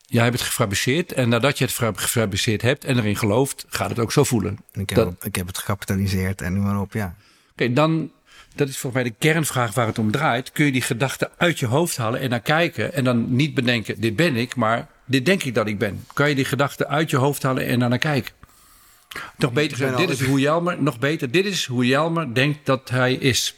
Jij 0.00 0.24
hebt 0.24 0.38
het 0.38 0.46
gefabriceerd 0.46 1.12
en 1.12 1.28
nadat 1.28 1.58
je 1.58 1.64
het 1.64 1.74
gefabriceerd 1.96 2.62
hebt 2.62 2.84
en 2.84 2.96
erin 2.98 3.16
gelooft, 3.16 3.64
gaat 3.68 3.88
het 3.88 3.98
ook 3.98 4.12
zo 4.12 4.24
voelen. 4.24 4.58
En 4.72 4.80
Ik 4.80 4.88
heb, 4.88 4.98
Dat- 4.98 5.24
ik 5.24 5.34
heb 5.34 5.46
het 5.46 5.58
gecapitaliseerd 5.58 6.40
en 6.40 6.54
noem 6.54 6.62
maar 6.64 6.80
op, 6.80 6.92
ja. 6.92 7.16
Oké, 7.52 7.72
dan, 7.72 8.10
dat 8.56 8.68
is 8.68 8.78
volgens 8.78 9.02
mij 9.02 9.12
de 9.12 9.16
kernvraag 9.18 9.74
waar 9.74 9.86
het 9.86 9.98
om 9.98 10.10
draait. 10.10 10.52
Kun 10.52 10.64
je 10.64 10.72
die 10.72 10.82
gedachten 10.82 11.30
uit 11.36 11.58
je 11.58 11.66
hoofd 11.66 11.96
halen 11.96 12.20
en 12.20 12.30
naar 12.30 12.40
kijken 12.40 12.92
en 12.92 13.04
dan 13.04 13.36
niet 13.36 13.54
bedenken, 13.54 14.00
dit 14.00 14.16
ben 14.16 14.36
ik, 14.36 14.56
maar 14.56 14.88
dit 15.04 15.26
denk 15.26 15.42
ik 15.42 15.54
dat 15.54 15.66
ik 15.66 15.78
ben. 15.78 16.04
Kan 16.12 16.28
je 16.28 16.34
die 16.34 16.44
gedachten 16.44 16.88
uit 16.88 17.10
je 17.10 17.16
hoofd 17.16 17.42
halen 17.42 17.66
en 17.66 17.78
naar 17.78 17.98
kijken? 17.98 18.32
Nog 19.36 19.52
beter 19.52 19.76
gezegd, 19.76 19.96
dit 19.96 20.06
al- 20.06 20.12
is 20.12 20.22
hoe 20.22 20.40
Jelmer, 20.40 20.82
nog 20.82 20.98
beter, 20.98 21.30
dit 21.30 21.44
is 21.46 21.66
hoe 21.66 21.86
Jelmer 21.86 22.34
denkt 22.34 22.66
dat 22.66 22.90
hij 22.90 23.14
is. 23.14 23.56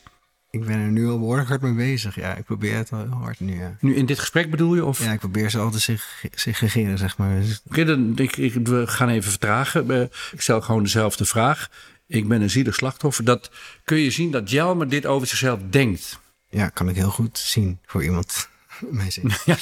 Ik 0.50 0.64
ben 0.64 0.78
er 0.78 0.90
nu 0.90 1.06
al 1.08 1.18
behoorlijk 1.18 1.48
hard 1.48 1.60
mee 1.62 1.72
bezig. 1.72 2.14
Ja, 2.14 2.34
ik 2.36 2.44
probeer 2.44 2.76
het 2.76 2.90
wel 2.90 3.00
heel 3.00 3.10
hard 3.10 3.40
nu, 3.40 3.58
ja. 3.58 3.76
Nu 3.80 3.94
in 3.94 4.06
dit 4.06 4.18
gesprek 4.18 4.50
bedoel 4.50 4.74
je? 4.74 4.84
Of? 4.84 5.04
Ja, 5.04 5.12
ik 5.12 5.18
probeer 5.18 5.50
ze 5.50 5.58
altijd 5.58 5.82
zich 5.82 6.22
segregeren, 6.34 6.98
zeg 6.98 7.16
maar. 7.18 7.42
Oké, 7.68 7.84
dan, 7.84 8.12
ik, 8.16 8.36
ik, 8.36 8.54
we 8.66 8.86
gaan 8.86 9.08
even 9.08 9.30
vertragen. 9.30 9.90
Eh, 9.90 10.00
Ik 10.32 10.40
stel 10.40 10.60
gewoon 10.60 10.82
dezelfde 10.82 11.24
vraag. 11.24 11.70
Ik 12.08 12.28
ben 12.28 12.42
een 12.42 12.50
zielig 12.50 12.74
slachtoffer. 12.74 13.24
Dat 13.24 13.50
kun 13.84 13.96
je 13.98 14.10
zien 14.10 14.30
dat 14.30 14.50
Jelmer 14.50 14.88
dit 14.88 15.06
over 15.06 15.26
zichzelf 15.28 15.60
denkt. 15.70 16.18
ja, 16.50 16.68
kan 16.68 16.88
ik 16.88 16.94
heel 16.96 17.10
goed 17.10 17.38
zien 17.38 17.78
voor 17.86 18.04
iemand. 18.04 18.48
Ja. 19.44 19.56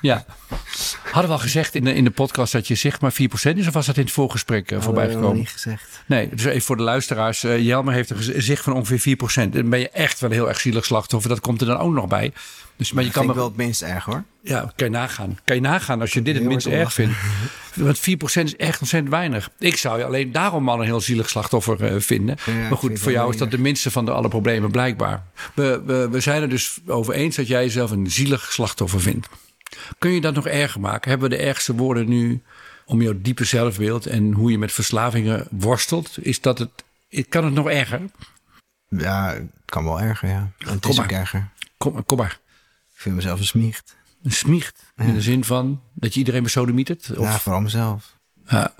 ja. 0.00 0.24
Hadden 1.02 1.30
we 1.30 1.36
al 1.36 1.38
gezegd 1.38 1.74
in 1.74 1.84
de, 1.84 1.94
in 1.94 2.04
de 2.04 2.10
podcast 2.10 2.52
dat 2.52 2.68
je 2.68 2.74
zeg 2.74 3.00
maar 3.00 3.12
4% 3.12 3.14
is? 3.56 3.66
Of 3.66 3.72
was 3.72 3.86
dat 3.86 3.96
in 3.96 4.02
het 4.02 4.12
voorgesprek 4.12 4.70
uh, 4.70 4.80
voorbij 4.82 5.08
gekomen? 5.08 5.36
niet 5.36 5.48
gezegd. 5.50 6.02
Nee, 6.06 6.28
dus 6.28 6.44
even 6.44 6.62
voor 6.62 6.76
de 6.76 6.82
luisteraars. 6.82 7.44
eh, 7.44 7.58
Jelmer 7.64 7.94
heeft 7.94 8.10
een 8.10 8.16
gezicht 8.16 8.62
van 8.62 8.72
ongeveer 8.72 9.16
4%. 9.46 9.48
Dan 9.50 9.70
ben 9.70 9.78
je 9.78 9.88
echt 9.90 10.20
wel 10.20 10.30
heel 10.30 10.48
erg 10.48 10.60
zielig 10.60 10.84
slachtoffer. 10.84 11.30
Dat 11.30 11.40
komt 11.40 11.60
er 11.60 11.66
dan 11.66 11.78
ook 11.78 11.92
nog 11.92 12.06
bij. 12.08 12.32
Dus, 12.76 12.92
maar 12.92 13.04
je 13.04 13.10
Dat 13.10 13.24
kan 13.24 13.34
wel 13.34 13.44
het 13.44 13.56
minst 13.56 13.82
erg, 13.82 14.04
hoor. 14.04 14.24
Ja, 14.40 14.72
kan 14.76 14.86
je 14.86 14.92
nagaan. 14.92 15.38
Kan 15.44 15.56
je 15.56 15.62
nagaan 15.62 16.00
als 16.00 16.12
je 16.12 16.22
dit 16.22 16.34
het 16.34 16.44
minst 16.44 16.66
erg 16.66 16.92
vindt. 16.92 17.14
Want 17.74 17.98
4% 17.98 18.00
is 18.42 18.56
echt 18.56 18.80
ontzettend 18.80 19.12
weinig. 19.12 19.50
Ik 19.58 19.76
zou 19.76 19.98
je 19.98 20.04
alleen 20.04 20.32
daarom 20.32 20.68
al 20.68 20.78
een 20.78 20.84
heel 20.84 21.00
zielig 21.00 21.28
slachtoffer 21.28 21.84
eh, 21.84 22.00
vinden. 22.00 22.36
Ja, 22.46 22.52
maar 22.52 22.78
goed, 22.78 22.98
voor 23.00 23.12
jou 23.12 23.32
is 23.32 23.36
dat 23.38 23.50
de 23.50 23.58
minste 23.58 23.90
van 23.90 24.04
de 24.04 24.10
alle 24.10 24.28
problemen 24.28 24.70
blijkbaar. 24.70 25.24
We, 25.54 25.82
we, 25.86 26.08
we 26.10 26.20
zijn 26.20 26.42
er 26.42 26.48
dus 26.48 26.78
over 26.86 27.14
eens 27.14 27.36
dat 27.36 27.46
jij 27.46 27.62
jezelf 27.62 27.90
een 27.90 28.10
zielig 28.10 28.52
slachtoffer 28.52 29.00
vindt. 29.00 29.28
Kun 29.98 30.10
je 30.10 30.20
dat 30.20 30.34
nog 30.34 30.46
erger 30.46 30.80
maken? 30.80 31.10
Hebben 31.10 31.30
we 31.30 31.36
de 31.36 31.42
ergste 31.42 31.74
woorden 31.74 32.08
nu 32.08 32.42
om 32.84 33.02
jouw 33.02 33.14
diepe 33.16 33.44
zelfbeeld 33.44 34.06
en 34.06 34.32
hoe 34.32 34.50
je 34.50 34.58
met 34.58 34.72
verslavingen 34.72 35.46
worstelt? 35.50 36.16
Is 36.20 36.40
dat 36.40 36.58
het, 36.58 36.70
kan 37.28 37.44
het 37.44 37.54
nog 37.54 37.68
erger? 37.68 38.00
Ja, 38.88 39.32
het 39.32 39.44
kan 39.64 39.84
wel 39.84 40.00
erger, 40.00 40.28
ja. 40.28 40.50
Het 40.58 40.80
Kom 40.80 40.90
is 40.90 40.96
maar. 40.96 41.04
ook 41.06 41.10
erger. 41.12 41.48
Kom, 41.76 42.04
kom 42.04 42.18
maar. 42.18 42.38
Ik 42.96 43.02
vind 43.02 43.14
mezelf 43.14 43.38
een 43.38 43.44
smiecht. 43.46 43.96
Een 44.22 44.32
smiecht. 44.32 44.92
In 44.96 45.14
de 45.14 45.20
zin 45.22 45.44
van 45.44 45.82
dat 45.94 46.12
je 46.12 46.18
iedereen 46.18 46.42
besodemietert? 46.42 47.16
Of, 47.16 47.24
Ja, 47.26 47.38
vooral 47.38 47.60
mezelf. 47.60 48.18
Ja. 48.46 48.74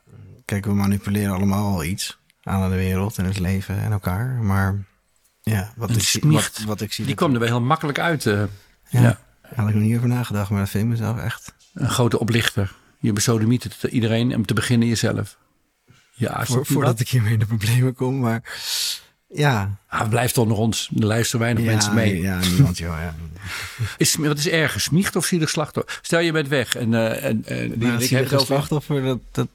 Kijk, 0.44 0.64
we 0.64 0.74
manipuleren 0.74 1.34
allemaal 1.34 1.72
al 1.74 1.84
iets 1.84 2.18
aan 2.42 2.70
de 2.70 2.76
wereld 2.76 3.18
en 3.18 3.24
het 3.24 3.38
leven 3.38 3.78
en 3.82 3.92
elkaar. 3.92 4.26
Maar 4.26 4.84
ja, 5.42 5.72
wat, 5.76 5.88
Een 5.90 5.96
ik 5.96 6.02
zie, 6.02 6.20
smiecht. 6.20 6.58
wat, 6.58 6.66
wat 6.66 6.80
ik 6.80 6.92
zie... 6.92 7.04
Die 7.06 7.14
kwam 7.14 7.32
er 7.32 7.38
wel 7.38 7.48
heel 7.48 7.60
makkelijk 7.60 7.98
uit. 7.98 8.26
eh. 8.26 8.42
ja, 8.88 9.00
ja. 9.00 9.18
Had 9.54 9.68
ik 9.68 9.74
nog 9.74 9.82
niet 9.82 9.96
over 9.96 10.08
nagedacht, 10.08 10.50
maar 10.50 10.60
dat 10.60 10.68
vind 10.68 10.84
ik 10.84 10.90
mezelf 10.90 11.18
echt... 11.18 11.54
Een 11.74 11.90
grote 11.90 12.18
oplichter. 12.18 12.74
Je 12.98 13.12
besodemietert 13.12 13.82
iedereen 13.82 14.30
en 14.30 14.36
om 14.36 14.46
te 14.46 14.54
beginnen 14.54 14.88
jezelf. 14.88 15.38
Ja, 16.12 16.40
is 16.40 16.48
Voor, 16.48 16.66
voordat 16.66 17.00
ik 17.00 17.08
hiermee 17.08 17.32
in 17.32 17.38
de 17.38 17.46
problemen 17.46 17.94
kom, 17.94 18.18
maar 18.20 18.42
ja. 19.28 19.76
Ah, 19.88 20.08
blijf 20.08 20.38
onder 20.38 20.56
ons. 20.56 20.90
Er 20.98 21.06
luisteren 21.06 21.40
weinig 21.40 21.64
ja, 21.64 21.70
mensen 21.70 21.94
mee. 21.94 22.20
Ja, 22.20 22.38
niemand 22.38 22.78
joh, 22.78 22.96
ja. 23.00 23.14
Is, 23.96 24.14
wat 24.14 24.38
is 24.38 24.48
erger, 24.48 24.80
smiecht 24.80 25.16
of 25.16 25.26
zielig 25.26 25.50
slachtoffer? 25.50 25.98
Stel 26.02 26.20
je 26.20 26.32
bent 26.32 26.48
weg 26.48 26.76
en, 26.76 26.94
eh 26.94 27.24
en, 27.24 27.44
en 27.44 27.78
die, 27.78 28.24
over... 28.24 28.40
slachtoffer, 28.40 29.02
dat, 29.02 29.18
dat... 29.32 29.48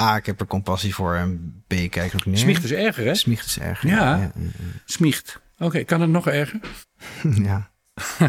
A, 0.00 0.16
ik 0.16 0.26
heb 0.26 0.40
er 0.40 0.46
compassie 0.46 0.94
voor 0.94 1.14
en 1.14 1.62
B, 1.66 1.72
ik 1.72 1.90
kijk 1.90 2.14
ook 2.14 2.26
neer. 2.26 2.38
Smiecht 2.38 2.64
is 2.64 2.72
erger, 2.72 3.04
hè? 3.04 3.14
Smiecht 3.14 3.46
is 3.46 3.58
erg. 3.58 3.82
Ja. 3.82 4.16
Ja, 4.16 4.32
Smiecht. 4.84 5.40
Oké, 5.58 5.84
kan 5.84 6.00
het 6.00 6.10
nog 6.10 6.26
erger? 6.26 6.60
ja. 7.44 7.70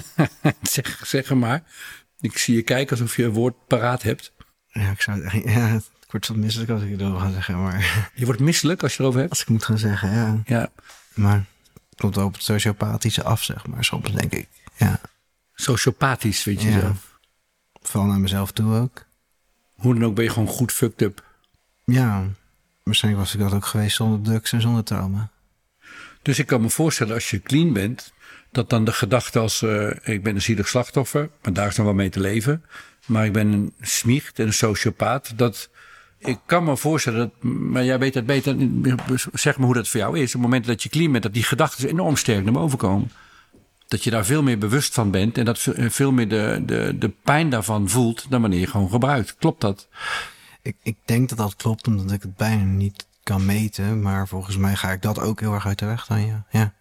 zeg, 0.61 1.01
zeg 1.05 1.33
maar. 1.33 1.63
Ik 2.19 2.37
zie 2.37 2.55
je 2.55 2.61
kijken 2.61 2.97
alsof 2.97 3.15
je 3.15 3.23
een 3.23 3.31
woord 3.31 3.55
paraat 3.67 4.01
hebt. 4.01 4.33
Ja, 4.67 4.91
ik 4.91 5.01
zou. 5.01 5.41
Ja, 5.49 5.81
het 6.11 6.25
wordt 6.25 6.27
wat 6.27 6.37
misselijk 6.37 6.69
als 6.71 6.81
ik 6.81 6.99
erover 6.99 7.19
ga 7.19 7.31
zeggen, 7.31 7.61
maar... 7.61 8.09
Je 8.15 8.25
wordt 8.25 8.39
misselijk 8.39 8.83
als 8.83 8.95
je 8.95 9.01
erover 9.01 9.19
hebt. 9.19 9.31
Als 9.31 9.41
ik 9.41 9.47
moet 9.49 9.63
gaan 9.63 9.77
zeggen, 9.77 10.11
ja. 10.11 10.41
Ja, 10.45 10.69
Maar 11.13 11.45
het 11.89 11.99
komt 11.99 12.15
wel 12.15 12.25
op 12.25 12.33
het 12.33 12.43
sociopathische 12.43 13.23
af, 13.23 13.43
zeg 13.43 13.67
maar, 13.67 13.83
soms 13.83 14.11
denk 14.11 14.31
ik. 14.33 14.47
Ja. 14.75 14.99
sociopathisch 15.53 16.41
vind 16.41 16.61
je 16.61 16.69
Ja. 16.69 16.79
zelf. 16.79 17.19
Vooral 17.81 18.09
naar 18.09 18.19
mezelf 18.19 18.51
toe 18.51 18.75
ook. 18.75 19.05
Hoe 19.75 19.93
dan 19.93 20.05
ook 20.05 20.15
ben 20.15 20.23
je 20.23 20.29
gewoon 20.29 20.47
goed 20.47 20.71
fucked 20.71 21.01
up. 21.01 21.23
Ja. 21.85 22.23
Waarschijnlijk 22.83 23.23
was 23.23 23.33
ik 23.33 23.39
dat 23.39 23.53
ook 23.53 23.65
geweest 23.65 23.95
zonder 23.95 24.21
drugs 24.21 24.51
en 24.51 24.61
zonder 24.61 24.83
trauma. 24.83 25.29
Dus 26.21 26.39
ik 26.39 26.45
kan 26.45 26.61
me 26.61 26.69
voorstellen 26.69 27.13
als 27.13 27.29
je 27.29 27.41
clean 27.41 27.73
bent, 27.73 28.13
dat 28.51 28.69
dan 28.69 28.85
de 28.85 28.91
gedachte 28.93 29.39
als 29.39 29.61
eh, 29.61 29.89
ik 30.03 30.23
ben 30.23 30.35
een 30.35 30.41
zielig 30.41 30.67
slachtoffer, 30.67 31.29
maar 31.41 31.53
daar 31.53 31.67
is 31.67 31.75
dan 31.75 31.85
wel 31.85 31.93
mee 31.93 32.09
te 32.09 32.19
leven. 32.19 32.65
Maar 33.05 33.25
ik 33.25 33.33
ben 33.33 33.47
een 33.51 33.73
smiecht 33.81 34.39
en 34.39 34.45
een 34.45 34.53
sociopaat. 34.53 35.33
Dat 35.35 35.69
ik 36.23 36.39
kan 36.45 36.63
me 36.63 36.77
voorstellen 36.77 37.19
dat, 37.19 37.51
maar 37.51 37.83
jij 37.83 37.99
weet 37.99 38.13
het 38.13 38.25
beter. 38.25 38.55
Zeg 39.33 39.57
me 39.57 39.65
hoe 39.65 39.73
dat 39.73 39.87
voor 39.87 39.99
jou 39.99 40.19
is. 40.19 40.27
Op 40.27 40.31
het 40.31 40.41
moment 40.41 40.65
dat 40.65 40.83
je 40.83 40.89
clean 40.89 41.11
bent, 41.11 41.23
dat 41.23 41.33
die 41.33 41.43
gedachten 41.43 41.89
enorm 41.89 42.15
sterk 42.15 42.43
naar 42.43 42.53
boven 42.53 42.77
komen. 42.77 43.11
Dat 43.87 44.03
je 44.03 44.09
daar 44.09 44.25
veel 44.25 44.43
meer 44.43 44.57
bewust 44.57 44.93
van 44.93 45.11
bent 45.11 45.37
en 45.37 45.45
dat 45.45 45.59
ve- 45.59 45.91
veel 45.91 46.11
meer 46.11 46.29
de, 46.29 46.63
de, 46.65 46.95
de 46.99 47.09
pijn 47.09 47.49
daarvan 47.49 47.89
voelt 47.89 48.25
dan 48.29 48.41
wanneer 48.41 48.59
je 48.59 48.67
gewoon 48.67 48.89
gebruikt. 48.89 49.35
Klopt 49.35 49.61
dat? 49.61 49.87
Ik, 50.61 50.75
ik 50.83 50.97
denk 51.05 51.29
dat 51.29 51.37
dat 51.37 51.55
klopt, 51.55 51.87
omdat 51.87 52.11
ik 52.11 52.21
het 52.21 52.35
bijna 52.35 52.63
niet 52.63 53.05
kan 53.23 53.45
meten. 53.45 54.01
Maar 54.01 54.27
volgens 54.27 54.57
mij 54.57 54.75
ga 54.75 54.91
ik 54.91 55.01
dat 55.01 55.19
ook 55.19 55.39
heel 55.39 55.53
erg 55.53 55.65
uit 55.65 55.79
de 55.79 55.85
weg 55.85 56.05
dan, 56.05 56.25
ja. 56.25 56.45
ja. 56.49 56.73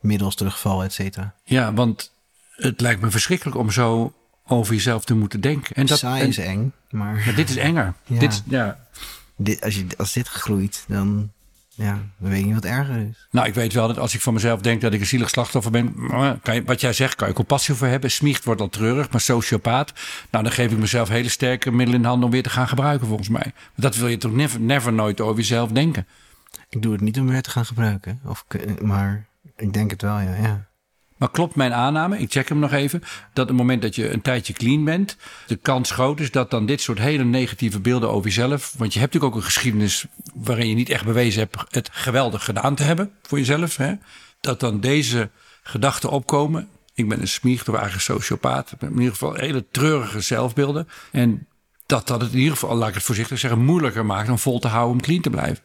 Middels 0.00 0.34
terugval, 0.34 0.82
et 0.82 0.92
cetera. 0.92 1.34
Ja, 1.44 1.74
want 1.74 2.12
het 2.56 2.80
lijkt 2.80 3.00
me 3.00 3.10
verschrikkelijk 3.10 3.56
om 3.56 3.70
zo 3.70 4.12
over 4.48 4.74
jezelf 4.74 5.04
te 5.04 5.14
moeten 5.14 5.40
denken. 5.40 5.76
En 5.76 5.86
dat, 5.86 5.98
Saai 5.98 6.22
en- 6.22 6.28
is 6.28 6.38
eng, 6.38 6.72
maar 6.90 7.22
maar 7.26 7.34
dit 7.34 7.50
is 7.50 7.56
enger. 7.56 7.94
Ja. 8.06 8.18
Dit, 8.18 8.42
ja. 8.46 8.78
dit, 9.36 9.64
als, 9.64 9.74
je, 9.74 9.86
als 9.96 10.12
dit 10.12 10.28
groeit, 10.28 10.84
dan, 10.88 11.30
ja, 11.68 11.98
dan 12.18 12.30
weet 12.30 12.38
je 12.38 12.44
niet 12.44 12.54
wat 12.54 12.64
erger 12.64 12.96
is. 12.96 13.26
Nou, 13.30 13.46
ik 13.46 13.54
weet 13.54 13.72
wel 13.72 13.86
dat 13.86 13.98
als 13.98 14.14
ik 14.14 14.20
van 14.20 14.34
mezelf 14.34 14.60
denk 14.60 14.80
dat 14.80 14.92
ik 14.92 15.00
een 15.00 15.06
zielig 15.06 15.28
slachtoffer 15.28 15.70
ben. 15.72 15.94
Kan 16.42 16.54
je, 16.54 16.62
wat 16.64 16.80
jij 16.80 16.92
zegt, 16.92 17.14
kan 17.14 17.28
je 17.28 17.34
compassie 17.34 17.74
voor 17.74 17.86
hebben. 17.86 18.10
Smiecht 18.10 18.44
wordt 18.44 18.60
al 18.60 18.68
treurig, 18.68 19.10
maar 19.10 19.20
sociopaat. 19.20 19.92
Nou, 20.30 20.44
dan 20.44 20.52
geef 20.52 20.72
ik 20.72 20.78
mezelf 20.78 21.08
hele 21.08 21.28
sterke 21.28 21.70
middelen 21.70 22.00
in 22.00 22.06
handen 22.06 22.24
om 22.24 22.30
weer 22.30 22.42
te 22.42 22.50
gaan 22.50 22.68
gebruiken, 22.68 23.06
volgens 23.06 23.28
mij. 23.28 23.52
Dat 23.76 23.96
wil 23.96 24.08
je 24.08 24.16
toch 24.16 24.32
never, 24.32 24.60
never 24.60 24.92
nooit 24.92 25.20
over 25.20 25.36
jezelf 25.36 25.70
denken. 25.70 26.06
Ik 26.68 26.82
doe 26.82 26.92
het 26.92 27.00
niet 27.00 27.18
om 27.18 27.28
weer 27.28 27.42
te 27.42 27.50
gaan 27.50 27.66
gebruiken, 27.66 28.20
of, 28.24 28.44
maar 28.82 29.26
ik 29.56 29.72
denk 29.72 29.90
het 29.90 30.02
wel, 30.02 30.18
ja. 30.20 30.34
ja. 30.34 30.66
Maar 31.18 31.30
klopt 31.30 31.54
mijn 31.54 31.72
aanname, 31.72 32.18
ik 32.18 32.30
check 32.30 32.48
hem 32.48 32.58
nog 32.58 32.72
even, 32.72 33.00
dat 33.32 33.42
op 33.42 33.48
het 33.48 33.56
moment 33.56 33.82
dat 33.82 33.94
je 33.94 34.12
een 34.12 34.22
tijdje 34.22 34.52
clean 34.52 34.84
bent, 34.84 35.16
de 35.46 35.56
kans 35.56 35.90
groot 35.90 36.20
is 36.20 36.30
dat 36.30 36.50
dan 36.50 36.66
dit 36.66 36.80
soort 36.80 36.98
hele 36.98 37.24
negatieve 37.24 37.80
beelden 37.80 38.10
over 38.10 38.24
jezelf, 38.24 38.74
want 38.76 38.92
je 38.92 38.98
hebt 38.98 39.12
natuurlijk 39.12 39.24
ook 39.24 39.34
een 39.34 39.52
geschiedenis 39.52 40.06
waarin 40.34 40.68
je 40.68 40.74
niet 40.74 40.90
echt 40.90 41.04
bewezen 41.04 41.40
hebt 41.40 41.74
het 41.74 41.88
geweldig 41.92 42.44
gedaan 42.44 42.74
te 42.74 42.82
hebben 42.82 43.10
voor 43.22 43.38
jezelf, 43.38 43.76
hè? 43.76 43.94
dat 44.40 44.60
dan 44.60 44.80
deze 44.80 45.30
gedachten 45.62 46.10
opkomen. 46.10 46.68
Ik 46.94 47.08
ben 47.08 47.20
een 47.20 47.28
een 47.42 48.00
sociopaat. 48.00 48.74
In 48.80 48.90
ieder 48.90 49.10
geval 49.10 49.34
hele 49.34 49.64
treurige 49.70 50.20
zelfbeelden. 50.20 50.88
En 51.12 51.46
dat 51.86 52.06
dat 52.06 52.20
het 52.20 52.32
in 52.32 52.38
ieder 52.38 52.52
geval, 52.52 52.76
laat 52.76 52.88
ik 52.88 52.94
het 52.94 53.02
voorzichtig 53.02 53.38
zeggen, 53.38 53.64
moeilijker 53.64 54.06
maakt 54.06 54.28
om 54.28 54.38
vol 54.38 54.58
te 54.58 54.68
houden 54.68 54.92
om 54.92 55.00
clean 55.00 55.22
te 55.22 55.30
blijven. 55.30 55.64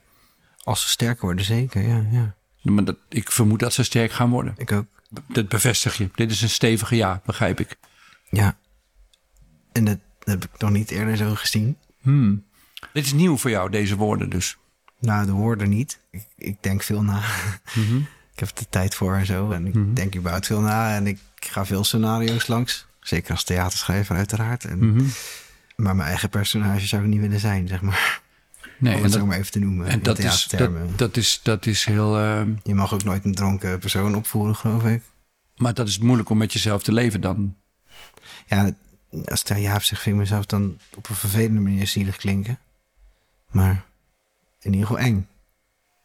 Als 0.64 0.82
ze 0.82 0.90
sterker 0.90 1.26
worden, 1.26 1.46
zeker, 1.46 1.88
ja. 1.88 2.06
ja. 2.12 2.36
Maar 2.62 2.84
dat, 2.84 2.98
ik 3.10 3.32
vermoed 3.32 3.60
dat 3.60 3.74
ze 3.74 3.84
sterk 3.84 4.12
gaan 4.12 4.30
worden. 4.30 4.54
Ik 4.58 4.72
ook. 4.72 4.86
Dat 5.28 5.48
bevestig 5.48 5.98
je. 5.98 6.10
Dit 6.16 6.32
is 6.32 6.42
een 6.42 6.50
stevige 6.50 6.96
ja, 6.96 7.22
begrijp 7.26 7.60
ik. 7.60 7.78
Ja. 8.30 8.58
En 9.72 9.86
dat 9.86 9.98
heb 10.24 10.44
ik 10.44 10.50
nog 10.58 10.70
niet 10.70 10.92
eerder 10.92 11.18
zo 11.18 11.36
gezien. 11.36 11.78
Dit 12.94 13.06
is 13.06 13.14
nieuw 13.14 13.38
voor 13.38 13.50
jou, 13.50 13.70
deze 13.70 13.96
woorden 13.96 14.30
dus. 14.30 14.58
Nou, 15.00 15.26
de 15.26 15.32
woorden 15.32 15.70
niet. 15.70 16.00
Ik, 16.12 16.26
ik 16.38 16.58
denk 16.64 16.84
veel 16.84 17.04
na. 17.04 17.22
Mhm. 17.74 17.98
Ik 18.34 18.40
heb 18.40 18.58
er 18.58 18.70
tijd 18.70 18.96
voor 18.96 19.16
en 19.16 19.26
zo. 19.26 19.52
En 19.52 19.68
ik 19.68 19.96
denk 19.96 20.16
überhaupt 20.16 20.46
veel 20.46 20.62
na. 20.62 20.96
En 20.96 21.08
ik 21.08 21.20
ga 21.36 21.66
veel 21.66 21.84
scenario's 21.84 22.48
langs. 22.48 22.86
Zeker 23.00 23.32
als 23.32 23.44
theaterschrijver 23.44 24.16
uiteraard. 24.16 24.66
En, 24.66 24.94
Mhm. 24.94 25.06
Maar 25.76 25.96
mijn 25.96 26.10
eigen 26.10 26.30
personage 26.30 26.88
zou 26.88 27.04
ik 27.04 27.08
niet 27.08 27.20
willen 27.20 27.40
zijn, 27.40 27.68
zeg 27.68 27.82
maar. 27.82 28.22
Nee, 28.78 28.96
Om 28.96 29.04
het 29.04 29.12
zo 29.12 29.26
maar 29.26 29.38
even 29.38 29.52
te 29.52 29.60
noemen. 29.60 29.88
en 29.88 30.02
dat, 30.02 30.20
is, 30.20 30.48
dat, 30.96 31.18
is, 31.18 31.40
dat 31.44 31.66
is 31.66 31.86
heel... 31.86 32.18
eh, 32.18 32.42
Je 32.64 32.74
mag 32.76 32.94
ook 32.94 33.04
nooit 33.04 33.26
een 33.26 33.36
dronken 33.36 33.80
persoon 33.80 34.16
opvoeren, 34.16 34.56
geloof 34.56 34.86
ik. 34.86 35.02
Maar 35.56 35.74
dat 35.74 35.88
is 35.88 35.98
moeilijk 35.98 36.30
om 36.30 36.38
met 36.38 36.54
jezelf 36.54 36.84
te 36.84 36.92
leven 36.94 37.22
dan. 37.22 37.56
Ja, 38.48 38.72
als 39.26 39.44
ja 39.56 39.76
op 39.76 39.82
zich 39.84 40.02
vind 40.02 40.16
ik 40.16 40.22
mezelf 40.22 40.46
dan 40.46 40.78
op 40.96 41.10
een 41.10 41.16
vervelende 41.16 41.60
manier 41.62 41.88
zielig 41.88 42.16
klinken. 42.18 42.60
Maar 43.52 43.86
in 44.60 44.74
ieder 44.74 44.88
geval 44.88 45.04
eng. 45.04 45.28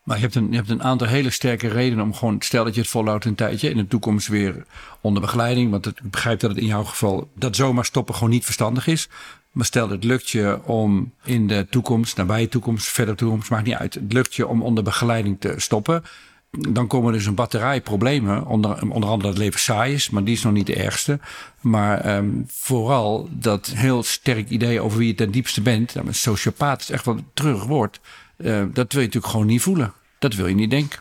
Maar 0.08 0.16
je 0.16 0.22
hebt, 0.22 0.34
een, 0.34 0.50
je 0.50 0.56
hebt 0.56 0.70
een 0.70 0.82
aantal 0.82 1.06
hele 1.06 1.30
sterke 1.30 1.68
redenen 1.68 2.04
om 2.04 2.14
gewoon, 2.14 2.36
stel 2.38 2.64
dat 2.64 2.74
je 2.74 2.80
het 2.80 2.90
volhoudt 2.90 3.24
een 3.24 3.34
tijdje, 3.34 3.70
in 3.70 3.76
de 3.76 3.86
toekomst 3.86 4.28
weer 4.28 4.64
onder 5.00 5.22
begeleiding. 5.22 5.70
Want 5.70 5.86
ik 5.86 6.00
begrijp 6.02 6.40
dat 6.40 6.50
het 6.50 6.58
in 6.58 6.66
jouw 6.66 6.84
geval, 6.84 7.28
dat 7.34 7.56
zomaar 7.56 7.84
stoppen 7.84 8.14
gewoon 8.14 8.30
niet 8.30 8.44
verstandig 8.44 8.86
is. 8.86 9.08
Maar 9.52 9.64
stel 9.64 9.90
het 9.90 10.04
lukt 10.04 10.30
je 10.30 10.60
om 10.64 11.12
in 11.24 11.46
de 11.46 11.66
toekomst, 11.70 12.16
nabije 12.16 12.48
toekomst, 12.48 12.86
verder 12.86 13.16
toekomst, 13.16 13.50
maakt 13.50 13.66
niet 13.66 13.74
uit. 13.74 13.94
Het 13.94 14.12
lukt 14.12 14.34
je 14.34 14.46
om 14.46 14.62
onder 14.62 14.84
begeleiding 14.84 15.40
te 15.40 15.54
stoppen. 15.56 16.04
Dan 16.50 16.86
komen 16.86 17.12
dus 17.12 17.26
een 17.26 17.34
batterij 17.34 17.80
problemen. 17.80 18.46
Onder, 18.46 18.82
onder 18.82 19.08
andere 19.08 19.22
dat 19.22 19.30
het 19.30 19.38
leven 19.38 19.60
saai 19.60 19.94
is, 19.94 20.10
maar 20.10 20.24
die 20.24 20.34
is 20.34 20.42
nog 20.42 20.52
niet 20.52 20.66
de 20.66 20.76
ergste. 20.76 21.18
Maar 21.60 22.16
um, 22.16 22.44
vooral 22.46 23.28
dat 23.30 23.66
heel 23.66 24.02
sterk 24.02 24.48
idee 24.48 24.80
over 24.80 24.98
wie 24.98 25.08
je 25.08 25.14
ten 25.14 25.30
diepste 25.30 25.60
bent. 25.60 25.94
Nou, 25.94 26.06
een 26.06 26.14
sociopaat 26.14 26.80
is 26.80 26.90
echt 26.90 27.04
wel 27.04 27.16
een 27.16 27.26
treurig 27.34 27.64
woord. 27.64 28.00
Uh, 28.36 28.62
dat 28.72 28.92
wil 28.92 29.00
je 29.00 29.06
natuurlijk 29.06 29.32
gewoon 29.32 29.46
niet 29.46 29.62
voelen. 29.62 29.92
Dat 30.18 30.34
wil 30.34 30.46
je 30.46 30.54
niet 30.54 30.70
denken. 30.70 31.00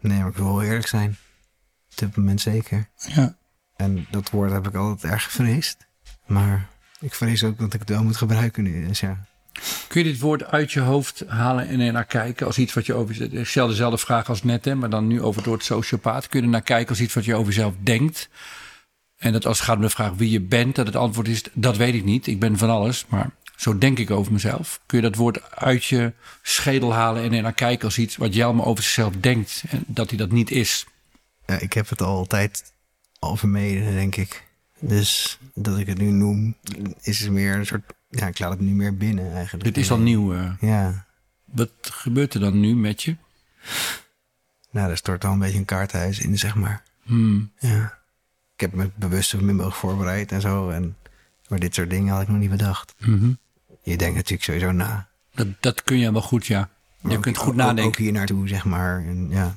Nee, 0.00 0.18
maar 0.18 0.28
ik 0.28 0.36
wil 0.36 0.54
wel 0.54 0.62
eerlijk 0.62 0.86
zijn. 0.86 1.16
Op 1.90 1.98
dit 1.98 2.16
moment 2.16 2.40
zeker. 2.40 2.88
Ja. 3.06 3.36
En 3.76 4.06
dat 4.10 4.30
woord 4.30 4.50
heb 4.50 4.66
ik 4.66 4.74
altijd 4.74 5.12
erg 5.12 5.24
gevreesd. 5.24 5.86
Maar 6.26 6.68
ik 7.00 7.14
vrees 7.14 7.44
ook 7.44 7.58
dat 7.58 7.74
ik 7.74 7.80
het 7.80 7.88
wel 7.88 8.04
moet 8.04 8.16
gebruiken 8.16 8.62
nu. 8.62 8.86
Dus 8.86 9.00
ja. 9.00 9.24
Kun 9.88 10.04
je 10.04 10.10
dit 10.10 10.20
woord 10.20 10.44
uit 10.44 10.72
je 10.72 10.80
hoofd 10.80 11.24
halen 11.26 11.68
en 11.68 11.80
er 11.80 11.92
naar 11.92 12.04
kijken 12.04 12.46
als 12.46 12.58
iets 12.58 12.74
wat 12.74 12.86
je 12.86 12.94
over. 12.94 13.34
Ik 13.34 13.46
stel 13.46 13.66
dezelfde 13.66 13.98
vraag 13.98 14.28
als 14.28 14.42
net, 14.42 14.64
hè, 14.64 14.74
maar 14.74 14.90
dan 14.90 15.06
nu 15.06 15.22
over 15.22 15.40
het 15.40 15.48
woord 15.48 15.64
sociopaat. 15.64 16.28
Kun 16.28 16.40
je 16.40 16.44
er 16.44 16.52
naar 16.52 16.62
kijken 16.62 16.88
als 16.88 17.00
iets 17.00 17.14
wat 17.14 17.24
je 17.24 17.34
over 17.34 17.52
jezelf 17.52 17.74
denkt? 17.82 18.28
En 19.16 19.32
dat 19.32 19.46
als 19.46 19.58
het 19.58 19.66
gaat 19.66 19.76
om 19.76 19.82
de 19.82 19.90
vraag 19.90 20.12
wie 20.12 20.30
je 20.30 20.40
bent, 20.40 20.74
dat 20.74 20.86
het 20.86 20.96
antwoord 20.96 21.28
is: 21.28 21.42
dat 21.52 21.76
weet 21.76 21.94
ik 21.94 22.04
niet. 22.04 22.26
Ik 22.26 22.40
ben 22.40 22.58
van 22.58 22.70
alles. 22.70 23.06
Maar 23.08 23.30
zo 23.60 23.78
denk 23.78 23.98
ik 23.98 24.10
over 24.10 24.32
mezelf. 24.32 24.80
Kun 24.86 24.98
je 24.98 25.04
dat 25.04 25.14
woord 25.14 25.50
uit 25.50 25.84
je 25.84 26.12
schedel 26.42 26.92
halen 26.92 27.22
en 27.22 27.32
er 27.32 27.42
naar 27.42 27.52
kijken 27.52 27.84
als 27.84 27.98
iets 27.98 28.16
wat 28.16 28.34
jij 28.34 28.44
allemaal 28.44 28.66
over 28.66 28.82
zichzelf 28.82 29.14
denkt 29.16 29.62
en 29.68 29.84
dat 29.86 30.08
hij 30.08 30.18
dat 30.18 30.30
niet 30.30 30.50
is? 30.50 30.86
Ja, 31.46 31.58
ik 31.58 31.72
heb 31.72 31.88
het 31.88 32.02
altijd 32.02 32.72
al 33.18 33.36
vermeden, 33.36 33.92
denk 33.92 34.16
ik. 34.16 34.44
Dus 34.78 35.38
dat 35.54 35.78
ik 35.78 35.86
het 35.86 35.98
nu 35.98 36.10
noem, 36.10 36.56
is 37.02 37.28
meer 37.28 37.54
een 37.54 37.66
soort. 37.66 37.94
Ja, 38.08 38.26
ik 38.26 38.38
laat 38.38 38.50
het 38.50 38.60
nu 38.60 38.70
meer 38.70 38.96
binnen 38.96 39.32
eigenlijk. 39.32 39.64
Dit 39.64 39.76
is 39.76 39.90
al 39.90 39.98
nieuw. 39.98 40.34
Uh, 40.34 40.52
ja. 40.60 41.06
Wat 41.44 41.70
gebeurt 41.80 42.34
er 42.34 42.40
dan 42.40 42.60
nu 42.60 42.74
met 42.74 43.02
je? 43.02 43.16
Nou, 44.70 44.90
er 44.90 44.96
stort 44.96 45.24
al 45.24 45.32
een 45.32 45.38
beetje 45.38 45.58
een 45.58 45.64
kaarthuis 45.64 46.18
in, 46.18 46.38
zeg 46.38 46.54
maar. 46.54 46.82
Hmm. 47.02 47.52
Ja. 47.58 47.98
Ik 48.54 48.60
heb 48.60 48.72
me 48.72 48.90
bewust 48.94 49.28
zo 49.28 49.38
min 49.38 49.54
mogelijk 49.54 49.76
voorbereid 49.76 50.32
en 50.32 50.40
zo. 50.40 50.70
En, 50.70 50.96
maar 51.48 51.58
dit 51.58 51.74
soort 51.74 51.90
dingen 51.90 52.12
had 52.12 52.22
ik 52.22 52.28
nog 52.28 52.38
niet 52.38 52.50
bedacht. 52.50 52.94
Mm 52.98 53.18
-hmm. 53.18 53.38
Je 53.82 53.96
denkt 53.96 54.14
natuurlijk 54.14 54.42
sowieso 54.42 54.72
na. 54.72 55.08
Dat, 55.34 55.46
dat 55.60 55.82
kun 55.82 55.98
je 55.98 56.12
wel 56.12 56.22
goed, 56.22 56.46
ja. 56.46 56.68
Je 57.00 57.16
ook, 57.16 57.22
kunt 57.22 57.36
goed 57.36 57.48
ook, 57.48 57.54
nadenken. 57.54 57.84
Ook 57.84 57.96
hier 57.96 58.12
naartoe, 58.12 58.48
zeg 58.48 58.64
maar. 58.64 59.04
En, 59.06 59.28
ja. 59.30 59.56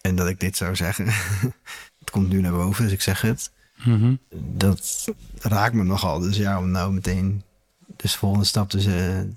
en 0.00 0.16
dat 0.16 0.28
ik 0.28 0.40
dit 0.40 0.56
zou 0.56 0.76
zeggen. 0.76 1.06
het 2.00 2.10
komt 2.10 2.28
nu 2.28 2.40
naar 2.40 2.52
boven, 2.52 2.84
dus 2.84 2.92
ik 2.92 3.00
zeg 3.00 3.20
het. 3.20 3.50
Mm 3.84 3.98
-hmm. 3.98 4.18
Dat 4.56 5.08
raakt 5.38 5.74
me 5.74 5.82
nogal. 5.82 6.18
Dus 6.18 6.36
ja, 6.36 6.58
om 6.58 6.70
nou 6.70 6.92
meteen 6.92 7.42
de 7.96 8.08
volgende 8.08 8.44
stap 8.44 8.70
te, 8.70 8.78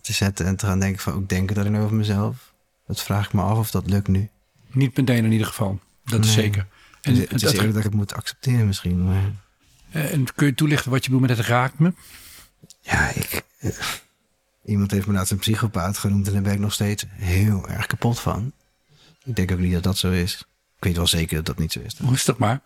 te 0.02 0.14
zetten 0.14 0.46
en 0.46 0.56
te 0.56 0.66
gaan 0.66 0.80
denken 0.80 1.02
van 1.02 1.14
ook 1.14 1.30
denken 1.30 1.56
dat 1.56 1.66
ik 1.66 1.76
over 1.76 1.96
mezelf. 1.96 2.54
Dat 2.88 3.02
vraag 3.02 3.26
ik 3.26 3.34
me 3.34 3.42
af 3.42 3.58
of 3.58 3.72
dat 3.72 3.90
lukt 3.90 4.08
nu. 4.08 4.30
Niet 4.72 4.98
meteen 4.98 5.26
in 5.26 5.32
ieder 5.32 5.48
geval. 5.48 5.80
Dat 6.04 6.20
nee. 6.20 6.30
is 6.30 6.34
zeker. 6.34 6.68
En, 7.02 7.16
het, 7.16 7.32
het 7.32 7.44
is 7.44 7.52
eerder 7.52 7.68
dat 7.68 7.78
ik 7.78 7.84
het 7.84 7.94
moet 7.94 8.14
accepteren 8.14 8.68
misschien. 8.68 9.04
Maar... 9.04 9.32
En 9.90 10.34
kun 10.36 10.48
je 10.48 10.54
toelichten 10.54 10.92
wat 10.92 11.06
je 11.06 11.10
bedoelt 11.10 11.30
met 11.30 11.38
het 11.38 11.48
raakt 11.48 11.80
me? 11.80 11.94
Ja, 12.82 13.10
ik... 13.10 13.44
Iemand 14.66 14.92
heeft 14.92 15.08
me 15.08 15.14
laatst 15.14 15.32
een 15.32 15.38
psychopaat 15.38 15.98
genoemd 15.98 16.28
en 16.28 16.34
daar 16.34 16.42
ben 16.42 16.54
ik 16.54 16.60
nog 16.60 16.74
steeds 16.74 17.06
heel 17.10 17.70
erg 17.70 17.86
kapot 17.86 18.20
van. 18.20 18.52
Ik 19.24 19.36
denk 19.36 19.52
ook 19.52 19.60
niet 19.60 19.74
dat 19.74 19.84
dat 19.84 19.98
zo 19.98 20.12
is. 20.12 20.46
Ik 20.78 20.84
weet 20.84 20.96
wel 20.96 21.08
zeker 21.08 21.36
dat 21.36 21.46
dat 21.46 21.58
niet 21.58 21.72
zo 21.72 21.80
is. 21.80 21.96
Dan. 21.96 22.10
Rustig 22.16 22.38
maar. 22.38 22.62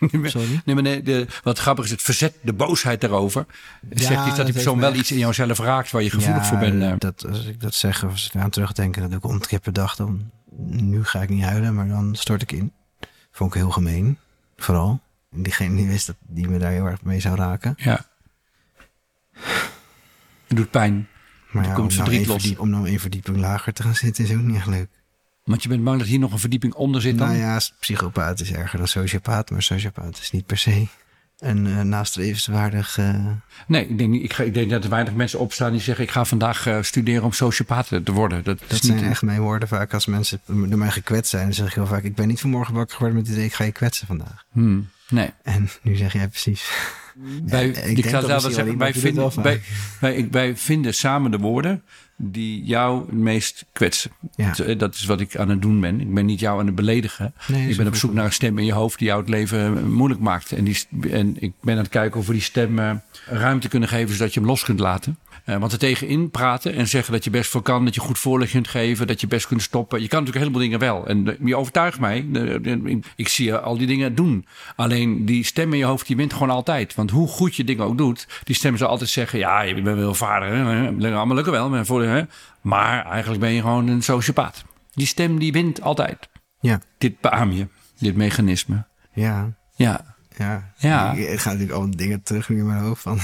Sorry? 0.00 0.60
Nee, 0.64 0.74
maar 0.74 0.84
nee, 0.84 1.02
de, 1.02 1.26
wat 1.42 1.58
grappig 1.58 1.84
is, 1.84 1.90
het 1.90 2.02
verzet, 2.02 2.34
de 2.40 2.52
boosheid 2.52 3.00
daarover. 3.00 3.46
Ja, 3.90 4.06
zegt 4.06 4.26
iets 4.26 4.36
dat 4.36 4.44
die 4.44 4.54
persoon 4.54 4.78
wel 4.78 4.90
echt... 4.90 4.98
iets 4.98 5.10
in 5.10 5.18
jouzelf 5.18 5.58
raakt 5.58 5.90
waar 5.90 6.02
je 6.02 6.10
gevoelig 6.10 6.42
ja, 6.42 6.48
voor 6.48 6.58
bent. 6.58 7.00
Dat, 7.00 7.26
als 7.28 7.44
ik 7.44 7.60
dat 7.60 7.74
zeg, 7.74 8.04
als 8.04 8.26
ik 8.26 8.40
aan 8.40 8.50
terugdenk, 8.50 8.96
dat 8.96 9.12
ik 9.12 9.24
om 9.24 9.40
dag 9.72 9.96
dan. 9.96 10.30
Nu 10.66 11.04
ga 11.04 11.22
ik 11.22 11.28
niet 11.28 11.44
huilen, 11.44 11.74
maar 11.74 11.88
dan 11.88 12.14
stort 12.14 12.42
ik 12.42 12.52
in. 12.52 12.72
Vond 13.30 13.54
ik 13.54 13.60
heel 13.60 13.70
gemeen. 13.70 14.18
Vooral. 14.56 15.00
En 15.32 15.42
diegene 15.42 15.76
die 15.76 15.86
wist 15.86 16.06
dat 16.06 16.16
die 16.20 16.48
me 16.48 16.58
daar 16.58 16.70
heel 16.70 16.86
erg 16.86 17.02
mee 17.02 17.20
zou 17.20 17.36
raken. 17.36 17.74
Ja. 17.76 18.06
Het 20.46 20.56
doet 20.56 20.70
pijn. 20.70 21.08
Maar 21.54 21.64
ja, 21.64 21.72
komt 21.74 21.90
om, 21.90 21.96
nou 21.96 22.10
verdriet 22.10 22.28
één 22.28 22.50
los. 22.50 22.58
om 22.58 22.70
nou 22.70 22.88
een 22.88 23.00
verdieping 23.00 23.36
lager 23.36 23.72
te 23.72 23.82
gaan 23.82 23.94
zitten 23.94 24.24
is 24.24 24.32
ook 24.32 24.40
niet 24.42 24.56
echt 24.56 24.66
leuk. 24.66 24.88
Want 25.44 25.62
je 25.62 25.68
bent 25.68 25.84
bang 25.84 25.98
dat 25.98 26.08
hier 26.08 26.18
nog 26.18 26.32
een 26.32 26.38
verdieping 26.38 26.74
onder 26.74 27.00
zit 27.00 27.18
dan? 27.18 27.28
Nou 27.28 27.38
ja, 27.38 27.60
psychopaat 27.80 28.40
is 28.40 28.52
erger 28.52 28.78
dan 28.78 28.88
sociopaat, 28.88 29.50
maar 29.50 29.62
sociopaat 29.62 30.18
is 30.18 30.30
niet 30.30 30.46
per 30.46 30.58
se 30.58 30.86
een 31.38 31.66
uh, 31.66 31.80
nastrevenswaardig. 31.80 32.96
Uh... 32.96 33.26
Nee, 33.66 33.88
ik 33.88 33.98
denk, 33.98 34.14
ik, 34.14 34.32
ga, 34.32 34.42
ik 34.42 34.54
denk 34.54 34.70
dat 34.70 34.84
er 34.84 34.90
weinig 34.90 35.14
mensen 35.14 35.38
opstaan 35.38 35.72
die 35.72 35.80
zeggen... 35.80 36.04
ik 36.04 36.10
ga 36.10 36.24
vandaag 36.24 36.66
uh, 36.66 36.82
studeren 36.82 37.22
om 37.22 37.32
sociopaat 37.32 37.88
te 37.88 38.12
worden. 38.12 38.44
Dat, 38.44 38.58
Dat 38.60 38.70
is 38.70 38.80
zijn 38.80 39.04
echt 39.04 39.22
mijn 39.22 39.40
woorden 39.40 39.68
vaak 39.68 39.94
als 39.94 40.06
mensen 40.06 40.40
door 40.46 40.78
mij 40.78 40.90
gekwetst 40.90 41.30
zijn. 41.30 41.44
Dan 41.44 41.54
zeg 41.54 41.66
ik 41.66 41.74
heel 41.74 41.86
vaak, 41.86 42.02
ik 42.02 42.14
ben 42.14 42.28
niet 42.28 42.40
vanmorgen 42.40 42.74
wakker 42.74 42.94
geworden 42.96 43.18
met 43.18 43.26
het 43.26 43.36
idee, 43.36 43.48
ik 43.48 43.54
ga 43.54 43.64
je 43.64 43.72
kwetsen 43.72 44.06
vandaag. 44.06 44.44
Hmm, 44.52 44.88
nee. 45.08 45.30
En 45.42 45.68
nu 45.82 45.96
zeg 45.96 46.12
jij 46.12 46.28
precies. 46.28 46.70
Wij, 47.46 47.66
Ja, 47.66 47.80
ik 47.80 47.98
ik, 47.98 48.08
zou 48.08 48.26
zelf 48.26 48.42
wel 48.42 48.52
zeggen, 48.52 48.78
wij 48.78 48.94
vinden, 48.94 49.42
wij, 49.42 49.60
wij, 50.00 50.28
wij 50.30 50.56
vinden 50.56 50.94
samen 50.94 51.30
de 51.30 51.38
woorden 51.38 51.82
die 52.16 52.64
jou 52.64 53.00
het 53.00 53.12
meest 53.12 53.64
kwetsen. 53.72 54.10
Ja. 54.34 54.48
Dat, 54.48 54.58
eh, 54.58 54.78
Dat 54.78 54.94
is 54.94 55.04
wat 55.04 55.20
ik 55.20 55.36
aan 55.36 55.48
het 55.48 55.62
doen 55.62 55.80
ben. 55.80 56.00
Ik 56.00 56.14
ben 56.14 56.26
niet 56.26 56.40
jou 56.40 56.60
aan 56.60 56.66
het 56.66 56.74
beledigen. 56.74 57.34
Nee, 57.46 57.68
ik 57.68 57.76
ben 57.76 57.86
op 57.86 57.94
zoek 57.94 58.12
naar 58.12 58.24
een 58.24 58.32
stem 58.32 58.58
in 58.58 58.64
je 58.64 58.72
hoofd 58.72 58.98
die 58.98 59.06
jou 59.06 59.20
het 59.20 59.28
leven 59.28 59.76
eh, 59.76 59.82
moeilijk 59.82 60.20
maakt. 60.20 60.52
En, 60.52 60.64
die, 60.64 60.86
en 61.10 61.36
ik 61.38 61.52
ben 61.60 61.74
aan 61.74 61.82
het 61.82 61.88
kijken 61.88 62.20
of 62.20 62.26
we 62.26 62.32
die 62.32 62.42
stem 62.42 62.78
eh, 62.78 62.92
ruimte 63.26 63.68
kunnen 63.68 63.88
geven 63.88 64.16
zodat 64.16 64.34
je 64.34 64.40
hem 64.40 64.48
los 64.48 64.64
kunt 64.64 64.78
laten. 64.78 65.18
Eh, 65.44 65.56
want 65.56 65.72
er 65.72 65.78
tegenin 65.78 66.30
praten 66.30 66.74
en 66.74 66.88
zeggen 66.88 67.12
dat 67.12 67.24
je 67.24 67.30
best 67.30 67.50
veel 67.50 67.62
kan, 67.62 67.84
dat 67.84 67.94
je 67.94 68.00
goed 68.00 68.18
voorlichting 68.18 68.62
kunt 68.62 68.76
geven, 68.76 69.06
dat 69.06 69.20
je 69.20 69.26
best 69.26 69.46
kunt 69.46 69.62
stoppen. 69.62 70.02
Je 70.02 70.08
kan 70.08 70.18
natuurlijk 70.24 70.46
een 70.46 70.52
heleboel 70.52 70.78
dingen 70.78 70.94
wel. 70.94 71.06
En 71.06 71.38
eh, 71.38 71.46
je 71.46 71.56
overtuigt 71.56 72.00
mij. 72.00 72.26
Eh, 72.32 72.96
Ik 73.16 73.28
zie 73.28 73.46
je 73.46 73.60
al 73.60 73.78
die 73.78 73.86
dingen 73.86 74.14
doen. 74.14 74.46
Alleen 74.76 75.24
die 75.24 75.44
stem 75.44 75.72
in 75.72 75.78
je 75.78 75.84
hoofd, 75.84 76.06
die 76.06 76.16
wint 76.16 76.32
gewoon 76.32 76.50
altijd. 76.50 76.94
Want 76.94 77.10
hoe 77.10 77.28
goed 77.28 77.56
je 77.56 77.64
dingen 77.64 77.84
ook 77.84 77.98
doet, 77.98 78.26
die 78.44 78.54
stem 78.54 78.76
zal 78.76 78.88
altijd 78.88 79.10
zeggen: 79.10 79.38
Ja, 79.38 79.60
je 79.60 79.82
bent 79.82 79.98
wel 79.98 80.14
vader. 80.14 80.48
Hè? 80.48 80.88
Allemaal 81.14 81.34
lukken 81.34 81.52
wel. 81.52 81.68
Maar, 81.68 81.86
voor, 81.86 82.02
hè? 82.02 82.22
maar 82.60 83.06
eigenlijk 83.06 83.40
ben 83.40 83.52
je 83.52 83.60
gewoon 83.60 83.88
een 83.88 84.02
sociopaat. 84.02 84.64
Die 84.92 85.06
stem 85.06 85.38
die 85.38 85.52
wint 85.52 85.80
altijd. 85.82 86.28
Ja, 86.60 86.80
Dit 86.98 87.20
beaam 87.20 87.52
je, 87.52 87.68
dit 87.98 88.16
mechanisme. 88.16 88.86
ja, 89.12 89.54
Ja, 89.76 90.14
ja. 90.36 90.72
Ja. 90.78 91.12
Ik, 91.12 91.38
ga 91.40 91.50
natuurlijk 91.50 91.78
al 91.78 91.90
dingen 91.90 92.22
terug 92.22 92.48
in 92.50 92.66
mijn 92.66 92.80
hoofd 92.82 93.02
van 93.02 93.18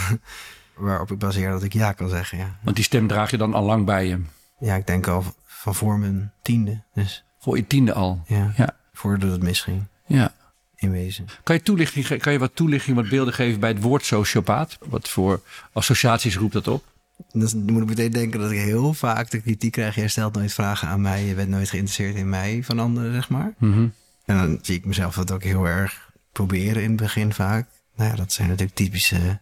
waarop 0.80 1.10
ik 1.10 1.18
baseer 1.18 1.50
dat 1.50 1.62
ik 1.62 1.72
ja 1.72 1.92
kan 1.92 2.08
zeggen. 2.08 2.38
Ja, 2.38 2.58
want 2.62 2.76
die 2.76 2.84
stem 2.84 3.06
draag 3.06 3.30
je 3.30 3.36
dan 3.36 3.54
al 3.54 3.64
lang 3.64 3.84
bij 3.84 4.06
je. 4.06 4.20
ja 4.58 4.74
ik 4.74 4.86
denk 4.86 5.06
al 5.06 5.24
van 5.46 5.74
voor 5.74 5.98
mijn 5.98 6.32
tiende. 6.42 6.82
Dus 6.94 7.24
Voor 7.38 7.56
je 7.56 7.66
tiende 7.66 7.92
al. 7.92 8.22
ja, 8.26 8.52
Ja, 8.56 8.76
voordat 8.92 9.30
het 9.30 9.42
misging 9.42 9.86
ja. 10.06 10.34
in 10.76 10.90
wezen. 10.90 11.26
Kan 11.42 11.54
je, 11.56 11.62
toelichting, 11.62 12.18
kan 12.18 12.32
je 12.32 12.38
wat 12.38 12.50
toelichting, 12.54 12.96
wat 12.96 13.08
beelden 13.08 13.34
geven 13.34 13.60
bij 13.60 13.70
het 13.70 13.82
woord 13.82 14.04
sociopaat? 14.04 14.78
Wat 14.88 15.08
voor 15.08 15.40
associaties 15.72 16.36
roept 16.36 16.52
dat 16.52 16.68
op? 16.68 16.84
Dan 17.32 17.62
moet 17.72 17.82
ik 17.82 17.88
meteen 17.88 18.10
denken 18.10 18.40
dat 18.40 18.50
ik 18.50 18.58
heel 18.58 18.94
vaak 18.94 19.30
de 19.30 19.40
kritiek 19.40 19.72
krijg. 19.72 19.94
Jij 19.94 20.08
stelt 20.08 20.34
nooit 20.34 20.52
vragen 20.52 20.88
aan 20.88 21.00
mij. 21.00 21.24
Je 21.24 21.34
bent 21.34 21.48
nooit 21.48 21.68
geïnteresseerd 21.68 22.14
in 22.14 22.28
mij 22.28 22.62
van 22.64 22.78
anderen, 22.78 23.12
zeg 23.12 23.28
maar. 23.28 23.54
Mhm. 23.58 23.88
En 24.24 24.36
dan 24.36 24.58
zie 24.62 24.76
ik 24.76 24.84
mezelf 24.84 25.14
dat 25.14 25.30
ook 25.30 25.42
heel 25.42 25.64
erg 25.64 26.10
proberen 26.32 26.82
in 26.82 26.88
het 26.88 27.00
begin 27.00 27.32
vaak. 27.32 27.68
Nou 27.96 28.10
ja, 28.10 28.16
dat 28.16 28.32
zijn 28.32 28.48
natuurlijk 28.48 28.76
typische 28.76 29.40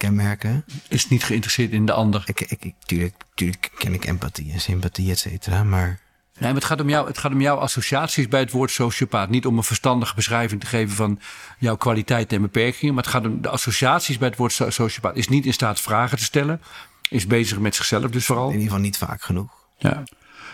kenmerken. 0.00 0.64
Is 0.88 1.08
niet 1.08 1.24
geïnteresseerd 1.24 1.72
in 1.72 1.86
de 1.86 1.92
ander. 1.92 2.22
Ik, 2.26 2.40
ik, 2.40 2.64
ik, 2.64 2.74
tuurlijk, 2.84 3.14
tuurlijk 3.34 3.70
ken 3.78 3.94
ik 3.94 4.04
empathie 4.04 4.52
en 4.52 4.60
sympathie, 4.60 5.10
et 5.10 5.18
cetera. 5.18 5.64
Maar 5.64 6.00
Nee, 6.38 6.52
maar 6.52 6.60
het 6.60 6.70
gaat, 6.70 6.80
om 6.80 6.88
jou, 6.88 7.06
het 7.06 7.18
gaat 7.18 7.32
om 7.32 7.40
jouw 7.40 7.56
associaties 7.56 8.28
bij 8.28 8.40
het 8.40 8.50
woord 8.50 8.70
sociopaat. 8.70 9.28
Niet 9.28 9.46
om 9.46 9.56
een 9.56 9.62
verstandige 9.64 10.14
beschrijving 10.14 10.60
te 10.60 10.66
geven 10.66 10.96
van 10.96 11.20
jouw 11.58 11.76
kwaliteiten 11.76 12.36
en 12.36 12.42
beperkingen. 12.42 12.94
Maar 12.94 13.02
het 13.02 13.12
gaat 13.12 13.24
om 13.26 13.42
de 13.42 13.48
associaties 13.48 14.18
bij 14.18 14.28
het 14.28 14.36
woord 14.36 14.52
so- 14.52 14.70
sociopaat. 14.70 15.16
Is 15.16 15.28
niet 15.28 15.46
in 15.46 15.52
staat 15.52 15.80
vragen 15.80 16.18
te 16.18 16.24
stellen. 16.24 16.60
Is 17.08 17.26
bezig 17.26 17.58
met 17.58 17.74
zichzelf 17.74 18.10
dus 18.10 18.26
vooral. 18.26 18.46
in 18.46 18.52
ieder 18.52 18.66
geval 18.66 18.82
niet 18.82 18.96
vaak 18.96 19.22
genoeg. 19.22 19.50
Ja. 19.78 20.02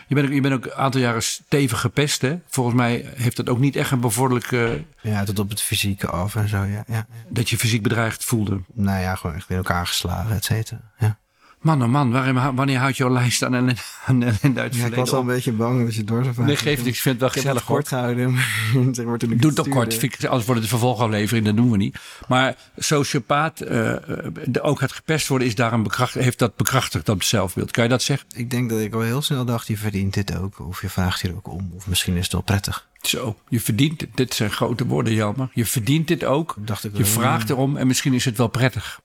Je 0.07 0.14
bent, 0.14 0.26
ook, 0.26 0.32
je 0.32 0.40
bent 0.40 0.54
ook 0.54 0.64
een 0.64 0.74
aantal 0.74 1.00
jaren 1.00 1.22
stevig 1.22 1.80
gepest. 1.80 2.20
Hè? 2.20 2.38
Volgens 2.48 2.76
mij 2.76 3.12
heeft 3.14 3.36
dat 3.36 3.48
ook 3.48 3.59
niet 3.59 3.76
echt 3.76 3.90
een 3.90 4.00
bevorderlijke... 4.00 4.84
Ja, 5.00 5.24
tot 5.24 5.38
op 5.38 5.48
het 5.48 5.61
fysieke 5.61 6.07
af 6.07 6.36
en 6.36 6.48
zo, 6.48 6.64
ja. 6.64 6.84
ja. 6.86 7.07
dat 7.28 7.50
je 7.50 7.59
fysiek 7.59 7.82
bedreigd 7.82 8.24
voelde. 8.24 8.61
Nou 8.72 9.00
ja, 9.00 9.14
gewoon 9.14 9.36
echt 9.36 9.50
in 9.50 9.57
elkaar 9.57 9.86
geslagen, 9.86 10.36
et 10.36 10.44
cetera. 10.44 10.80
Ja. 10.98 11.18
Man, 11.67 11.83
oh 11.83 11.89
man, 11.89 12.55
wanneer 12.55 12.79
houdt 12.79 12.97
jouw 12.97 13.11
lijst 13.11 13.45
aan 13.45 13.55
ellende, 13.55 13.81
aan 14.07 14.25
uit 14.25 14.41
het 14.43 14.75
Ja, 14.75 14.87
ik 14.87 14.95
was 14.95 15.12
al 15.12 15.21
een 15.21 15.27
beetje 15.27 15.53
bang 15.53 15.85
dat 15.85 15.95
je 15.95 16.05
door 16.05 16.23
zou 16.23 16.35
vragen. 16.35 16.53
Nee, 16.53 16.57
geeft 16.62 16.85
niks. 16.85 16.97
Ik 16.97 17.03
vind 17.03 17.21
het 17.21 17.21
wel 17.21 17.29
Ik 17.29 17.35
heb 17.35 17.43
gezellig. 17.45 17.61
het 17.67 17.71
kort 17.73 17.89
gehouden. 17.89 18.33
maar 18.33 18.95
zeg 18.95 19.05
maar 19.07 19.19
toen 19.19 19.31
ik 19.31 19.41
Doe 19.41 19.49
het 19.51 19.59
het 19.59 19.67
ook 19.67 19.73
kort. 19.73 19.95
Vind 19.95 20.14
ik- 20.14 20.25
Anders 20.25 20.45
wordt 20.47 20.61
het 20.61 20.71
vervolgaflevering. 20.71 21.47
Dat 21.47 21.57
doen 21.57 21.71
we 21.71 21.77
niet. 21.77 21.99
Maar 22.29 22.57
sociopaat, 22.77 23.61
eh, 23.61 23.93
eh, 23.93 24.01
de- 24.45 24.61
ook 24.62 24.81
het 24.81 24.93
gepest 24.93 25.29
worden, 25.29 25.49
is 25.49 25.55
daar 25.55 25.73
een 25.73 25.83
bekracht, 25.83 26.14
heeft 26.14 26.39
dat 26.39 26.57
bekrachtigd, 26.57 27.07
dat 27.07 27.25
zelfbeeld. 27.25 27.71
Kan 27.71 27.83
je 27.85 27.91
dat 27.91 28.03
zeggen? 28.03 28.27
Ik 28.35 28.51
denk 28.51 28.71
dat 28.71 28.81
ik 28.81 28.95
al 28.95 29.01
heel 29.01 29.23
snel 29.23 29.45
dacht, 29.45 29.67
je 29.67 29.77
verdient 29.77 30.14
dit 30.14 30.37
ook. 30.39 30.61
Of 30.61 30.81
je 30.83 30.89
vraagt 30.89 31.23
hier 31.23 31.35
ook 31.35 31.49
om. 31.49 31.71
Of 31.77 31.87
misschien 31.87 32.17
is 32.17 32.23
het 32.25 32.33
wel 32.33 32.43
prettig. 32.43 32.87
Zo, 33.01 33.37
je 33.49 33.61
verdient 33.61 34.01
het. 34.01 34.11
Dit 34.14 34.35
zijn 34.35 34.51
grote 34.51 34.87
woorden, 34.87 35.12
Jelmer. 35.14 35.49
Je 35.55 35.67
verdient 35.67 36.09
dit 36.09 36.25
ook. 36.25 36.55
Dacht 36.59 36.85
ik 36.85 36.91
Je 36.97 37.03
wel, 37.03 37.12
vraagt 37.12 37.49
ja. 37.49 37.55
erom 37.55 37.77
en 37.77 37.87
misschien 37.87 38.14
is 38.14 38.25
het 38.25 38.37
wel 38.37 38.49
prettig. 38.49 39.01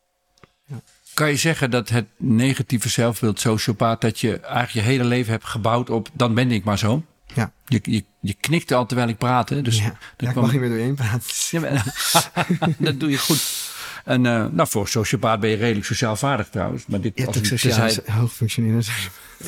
Kan 1.14 1.30
je 1.30 1.36
zeggen 1.36 1.72
dat 1.72 1.90
het 1.90 2.06
negatieve 2.18 2.90
zelfbeeld, 2.90 3.40
sociopaat, 3.40 4.02
dat 4.02 4.20
je 4.20 4.40
eigenlijk 4.40 4.72
je 4.72 4.82
hele 4.82 5.04
leven 5.04 5.32
hebt 5.32 5.46
gebouwd 5.46 5.90
op, 5.90 6.10
dan 6.14 6.34
ben 6.34 6.52
ik 6.52 6.64
maar 6.64 6.78
zo? 6.78 7.04
Ja, 7.34 7.52
Je, 7.66 7.80
je, 7.84 8.04
je 8.20 8.34
knikte 8.34 8.76
al 8.76 8.86
terwijl 8.86 9.10
ik 9.10 9.18
praatte. 9.18 9.62
Dus 9.62 9.78
ja. 9.78 9.84
ja 9.84 9.92
ik 10.18 10.28
kwam- 10.28 10.44
mag 10.44 10.52
niet 10.52 10.62
meer 10.62 10.70
doorheen 10.70 10.96
praten. 10.96 11.22
Ja, 11.52 11.60
maar- 11.60 12.76
dat 12.78 13.00
doe 13.00 13.10
je 13.10 13.18
goed. 13.18 13.70
En 14.06 14.26
eh, 14.26 14.46
nou, 14.52 14.70
voor 14.70 14.88
sociopaat 14.88 15.40
ben 15.40 15.50
je 15.50 15.56
redelijk 15.56 15.86
sociaal 15.86 16.16
vaardig 16.16 16.50
trouwens. 16.50 16.86
Maar 16.88 17.02
dit 17.02 17.18
hebt 17.18 17.38
als 17.38 17.48
sociaal 17.48 17.90
hoogfunctionerend. 18.06 18.90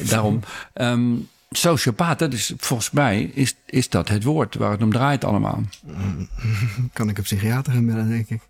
Daarom. 0.10 0.40
Ehm 0.74 1.14
sociopaat, 1.58 2.20
dat 2.20 2.34
is 2.34 2.54
volgens 2.58 2.92
mij 2.92 3.24
is, 3.34 3.56
is 3.66 3.90
dat 3.90 4.08
het 4.10 4.24
woord 4.24 4.56
waar 4.56 4.72
het 4.72 4.82
om 4.82 4.92
draait 4.92 5.24
allemaal. 5.24 5.64
Kan 6.94 7.10
ik 7.10 7.18
een 7.18 7.24
psychiater 7.24 7.74
gaan 7.74 7.86
bellen, 7.86 8.10
denk 8.10 8.30
ik. 8.30 8.42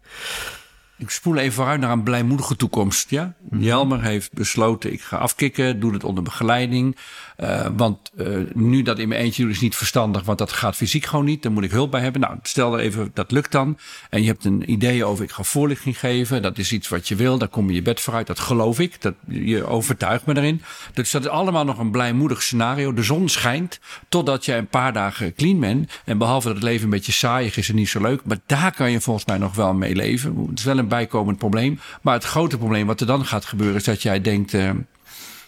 Ik 1.03 1.09
spoel 1.09 1.37
even 1.37 1.53
vooruit 1.53 1.79
naar 1.79 1.91
een 1.91 2.03
blijmoedige 2.03 2.55
toekomst. 2.55 3.09
Ja? 3.09 3.33
Jelmer 3.51 4.01
heeft 4.01 4.33
besloten, 4.33 4.93
ik 4.93 5.01
ga 5.01 5.17
afkicken, 5.17 5.79
doe 5.79 5.93
het 5.93 6.03
onder 6.03 6.23
begeleiding. 6.23 6.97
Eh, 7.43 7.65
want 7.75 8.11
eh, 8.17 8.27
nu 8.53 8.81
dat 8.81 8.99
in 8.99 9.07
mijn 9.07 9.21
eentje 9.21 9.41
doen 9.41 9.51
is 9.51 9.59
niet 9.59 9.75
verstandig, 9.75 10.23
want 10.23 10.37
dat 10.37 10.51
gaat 10.51 10.75
fysiek 10.75 11.05
gewoon 11.05 11.25
niet. 11.25 11.43
Daar 11.43 11.51
moet 11.51 11.63
ik 11.63 11.71
hulp 11.71 11.91
bij 11.91 12.01
hebben. 12.01 12.21
Nou, 12.21 12.37
stel 12.43 12.73
er 12.73 12.79
even, 12.79 13.11
dat 13.13 13.31
lukt 13.31 13.51
dan. 13.51 13.77
En 14.09 14.21
je 14.21 14.27
hebt 14.27 14.45
een 14.45 14.71
idee 14.71 15.05
over, 15.05 15.23
ik 15.23 15.31
ga 15.31 15.43
voorlichting 15.43 15.99
geven. 15.99 16.41
Dat 16.41 16.57
is 16.57 16.71
iets 16.71 16.87
wat 16.87 17.07
je 17.07 17.15
wil, 17.15 17.37
daar 17.37 17.47
kom 17.47 17.67
je 17.67 17.73
je 17.73 17.81
bed 17.81 18.01
vooruit. 18.01 18.27
Dat 18.27 18.39
geloof 18.39 18.79
ik, 18.79 19.01
dat, 19.01 19.13
je 19.27 19.65
overtuigt 19.65 20.25
me 20.25 20.33
daarin. 20.33 20.61
Dus 20.93 21.11
dat 21.11 21.21
is 21.21 21.29
allemaal 21.29 21.65
nog 21.65 21.77
een 21.77 21.91
blijmoedig 21.91 22.41
scenario. 22.41 22.93
De 22.93 23.03
zon 23.03 23.29
schijnt 23.29 23.79
totdat 24.09 24.45
jij 24.45 24.57
een 24.57 24.67
paar 24.67 24.93
dagen 24.93 25.33
clean 25.33 25.59
bent. 25.59 26.01
En 26.05 26.17
behalve 26.17 26.47
dat 26.47 26.55
het 26.55 26.65
leven 26.65 26.83
een 26.83 26.89
beetje 26.89 27.11
saaiig 27.11 27.57
is 27.57 27.69
en 27.69 27.75
niet 27.75 27.89
zo 27.89 28.01
leuk. 28.01 28.21
Maar 28.25 28.39
daar 28.45 28.73
kan 28.75 28.91
je 28.91 29.01
volgens 29.01 29.25
mij 29.25 29.37
nog 29.37 29.55
wel 29.55 29.73
mee 29.73 29.95
leven. 29.95 30.45
Het 30.49 30.59
is 30.59 30.65
wel 30.65 30.77
een 30.77 30.87
bijkomend 30.87 31.37
probleem. 31.37 31.79
Maar 32.01 32.13
het 32.13 32.23
grote 32.23 32.57
probleem 32.57 32.87
wat 32.87 32.99
er 32.99 33.07
dan 33.07 33.25
gaat 33.25 33.45
gebeuren 33.45 33.75
is 33.75 33.83
dat 33.83 34.01
jij 34.01 34.21
denkt... 34.21 34.53
eh, 34.53 34.69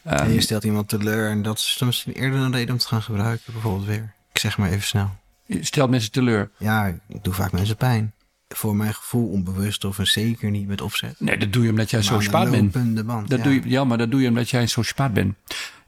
en 0.05 0.33
je 0.33 0.41
stelt 0.41 0.63
iemand 0.63 0.89
teleur 0.89 1.29
en 1.29 1.41
dat 1.41 1.57
is 1.57 1.75
dan 1.79 1.87
misschien 1.87 2.13
eerder 2.13 2.39
een 2.39 2.51
reden 2.51 2.73
om 2.73 2.79
te 2.79 2.87
gaan 2.87 3.01
gebruiken, 3.01 3.53
bijvoorbeeld 3.53 3.85
weer. 3.85 4.13
Ik 4.33 4.39
zeg 4.39 4.57
maar 4.57 4.69
even 4.69 4.83
snel. 4.87 5.09
stelt 5.47 5.89
mensen 5.89 6.11
teleur. 6.11 6.49
Ja, 6.57 6.87
ik 7.07 7.23
doe 7.23 7.33
vaak 7.33 7.51
mensen 7.51 7.75
pijn. 7.77 8.13
Voor 8.47 8.75
mijn 8.75 8.93
gevoel 8.93 9.27
onbewust 9.29 9.85
of 9.85 9.99
zeker 10.01 10.49
niet 10.51 10.67
met 10.67 10.81
opzet. 10.81 11.15
Nee, 11.19 11.37
dat 11.37 11.53
doe 11.53 11.63
je 11.63 11.69
omdat 11.69 11.89
jij 11.89 11.99
een 11.99 12.05
Maar 12.05 12.15
sociopaat 12.15 12.51
bent. 12.51 13.03
band, 13.05 13.29
Dat 13.29 13.37
ja. 13.37 13.43
doe 13.43 13.53
je, 13.53 13.61
ja, 13.65 13.83
maar 13.83 13.97
dat 13.97 14.11
doe 14.11 14.21
je 14.21 14.27
omdat 14.29 14.49
jij 14.49 14.61
een 14.61 14.69
sociopaat 14.69 15.13
bent. 15.13 15.35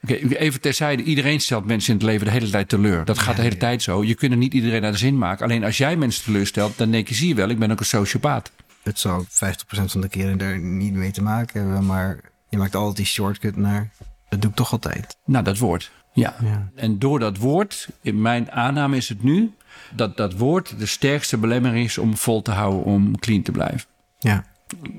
Oké, 0.03 0.13
even 0.13 0.61
terzijde. 0.61 1.03
Iedereen 1.03 1.39
stelt 1.39 1.65
mensen 1.65 1.91
in 1.93 1.97
het 1.99 2.05
leven 2.07 2.26
de 2.26 2.32
hele 2.32 2.49
tijd 2.49 2.70
teleur. 2.70 3.05
Dat 3.05 3.18
gaat 3.20 3.36
de 3.36 3.41
hele 3.41 3.57
tijd 3.57 3.82
zo. 3.84 4.03
Je 4.03 4.15
kunt 4.15 4.32
er 4.32 4.38
niet 4.38 4.53
iedereen 4.53 4.82
naar 4.82 4.91
de 4.91 4.97
zin 4.97 5.18
maken. 5.18 5.45
Alleen 5.45 5.63
als 5.63 5.78
jij 5.78 5.95
mensen 5.95 6.24
teleurstelt, 6.24 6.78
dan 6.78 6.91
denk 6.91 7.07
je, 7.07 7.15
zie 7.15 7.28
je 7.28 7.36
wel, 7.36 7.49
ik 7.49 7.59
ben 7.59 7.72
ook 7.72 7.80
een 7.80 7.86
sociopaat. 7.86 8.51
Het 8.84 8.99
zal 8.99 9.26
50% 9.26 9.28
van 9.70 10.01
de 10.01 10.07
keren 10.09 10.39
er 10.39 10.59
niet 10.59 10.93
mee 10.93 11.11
te 11.11 11.22
maken 11.22 11.61
hebben, 11.61 11.86
maar 11.86 12.20
je 12.50 12.58
maakt 12.58 12.76
altijd 12.76 12.95
die 12.95 13.06
shortcut 13.06 13.56
naar. 13.56 13.89
Dat 14.30 14.41
doe 14.41 14.50
ik 14.50 14.56
toch 14.56 14.72
altijd. 14.72 15.18
Nou, 15.26 15.43
dat 15.43 15.58
woord. 15.58 15.91
Ja. 16.14 16.36
Ja. 16.43 16.70
En 16.76 17.00
door 17.00 17.20
dat 17.20 17.38
woord, 17.38 17.88
in 18.02 18.22
mijn 18.22 18.52
aanname 18.52 18.98
is 18.98 19.10
het 19.10 19.24
nu, 19.24 19.54
dat 19.95 20.18
dat 20.18 20.34
woord 20.34 20.80
de 20.80 20.86
sterkste 20.86 21.38
belemmering 21.38 21.86
is 21.86 21.98
om 21.98 22.18
vol 22.18 22.41
te 22.41 22.52
houden 22.52 22.84
om 22.84 23.20
clean 23.20 23.41
te 23.41 23.52
blijven. 23.52 23.88
Ja. 24.20 24.45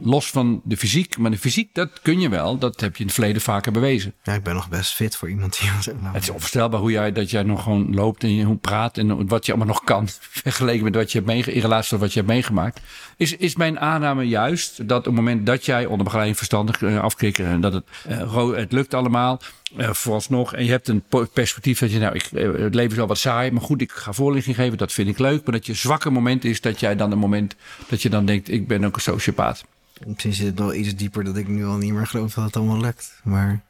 Los 0.03 0.31
van 0.31 0.61
de 0.65 0.77
fysiek, 0.77 1.19
maar 1.19 1.31
de 1.31 1.39
fysiek, 1.39 1.75
dat 1.75 2.01
kun 2.03 2.21
je 2.21 2.29
wel. 2.29 2.59
Dat 2.59 2.81
heb 2.81 2.93
je 2.93 3.01
in 3.01 3.07
het 3.07 3.15
verleden 3.15 3.43
vaker 3.43 3.73
bewezen. 3.73 4.15
ja, 4.23 4.33
ik 4.33 4.43
ben 4.43 4.55
nog 4.55 4.69
best 4.69 4.95
fit 4.95 5.17
voor 5.17 5.29
iemand 5.29 5.59
die 5.61 5.71
maar, 6.01 6.13
Het 6.13 6.23
is 6.23 6.31
onvoorstelbaar 6.31 6.81
hoe 6.81 6.91
jij, 6.91 7.13
dat 7.13 7.31
jij 7.31 7.43
nog 7.43 7.63
gewoon 7.63 7.95
loopt 7.95 8.23
en 8.23 8.35
je 8.35 8.45
hoe 8.45 8.57
praat 8.57 8.99
en 8.99 9.27
wat 9.27 9.47
je 9.47 9.53
allemaal 9.53 9.75
nog 9.75 9.85
kan. 9.85 10.09
Vergeleken 10.45 10.85
met 10.85 10.95
wat 10.95 11.13
je 11.13 11.19
hebt 11.19 11.31
meegemaakt, 11.31 11.57
in 11.57 11.63
relatie 11.63 11.91
tot 11.91 12.01
wat 12.01 12.13
je 12.13 12.19
hebt 12.19 12.33
meegemaakt. 12.33 12.81
Is, 13.17 13.37
is 13.37 13.57
mijn 13.57 13.81
aanname 13.81 14.29
juist 14.29 14.89
dat 14.89 14.99
op 14.99 15.05
het 15.05 15.15
moment 15.15 15.47
dat 15.47 15.65
jij 15.65 15.87
onder 15.87 16.05
begeleiding 16.05 16.37
verstandig 16.37 16.83
eh, 16.83 17.01
afkicken 17.01 17.47
en 17.47 17.61
dat 17.61 17.73
het, 17.73 17.85
eh, 18.07 18.51
het 18.53 18.73
lukt 18.73 18.95
allemaal, 18.95 19.41
eh, 19.77 19.93
vooralsnog. 19.93 20.55
En 20.55 20.65
je 20.65 20.71
hebt 20.71 20.89
een 20.89 21.03
perspectief 21.33 21.79
dat 21.79 21.93
je, 21.93 21.99
nou, 21.99 22.15
ik, 22.15 22.23
eh, 22.23 22.53
het 22.53 22.75
leven 22.75 22.91
is 22.91 22.97
wel 22.97 23.07
wat 23.07 23.19
saai, 23.19 23.51
maar 23.51 23.63
goed, 23.63 23.81
ik 23.81 23.93
ga 23.93 24.13
voorlichting 24.13 24.57
geven, 24.57 24.79
dat 24.79 24.93
vind 24.93 25.09
ik 25.09 25.19
leuk. 25.19 25.45
Maar 25.45 25.55
dat 25.55 25.67
je 25.67 25.75
zwakke 25.75 26.11
moment 26.11 26.45
is 26.45 26.61
dat 26.61 26.81
jij 26.81 26.97
dan 26.97 27.13
een 27.13 27.19
moment 27.19 27.57
dat 27.89 28.03
je 28.03 28.11
dan 28.11 28.27
denkt, 28.27 28.51
ik 28.51 28.69
ben 28.69 28.85
ook 28.85 28.95
een 28.95 29.01
sociopaat. 29.01 29.65
Misschien 30.07 30.33
zit 30.33 30.47
het 30.47 30.59
wel 30.59 30.75
iets 30.75 30.97
dieper 30.97 31.25
dat 31.25 31.37
ik 31.37 31.49
nu 31.49 31.67
al 31.67 31.77
niet 31.77 31.93
meer 31.93 32.07
geloof 32.07 32.35
dat 32.35 32.45
het 32.45 32.57
allemaal 32.57 32.81
lukt. 32.81 33.21
Maar 33.25 33.61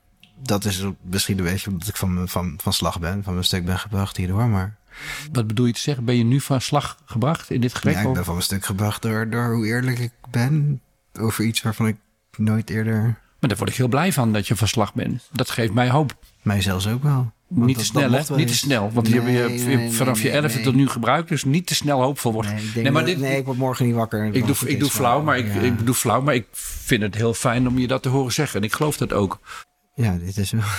dat 0.42 0.64
is 0.64 0.84
misschien 1.00 1.38
een 1.38 1.44
beetje 1.44 1.70
omdat 1.70 1.88
ik 1.88 1.96
van, 1.96 2.28
van, 2.28 2.54
van 2.62 2.72
slag 2.72 3.00
ben, 3.00 3.22
van 3.22 3.32
mijn 3.32 3.44
stuk 3.44 3.64
ben 3.64 3.78
gebracht 3.78 4.16
hierdoor. 4.16 4.48
Maar 4.48 4.76
Wat 5.32 5.46
bedoel 5.46 5.66
je 5.66 5.72
te 5.72 5.80
zeggen? 5.80 6.04
Ben 6.04 6.16
je 6.16 6.24
nu 6.24 6.40
van 6.40 6.60
slag 6.60 6.98
gebracht 7.04 7.50
in 7.50 7.60
dit 7.60 7.72
gesprek? 7.72 7.94
ja, 7.94 8.00
ik 8.00 8.12
ben 8.12 8.24
van 8.24 8.32
mijn 8.32 8.44
stuk 8.44 8.64
gebracht 8.64 9.02
door, 9.02 9.30
door 9.30 9.54
hoe 9.54 9.66
eerlijk 9.66 9.98
ik 9.98 10.12
ben 10.30 10.80
over 11.20 11.44
iets 11.44 11.62
waarvan 11.62 11.86
ik 11.86 11.96
nooit 12.36 12.70
eerder, 12.70 13.18
Maar 13.40 13.48
daar 13.48 13.58
word 13.58 13.70
ik 13.70 13.76
heel 13.76 13.88
blij 13.88 14.12
van 14.12 14.32
dat 14.32 14.48
je 14.48 14.56
van 14.56 14.68
slag 14.68 14.94
bent. 14.94 15.28
Dat 15.32 15.50
geeft 15.50 15.72
mij 15.72 15.90
hoop. 15.90 16.16
mij 16.42 16.60
zelfs 16.62 16.86
ook 16.86 17.02
wel. 17.02 17.32
Want 17.48 17.66
niet 17.66 17.78
te 17.78 17.84
snel, 17.84 18.10
hè? 18.10 18.36
Niet 18.36 18.48
te 18.48 18.54
snel. 18.56 18.90
Want 18.92 19.08
je 19.08 19.14
je 19.14 19.20
Nee, 19.20 19.90
vanaf 19.90 20.22
nee, 20.22 20.32
je 20.32 20.38
elfde 20.38 20.60
tot 20.60 20.74
nu 20.74 20.88
gebruikt. 20.88 21.28
Dus 21.28 21.44
niet 21.44 21.66
te 21.66 21.74
snel 21.74 22.02
hoopvol 22.02 22.32
worden. 22.32 22.54
Nee, 22.74 22.84
maar 22.84 22.92
dat- 22.92 23.04
dit, 23.04 23.18
nee, 23.18 23.36
ik 23.38 23.44
word 23.44 23.58
morgen 23.58 23.86
niet 23.86 23.94
wakker. 23.94 24.24
ik, 24.24 24.46
doe, 24.46 24.56
ik 24.64 24.78
doe 24.80 24.90
flauw, 24.90 25.22
maar 25.22 25.38
ik, 25.38 25.54
ja. 25.54 25.60
ik 25.60 25.86
doe 25.86 25.94
flauw. 25.94 26.22
Maar 26.22 26.34
ik 26.34 26.46
vind 26.52 27.02
het 27.02 27.14
heel 27.14 27.34
fijn 27.34 27.68
om 27.68 27.78
je 27.78 27.86
dat 27.86 28.02
te 28.02 28.08
horen 28.08 28.32
zeggen. 28.32 28.60
En 28.60 28.66
ik 28.66 28.72
geloof 28.72 28.96
dat 28.96 29.12
ook. 29.12 29.40
Ja, 29.94 30.16
dit 30.16 30.36
is 30.36 30.50
wel... 30.50 30.62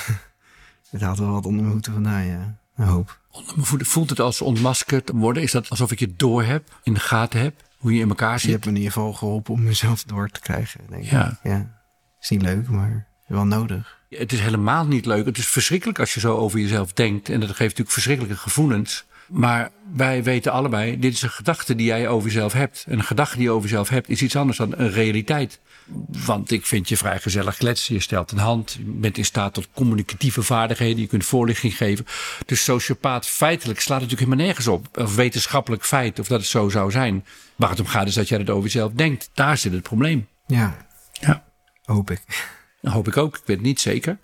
Het 0.90 1.02
haalt 1.02 1.20
wel 1.20 1.32
wat 1.32 1.46
onder 1.46 1.62
mijn 1.62 1.74
voeten 1.74 1.94
vandaan, 1.94 2.26
ja. 2.26 2.58
Een 2.76 2.86
hoop. 2.86 3.20
Onder 3.32 3.54
mijn 3.56 3.66
voeten 3.68 3.88
Voelt 3.88 4.10
het 4.10 4.20
als 4.20 4.42
ontmaskerd 4.42 5.12
worden? 5.14 5.44
Is 5.44 5.52
dat 5.52 5.70
alsof 5.70 5.92
ik 5.92 6.00
je 6.00 6.14
door 6.16 6.44
heb, 6.44 6.64
in 6.84 6.94
de 6.94 7.00
gaten 7.00 7.40
heb? 7.42 7.54
Hoe 7.78 7.94
je 7.94 8.00
in 8.02 8.10
elkaar 8.10 8.34
Je 8.34 8.40
zit? 8.40 8.52
hebt 8.52 8.64
me 8.66 8.70
in 8.72 8.78
ieder 8.78 8.92
geval 8.92 9.14
geholpen 9.14 9.54
om 9.54 9.64
mezelf 9.64 10.04
door 10.04 10.30
te 10.30 10.40
krijgen, 10.40 10.80
denk 10.90 11.04
ik. 11.04 11.10
Ja. 11.10 11.40
ja. 11.44 11.79
Is 12.22 12.30
niet 12.30 12.42
leuk, 12.42 12.68
maar 12.68 13.08
wel 13.28 13.46
nodig. 13.46 13.98
Het 14.10 14.32
is 14.32 14.40
helemaal 14.40 14.86
niet 14.86 15.06
leuk. 15.06 15.26
Het 15.26 15.38
is 15.38 15.48
verschrikkelijk 15.48 16.00
als 16.00 16.14
je 16.14 16.20
zo 16.20 16.38
over 16.38 16.60
jezelf 16.60 16.94
denkt. 16.94 17.30
En 17.30 17.40
dat 17.40 17.50
geeft 17.50 17.60
natuurlijk 17.60 17.92
verschrikkelijke 17.92 18.38
gevoelens. 18.38 19.06
Maar 19.28 19.72
wij 19.94 20.24
weten 20.24 20.52
allebei, 20.52 21.00
dit 21.00 21.14
is 21.14 21.22
een 21.22 21.30
gedachte 21.30 21.76
die 21.76 21.86
jij 21.86 22.08
over 22.08 22.28
jezelf 22.28 22.54
hebt. 22.54 22.86
En 22.88 22.98
een 22.98 23.04
gedachte 23.04 23.36
die 23.36 23.44
je 23.44 23.52
over 23.52 23.70
jezelf 23.70 23.90
hebt 23.90 24.10
is 24.10 24.22
iets 24.22 24.36
anders 24.36 24.58
dan 24.58 24.74
een 24.78 24.92
realiteit. 24.92 25.60
Want 26.26 26.52
ik 26.52 26.66
vind 26.66 26.90
je 26.90 26.98
vrij 26.98 27.20
gezellig 27.20 27.58
kletsen. 27.58 27.94
Je 27.94 28.00
stelt 28.00 28.32
een 28.32 28.38
hand. 28.38 28.74
Je 28.74 28.84
bent 28.84 29.18
in 29.18 29.26
staat 29.26 29.54
tot 29.54 29.68
communicatieve 29.74 30.44
vaardigheden. 30.44 31.00
Je 31.00 31.08
kunt 31.08 31.26
voorlichting 31.26 31.78
geven. 31.78 32.06
Dus 32.46 32.64
sociopaat 32.64 33.28
feitelijk 33.28 33.80
slaat 33.80 34.02
het 34.02 34.10
natuurlijk 34.10 34.38
helemaal 34.38 34.46
nergens 34.46 34.68
op. 34.68 34.98
Of 34.98 35.16
wetenschappelijk 35.16 35.86
feit, 35.86 36.20
of 36.20 36.28
dat 36.28 36.40
het 36.40 36.50
zo 36.50 36.70
zou 36.70 36.92
zijn. 36.92 37.26
Waar 37.56 37.70
het 37.70 37.80
om 37.80 37.86
gaat 37.86 38.08
is 38.08 38.14
dat 38.14 38.28
jij 38.28 38.38
het 38.38 38.50
over 38.50 38.64
jezelf 38.64 38.92
denkt. 38.92 39.30
Daar 39.34 39.58
zit 39.58 39.72
het 39.72 39.84
probleem. 39.84 40.28
Ja, 40.48 40.88
Ja. 41.12 41.48
Hoop 41.90 42.12
ik. 42.12 42.22
Dat 42.82 42.94
hoop 42.94 43.08
ik 43.08 43.18
ook. 43.18 43.36
Ik 43.36 43.44
weet 43.46 43.58
het 43.58 43.66
niet 43.66 43.80
zeker. 43.80 44.18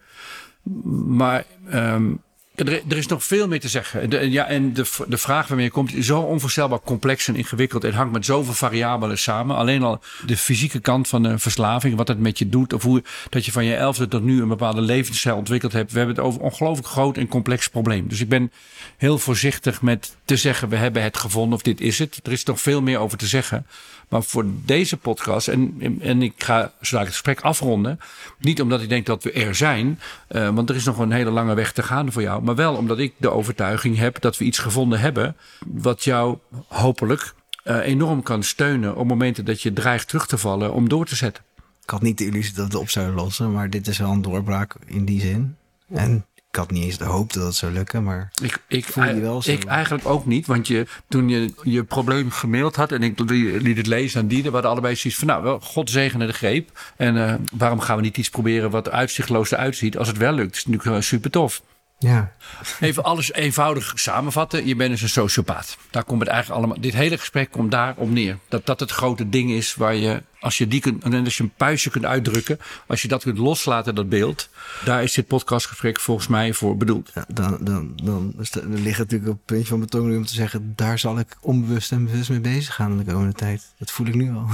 Maar 1.05 1.43
ehm, 1.69 2.11
er, 2.55 2.97
is 2.97 3.07
nog 3.07 3.23
veel 3.23 3.47
meer 3.47 3.59
te 3.59 3.67
zeggen. 3.67 4.09
De, 4.09 4.31
ja, 4.31 4.47
en 4.47 4.73
de, 4.73 4.85
de 5.07 5.17
vraag 5.17 5.47
waarmee 5.47 5.65
je 5.65 5.71
komt 5.71 5.93
is 5.93 6.05
zo 6.05 6.19
onvoorstelbaar 6.19 6.79
complex 6.81 7.27
en 7.27 7.35
ingewikkeld. 7.35 7.83
En 7.83 7.93
hangt 7.93 8.13
met 8.13 8.25
zoveel 8.25 8.53
variabelen 8.53 9.17
samen. 9.17 9.55
Alleen 9.55 9.83
al 9.83 10.01
de 10.25 10.37
fysieke 10.37 10.79
kant 10.79 11.07
van 11.07 11.23
de 11.23 11.39
verslaving. 11.39 11.95
Wat 11.95 12.07
het 12.07 12.19
met 12.19 12.39
je 12.39 12.49
doet. 12.49 12.73
Of 12.73 12.83
hoe 12.83 13.03
dat 13.29 13.45
je 13.45 13.51
van 13.51 13.65
je 13.65 13.75
elfde 13.75 14.07
tot 14.07 14.23
nu 14.23 14.41
een 14.41 14.47
bepaalde 14.47 14.81
levensstijl 14.81 15.35
ontwikkeld 15.35 15.71
hebt. 15.71 15.91
We 15.91 15.97
hebben 15.97 16.15
het 16.15 16.25
over 16.25 16.39
een 16.39 16.45
ongelooflijk 16.45 16.87
groot 16.87 17.17
en 17.17 17.27
complex 17.27 17.69
probleem. 17.69 18.07
Dus 18.07 18.21
ik 18.21 18.29
ben 18.29 18.51
heel 18.97 19.17
voorzichtig 19.17 19.81
met 19.81 20.15
te 20.25 20.37
zeggen. 20.37 20.69
We 20.69 20.75
hebben 20.75 21.03
het 21.03 21.17
gevonden 21.17 21.55
of 21.55 21.61
dit 21.61 21.81
is 21.81 21.99
het. 21.99 22.19
Er 22.23 22.31
is 22.31 22.43
nog 22.43 22.61
veel 22.61 22.81
meer 22.81 22.97
over 22.97 23.17
te 23.17 23.27
zeggen. 23.27 23.65
Maar 24.09 24.23
voor 24.23 24.45
deze 24.65 24.97
podcast, 24.97 25.47
en, 25.47 25.75
en 26.01 26.21
ik 26.21 26.43
ga 26.43 26.71
zodra 26.81 26.99
ik 26.99 27.05
het 27.05 27.13
gesprek 27.13 27.41
afronden. 27.41 27.99
Niet 28.39 28.61
omdat 28.61 28.81
ik 28.81 28.89
denk 28.89 29.05
dat 29.05 29.23
we 29.23 29.31
er 29.31 29.55
zijn, 29.55 29.99
eh, 30.27 30.49
want 30.49 30.69
er 30.69 30.75
is 30.75 30.85
nog 30.85 30.97
een 30.97 31.11
hele 31.11 31.29
lange 31.29 31.53
weg 31.53 31.71
te 31.71 31.83
gaan 31.83 32.11
voor 32.11 32.21
jou. 32.21 32.43
Maar 32.43 32.55
wel 32.55 32.75
omdat 32.75 32.99
ik 32.99 33.13
de 33.17 33.29
overtuiging 33.29 33.97
heb 33.97 34.21
dat 34.21 34.37
we 34.37 34.45
iets 34.45 34.59
gevonden 34.59 34.99
hebben. 34.99 35.35
wat 35.65 36.03
jou 36.03 36.37
hopelijk 36.67 37.33
eh, 37.63 37.77
enorm 37.77 38.23
kan 38.23 38.43
steunen 38.43 38.95
op 38.95 39.07
momenten 39.07 39.45
dat 39.45 39.61
je 39.61 39.73
dreigt 39.73 40.07
terug 40.07 40.27
te 40.27 40.37
vallen 40.37 40.73
om 40.73 40.89
door 40.89 41.05
te 41.05 41.15
zetten. 41.15 41.43
Ik 41.83 41.89
had 41.89 42.01
niet 42.01 42.17
de 42.17 42.25
illusie 42.25 42.53
dat 42.53 42.65
het 42.65 42.75
op 42.75 42.89
zouden 42.89 43.15
lossen, 43.15 43.51
maar 43.51 43.69
dit 43.69 43.87
is 43.87 43.97
wel 43.97 44.11
een 44.11 44.21
doorbraak 44.21 44.75
in 44.85 45.05
die 45.05 45.21
zin. 45.21 45.55
En 45.89 46.25
ik 46.55 46.61
had 46.61 46.71
niet 46.71 46.83
eens 46.83 46.97
de 46.97 47.03
hoop 47.03 47.33
dat 47.33 47.45
het 47.45 47.55
zou 47.55 47.71
lukken, 47.71 48.03
maar 48.03 48.31
Ik, 48.41 48.57
ik, 48.67 48.85
Voel 48.85 49.05
je 49.05 49.19
wel 49.19 49.41
zo? 49.41 49.51
ik 49.51 49.63
eigenlijk 49.63 50.07
ook 50.07 50.25
niet, 50.25 50.47
want 50.47 50.67
je, 50.67 50.87
toen 51.07 51.29
je 51.29 51.53
je 51.63 51.83
probleem 51.83 52.31
gemaild 52.31 52.75
had 52.75 52.91
en 52.91 53.03
ik 53.03 53.19
liet 53.29 53.77
het 53.77 53.87
lezen 53.87 54.21
aan 54.21 54.27
Dieder, 54.27 54.45
we 54.45 54.51
hadden 54.51 54.71
allebei 54.71 54.95
zoiets 54.95 55.19
van, 55.19 55.27
nou, 55.27 55.43
wel, 55.43 55.59
God 55.59 55.89
zegene 55.89 56.25
de 56.25 56.33
greep. 56.33 56.93
En 56.95 57.17
eh, 57.27 57.35
waarom 57.57 57.79
gaan 57.79 57.95
we 57.95 58.01
niet 58.01 58.17
iets 58.17 58.29
proberen 58.29 58.69
wat 58.69 58.89
uitzichtloos 58.89 59.51
eruit 59.51 59.75
ziet? 59.75 59.97
Als 59.97 60.07
het 60.07 60.17
wel 60.17 60.33
lukt, 60.33 60.55
is 60.55 60.63
het 60.63 60.67
natuurlijk 60.67 61.03
super 61.03 61.31
tof. 61.31 61.61
Ja. 61.97 62.31
Even 62.79 63.03
alles 63.03 63.33
eenvoudig 63.33 63.91
samenvatten. 63.95 64.67
Je 64.67 64.75
bent 64.75 64.91
dus 64.91 65.01
een 65.01 65.09
sociopaat. 65.09 65.77
Daar 65.89 66.03
komt 66.03 66.19
het 66.19 66.29
eigenlijk 66.29 66.59
allemaal. 66.59 66.81
Dit 66.81 66.93
hele 66.93 67.17
gesprek 67.17 67.51
komt 67.51 67.71
daarop 67.71 68.09
neer. 68.09 68.37
Dat 68.47 68.65
dat 68.65 68.79
het 68.79 68.91
grote 68.91 69.29
ding 69.29 69.51
is 69.51 69.75
waar 69.75 69.95
je, 69.95 70.23
als 70.39 70.57
je 70.57 70.67
die 70.67 70.81
kunt, 70.81 71.03
en 71.03 71.23
als 71.23 71.37
je 71.37 71.43
een 71.43 71.53
puistje 71.57 71.89
kunt 71.89 72.05
uitdrukken, 72.05 72.59
als 72.87 73.01
je 73.01 73.07
dat 73.07 73.23
kunt 73.23 73.37
loslaten, 73.37 73.95
dat 73.95 74.09
beeld, 74.09 74.49
daar 74.83 75.03
is 75.03 75.13
dit 75.13 75.27
podcastgesprek 75.27 75.99
volgens 75.99 76.27
mij 76.27 76.53
voor 76.53 76.77
bedoeld. 76.77 77.11
Ja, 77.13 77.25
dan, 77.27 77.57
dan, 77.61 77.93
dan, 78.03 78.33
ligt 78.63 78.97
het 78.97 79.11
natuurlijk 79.11 79.31
op 79.31 79.37
het 79.37 79.45
puntje 79.45 79.67
van 79.67 79.77
mijn 79.77 79.89
tong 79.89 80.15
om 80.15 80.25
te 80.25 80.33
zeggen... 80.33 80.73
daar 80.75 80.99
zal 80.99 81.19
ik 81.19 81.37
onbewust 81.41 81.91
en 81.91 82.05
bewust 82.05 82.29
mee 82.29 82.39
bezig 82.39 82.75
gaan 82.75 82.97
de 82.97 83.03
komende 83.03 83.33
tijd. 83.33 83.73
Dat 83.77 83.91
voel 83.91 84.07
ik 84.07 84.15
nu 84.15 84.31
al. 84.31 84.45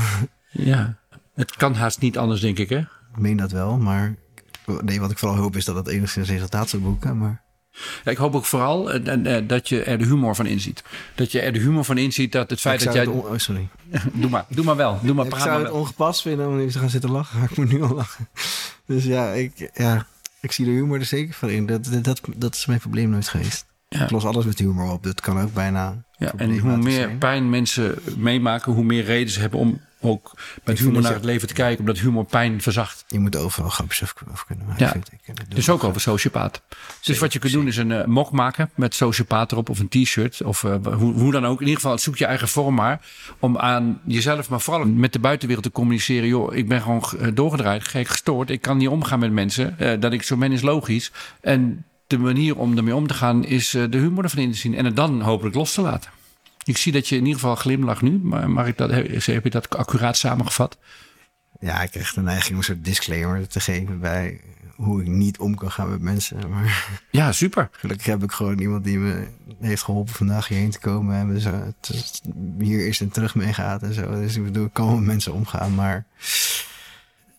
Ja. 0.51 0.97
Het 1.35 1.55
kan 1.55 1.73
haast 1.73 1.99
niet 1.99 2.17
anders, 2.17 2.41
denk 2.41 2.57
ik, 2.57 2.69
hè? 2.69 2.77
ik 3.11 3.17
meen 3.17 3.37
dat 3.37 3.51
wel, 3.51 3.77
maar... 3.77 4.15
Nee, 4.83 4.99
wat 4.99 5.11
ik 5.11 5.17
vooral 5.17 5.37
hoop 5.37 5.55
is 5.55 5.65
dat 5.65 5.75
het 5.75 5.87
enigszins 5.87 6.29
resultaat 6.29 6.69
zou 6.69 6.81
boeken. 6.81 7.17
Maar 7.17 7.41
Ja, 8.03 8.11
ik 8.11 8.17
hoop 8.17 8.35
ook 8.35 8.45
vooral 8.45 8.91
eh, 8.91 9.07
eh, 9.13 9.37
eh, 9.37 9.47
dat 9.47 9.69
je 9.69 9.83
er 9.83 9.97
de 9.97 10.05
humor 10.05 10.35
van 10.35 10.45
inziet. 10.45 10.83
Dat 11.15 11.31
je 11.31 11.39
er 11.41 11.53
de 11.53 11.59
humor 11.59 11.83
van 11.85 11.97
inziet 11.97 12.31
dat 12.31 12.49
het 12.49 12.59
feit 12.59 12.83
dat 12.83 12.93
jij. 12.93 13.05
on- 13.05 13.19
oh, 13.19 13.37
sorry. 13.37 13.67
Doe 14.13 14.29
maar, 14.29 14.45
doe 14.49 14.65
maar 14.65 14.75
wel. 14.75 14.99
Doe 15.03 15.13
maar, 15.15 15.23
Ik 15.25 15.29
praat 15.31 15.43
zou 15.43 15.53
maar 15.53 15.63
het 15.63 15.71
wel. 15.71 15.81
ongepast 15.81 16.21
vinden 16.21 16.47
om 16.47 16.57
nu 16.57 16.69
te 16.71 16.79
gaan 16.79 16.89
zitten 16.89 17.11
lachen. 17.11 17.39
Maar 17.39 17.49
ik 17.51 17.57
moet 17.57 17.71
nu 17.71 17.81
al 17.83 17.95
lachen. 17.95 18.27
Dus 18.85 19.03
ja, 19.03 19.31
ik, 19.31 19.69
ja, 19.73 20.05
ik 20.41 20.51
zie 20.51 20.65
de 20.65 20.71
humor 20.71 20.99
er 20.99 21.05
zeker 21.05 21.33
van 21.33 21.49
in. 21.49 21.65
Dat, 21.65 21.89
dat, 22.01 22.21
dat, 22.35 22.55
is 22.55 22.65
mijn 22.65 22.79
probleem 22.79 23.09
nooit 23.09 23.27
geweest. 23.27 23.65
Ja. 23.87 24.03
Ik 24.03 24.09
los 24.11 24.23
alles 24.25 24.45
met 24.45 24.59
humor 24.59 24.91
op. 24.91 25.03
Dat 25.03 25.21
kan 25.21 25.41
ook 25.41 25.53
bijna 25.53 26.03
Ja, 26.17 26.31
en 26.35 26.57
hoe 26.59 26.77
meer 26.77 26.91
zijn. 26.93 27.17
pijn 27.17 27.49
mensen 27.49 27.97
meemaken, 28.17 28.73
hoe 28.73 28.83
meer 28.83 29.03
reden 29.03 29.33
ze 29.33 29.39
hebben 29.39 29.59
om 29.59 29.81
ook 30.01 30.37
met 30.63 30.79
humor 30.79 31.01
naar 31.01 31.13
het 31.13 31.23
leven 31.23 31.47
te 31.47 31.53
kijken, 31.53 31.79
omdat 31.79 31.97
humor 31.97 32.25
pijn 32.25 32.61
verzacht. 32.61 33.03
Je 33.07 33.19
moet 33.19 33.35
overal 33.35 33.69
grapjes 33.69 34.01
over, 34.01 34.45
kunnen 34.45 34.65
maken. 34.65 34.85
Ja. 34.85 34.91
vind 34.91 35.11
ik. 35.11 35.55
Dus 35.55 35.69
ook 35.69 35.83
over 35.83 36.01
sociopaat. 36.01 36.61
Dus 37.03 37.19
wat 37.19 37.33
je 37.33 37.39
kunt 37.39 37.53
doen 37.53 37.67
is 37.67 37.77
een 37.77 37.91
eh, 37.91 38.05
mok 38.05 38.31
maken 38.31 38.69
met 38.75 38.95
sociopaat 38.95 39.51
erop 39.51 39.69
of 39.69 39.79
een 39.79 39.89
t-shirt. 39.89 40.41
Of 40.41 40.63
eh, 40.63 40.75
hoe, 40.83 41.13
hoe 41.13 41.31
dan 41.31 41.45
ook. 41.45 41.59
In 41.59 41.67
ieder 41.67 41.81
geval 41.81 41.97
zoek 41.97 42.17
je 42.17 42.25
eigen 42.25 42.47
vorm 42.47 42.75
maar. 42.75 43.01
Om 43.39 43.57
aan 43.57 44.01
jezelf, 44.05 44.49
maar 44.49 44.61
vooral 44.61 44.85
met 44.85 45.13
de 45.13 45.19
buitenwereld 45.19 45.65
te 45.65 45.71
communiceren. 45.71 46.27
Joh, 46.27 46.55
ik 46.55 46.67
ben 46.67 46.81
gewoon 46.81 47.03
doorgedraaid, 47.33 47.87
gek 47.87 48.07
gestoord. 48.07 48.49
Ik 48.49 48.61
kan 48.61 48.77
niet 48.77 48.87
omgaan 48.87 49.19
met 49.19 49.31
mensen. 49.31 49.79
Eh, 49.79 49.99
dat 49.99 50.13
ik 50.13 50.23
zo 50.23 50.37
ben 50.37 50.51
is 50.51 50.61
logisch. 50.61 51.11
En 51.41 51.85
de 52.07 52.17
manier 52.17 52.57
om 52.57 52.77
ermee 52.77 52.95
om 52.95 53.07
te 53.07 53.13
gaan 53.13 53.45
is 53.45 53.69
de 53.69 53.97
humor 53.97 54.23
ervan 54.23 54.39
in 54.39 54.51
te 54.51 54.57
zien. 54.57 54.75
En 54.75 54.85
het 54.85 54.95
dan 54.95 55.21
hopelijk 55.21 55.55
los 55.55 55.73
te 55.73 55.81
laten. 55.81 56.11
Ik 56.63 56.77
zie 56.77 56.91
dat 56.91 57.07
je 57.07 57.15
in 57.15 57.25
ieder 57.25 57.39
geval 57.39 57.55
glimlacht 57.55 58.01
nu. 58.01 58.19
Maar 58.23 58.49
mag 58.49 58.67
ik 58.67 58.77
dat, 58.77 58.91
heb 59.25 59.43
je 59.43 59.49
dat 59.49 59.69
accuraat 59.69 60.17
samengevat? 60.17 60.77
Ja, 61.59 61.81
ik 61.81 61.91
krijg 61.91 62.13
de 62.13 62.21
neiging 62.21 62.51
om 62.51 62.57
een 62.57 62.63
soort 62.63 62.85
disclaimer 62.85 63.47
te 63.47 63.59
geven 63.59 63.99
bij 63.99 64.41
hoe 64.75 65.01
ik 65.01 65.07
niet 65.07 65.39
om 65.39 65.55
kan 65.55 65.71
gaan 65.71 65.89
met 65.89 66.01
mensen. 66.01 66.49
Maar 66.49 66.87
Ja, 67.11 67.31
super. 67.31 67.69
gelukkig 67.71 68.05
heb 68.05 68.23
ik 68.23 68.31
gewoon 68.31 68.59
iemand 68.59 68.83
die 68.83 68.97
me 68.97 69.27
heeft 69.59 69.83
geholpen 69.83 70.13
vandaag 70.13 70.47
hierheen 70.47 70.71
te 70.71 70.79
komen. 70.79 71.15
En 71.15 71.33
dus, 71.81 72.21
hier 72.59 72.87
is 72.87 73.01
en 73.01 73.09
terug 73.09 73.35
mee 73.35 73.53
gaat 73.53 73.83
en 73.83 73.93
zo. 73.93 74.11
Dus 74.11 74.35
ik 74.35 74.43
bedoel, 74.43 74.65
ik 74.65 74.73
kan 74.73 74.95
met 74.95 75.05
mensen 75.05 75.33
omgaan. 75.33 75.75
Maar 75.75 76.05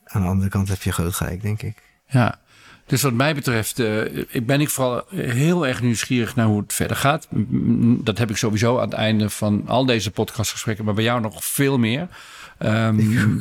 aan 0.05 0.23
de 0.23 0.29
andere 0.29 0.51
kant 0.51 0.69
heb 0.69 0.83
je 0.83 0.93
groot 0.93 1.15
gelijk, 1.15 1.43
denk 1.43 1.63
ik. 1.63 1.83
Ja, 2.07 2.41
dus 2.87 3.03
wat 3.03 3.13
mij 3.13 3.35
betreft 3.35 3.79
eh, 3.79 4.05
ik 4.15 4.47
ben 4.47 4.61
ik 4.61 4.71
vooral 4.71 5.05
heel 5.15 5.67
erg 5.67 5.83
nieuwsgierig 5.83 6.37
naar 6.37 6.47
hoe 6.47 6.61
het 6.61 6.73
verder 6.73 6.97
gaat. 6.97 7.29
Dat 8.05 8.19
heb 8.19 8.31
ik 8.31 8.37
sowieso 8.37 8.77
aan 8.77 8.85
het 8.85 8.93
einde 8.93 9.31
van 9.31 9.63
al 9.67 9.87
deze 9.87 10.11
podcastgesprekken, 10.11 10.85
maar 10.85 10.95
bij 10.95 11.05
jou 11.05 11.21
nog 11.21 11.45
veel 11.45 11.79
meer. 11.79 12.09
Ehm, 12.59 13.41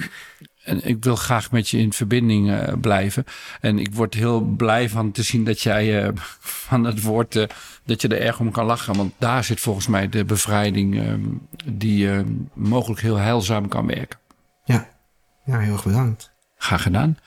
en 0.64 0.88
ik 0.88 1.04
wil 1.04 1.16
graag 1.16 1.52
met 1.52 1.70
je 1.70 1.78
in 1.78 1.94
verbinding 1.94 2.52
eh, 2.52 2.74
blijven. 2.82 3.26
En 3.62 3.80
ik 3.80 3.94
word 3.96 4.14
heel 4.14 4.42
blij 4.42 4.90
van 4.90 5.12
te 5.12 5.24
zien 5.24 5.44
dat 5.44 5.62
jij 5.62 6.04
eh, 6.04 6.10
van 6.70 6.84
het 6.84 7.02
woord 7.02 7.48
dat 7.86 8.02
je 8.02 8.08
er 8.08 8.22
erg 8.22 8.40
om 8.40 8.52
kan 8.52 8.66
lachen. 8.66 8.96
Want 8.96 9.14
daar 9.18 9.44
zit 9.44 9.60
volgens 9.60 9.88
mij 9.88 10.10
de 10.10 10.26
bevrijding 10.26 11.00
ehm, 11.00 11.22
die 11.66 12.12
eh, 12.12 12.20
mogelijk 12.54 13.02
heel 13.02 13.18
heilzaam 13.18 13.68
kan 13.68 13.88
werken. 13.88 14.20
Ja, 14.64 14.90
ja 15.46 15.60
heel 15.60 15.74
erg 15.74 15.84
bedankt. 15.84 16.32
Graag 16.58 16.82
gedaan. 16.82 17.18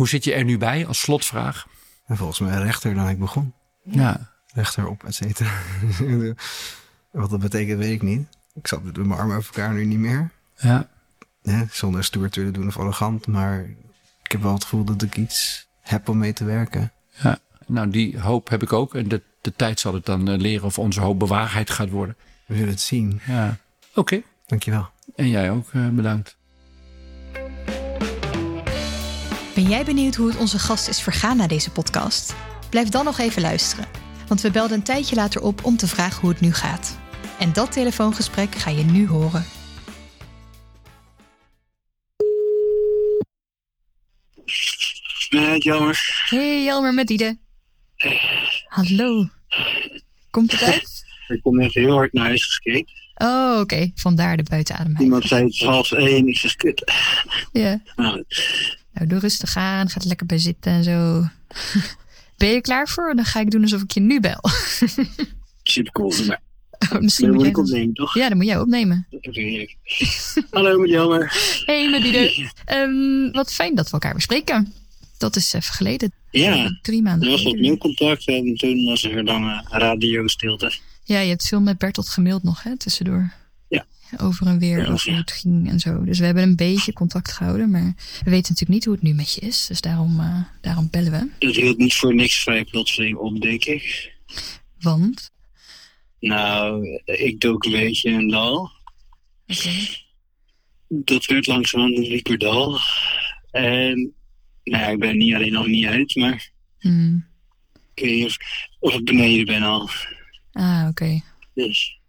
Hoe 0.00 0.08
zit 0.08 0.24
je 0.24 0.34
er 0.34 0.44
nu 0.44 0.58
bij 0.58 0.86
als 0.86 1.00
slotvraag? 1.00 1.66
En 2.06 2.16
volgens 2.16 2.38
mij 2.38 2.62
rechter 2.62 2.94
dan 2.94 3.08
ik 3.08 3.18
begon. 3.18 3.52
Ja, 3.84 4.30
Rechterop, 4.54 5.04
et 5.04 5.14
cetera. 5.14 5.50
Wat 7.10 7.30
dat 7.30 7.40
betekent, 7.40 7.78
weet 7.78 7.92
ik 7.92 8.02
niet. 8.02 8.28
Ik 8.54 8.66
zat 8.66 8.82
met 8.82 8.96
mijn 8.96 9.12
armen 9.20 9.36
over 9.36 9.54
elkaar 9.54 9.74
nu 9.74 9.84
niet 9.84 9.98
meer. 9.98 10.30
ja. 10.56 10.88
hè, 11.42 11.64
zonder 11.70 12.04
stoer 12.04 12.30
te 12.30 12.38
willen 12.38 12.54
doen 12.54 12.66
of 12.66 12.78
arrogant. 12.78 13.26
Maar 13.26 13.60
ik 14.22 14.32
heb 14.32 14.42
wel 14.42 14.52
het 14.52 14.62
gevoel 14.62 14.84
dat 14.84 15.02
ik 15.02 15.16
iets 15.16 15.68
heb 15.80 16.08
om 16.08 16.18
mee 16.18 16.32
te 16.32 16.44
werken. 16.44 16.92
Ja, 17.10 17.38
nou 17.66 17.90
die 17.90 18.20
hoop 18.20 18.48
heb 18.48 18.62
ik 18.62 18.72
ook. 18.72 18.94
En 18.94 19.08
de, 19.08 19.22
de 19.40 19.56
tijd 19.56 19.80
zal 19.80 19.94
het 19.94 20.06
dan 20.06 20.28
eh, 20.28 20.38
leren 20.38 20.66
of 20.66 20.78
onze 20.78 21.00
hoop 21.00 21.18
bewaarheid 21.18 21.70
gaat 21.70 21.90
worden. 21.90 22.16
We 22.46 22.54
zullen 22.54 22.70
het 22.70 22.80
zien. 22.80 23.20
Ja. 23.26 23.56
Oké, 23.94 24.22
Dankjewel. 24.46 24.88
en 25.16 25.28
jij 25.28 25.50
ook 25.50 25.68
eh, 25.72 25.88
bedankt. 25.88 26.36
Ben 29.60 29.68
jij 29.68 29.84
benieuwd 29.84 30.14
hoe 30.14 30.28
het 30.28 30.38
onze 30.38 30.58
gast 30.58 30.88
is 30.88 31.00
vergaan 31.00 31.36
na 31.36 31.46
deze 31.46 31.70
podcast? 31.70 32.34
Blijf 32.70 32.88
dan 32.88 33.04
nog 33.04 33.18
even 33.18 33.42
luisteren, 33.42 33.86
want 34.28 34.40
we 34.40 34.50
belden 34.50 34.76
een 34.76 34.82
tijdje 34.82 35.16
later 35.16 35.42
op 35.42 35.64
om 35.64 35.76
te 35.76 35.86
vragen 35.86 36.20
hoe 36.20 36.30
het 36.30 36.40
nu 36.40 36.52
gaat. 36.52 36.98
En 37.38 37.52
dat 37.52 37.72
telefoongesprek 37.72 38.54
ga 38.54 38.70
je 38.70 38.84
nu 38.84 39.06
horen. 39.06 39.44
Nee, 45.30 45.58
jammer. 45.58 46.24
Hey 46.28 46.64
Jelmer 46.64 46.94
met 46.94 47.06
Diede. 47.06 47.38
Hallo. 48.66 49.28
Komt 50.30 50.52
het 50.52 50.62
uit? 50.62 51.04
Ik 51.36 51.42
kom 51.42 51.56
net 51.56 51.74
heel 51.74 51.92
hard 51.92 52.12
naar 52.12 52.26
huis 52.26 52.44
gekeken. 52.44 52.92
Oh, 53.14 53.58
oké. 53.60 53.90
Vandaar 53.94 54.36
de 54.36 54.42
buitenademheid. 54.42 55.04
Iemand 55.04 55.24
zei 55.24 55.44
het 55.44 55.52
is 55.52 55.62
half 55.62 55.92
één. 55.92 56.28
Ik 56.28 56.36
zeg, 56.36 56.56
kut. 56.56 56.92
Ja. 57.52 57.82
Nou, 57.96 58.24
Nou, 59.00 59.12
doe 59.12 59.20
rustig 59.20 59.56
aan. 59.56 59.88
Ga 59.88 60.00
er 60.00 60.06
lekker 60.06 60.26
bij 60.26 60.38
zitten 60.38 60.72
en 60.72 60.84
zo. 60.84 61.24
Ben 62.36 62.48
je 62.48 62.54
er 62.54 62.60
klaar 62.60 62.88
voor? 62.88 63.14
Dan 63.14 63.24
ga 63.24 63.40
ik 63.40 63.50
doen 63.50 63.62
alsof 63.62 63.82
ik 63.82 63.90
je 63.90 64.00
nu 64.00 64.20
bel. 64.20 64.40
super 65.62 65.92
cool. 65.92 66.12
Maar 66.26 66.40
Oh, 66.92 67.00
misschien 67.00 67.26
dan 67.26 67.36
moet 67.36 67.46
ik 67.46 67.58
opnemen, 67.58 67.94
toch? 67.94 68.14
Ja, 68.14 68.28
dan 68.28 68.36
moet 68.36 68.46
jij 68.46 68.58
opnemen. 68.60 69.06
Hallo, 70.50 70.78
met 70.78 70.90
jammer. 70.90 71.32
Hey, 71.66 71.90
met 71.90 72.02
Diede. 72.02 72.50
Ehm, 72.64 73.30
wat 73.32 73.52
fijn 73.52 73.74
dat 73.74 73.86
we 73.86 73.92
elkaar 73.92 74.12
weer 74.12 74.20
spreken. 74.20 74.72
Dat 75.18 75.36
is 75.36 75.52
even 75.52 75.74
geleden. 75.74 76.12
Ja, 76.30 76.78
Drie 76.82 77.02
maanden 77.02 77.24
er 77.24 77.30
was 77.30 77.40
geleden. 77.42 77.60
opnieuw 77.60 77.76
contact 77.76 78.26
en 78.28 78.54
toen 78.54 78.84
was 78.84 79.02
er 79.04 79.24
lange 79.24 79.64
radiostilte. 79.68 80.72
Ja, 81.04 81.18
je 81.20 81.28
hebt 81.28 81.48
veel 81.48 81.60
met 81.60 81.78
Bertolt 81.78 82.08
gemaild 82.08 82.42
nog, 82.42 82.62
hè, 82.62 82.76
tussendoor. 82.76 83.32
Over 84.18 84.46
en 84.46 84.58
weer, 84.58 84.78
Ja, 84.78 84.88
over 84.88 85.10
hoe 85.10 85.18
het 85.18 85.32
ging 85.32 85.68
en 85.68 85.80
zo. 85.80 86.04
Dus 86.04 86.18
we 86.18 86.24
hebben 86.24 86.42
een 86.42 86.56
beetje 86.56 86.92
contact 86.92 87.32
gehouden. 87.32 87.70
Maar 87.70 87.94
we 88.24 88.30
weten 88.30 88.52
natuurlijk 88.52 88.68
niet 88.68 88.84
hoe 88.84 88.94
het 88.94 89.02
nu 89.02 89.14
met 89.14 89.32
je 89.34 89.40
is. 89.40 89.66
Dus 89.66 89.80
daarom, 89.80 90.20
eh, 90.20 90.42
daarom 90.60 90.88
bellen 90.90 91.12
we. 91.12 91.46
Het 91.46 91.56
hield 91.56 91.78
niet 91.78 91.94
voor 91.94 92.14
niks 92.14 92.42
vrij 92.42 92.64
plotseling 92.64 93.16
op, 93.16 93.40
denk 93.40 93.64
ik. 93.64 94.12
Want... 94.80 95.30
Nou, 96.20 96.86
ik 97.04 97.40
dook 97.40 97.64
een 97.64 97.70
beetje 97.72 98.10
een 98.10 98.28
dal. 98.28 98.70
Oké. 99.46 99.70
Dat 100.88 101.24
werd 101.24 101.46
langzaam 101.46 101.80
een 101.82 102.08
lieperdal. 102.08 102.78
En, 103.50 104.14
nou 104.64 104.82
ja, 104.82 104.88
ik 104.88 104.98
ben 104.98 105.16
niet 105.18 105.34
alleen 105.34 105.52
nog 105.52 105.66
niet 105.66 105.86
uit, 105.86 106.14
maar 106.14 106.50
Hmm. 106.80 107.26
ik 107.94 108.02
weet 108.04 108.14
niet 108.14 108.26
of, 108.26 108.36
of 108.78 108.94
ik 108.94 109.04
beneden 109.04 109.44
ben 109.44 109.62
al. 109.62 109.88
Ah, 110.52 110.86
oké. 110.88 111.20
Dus, 111.54 111.99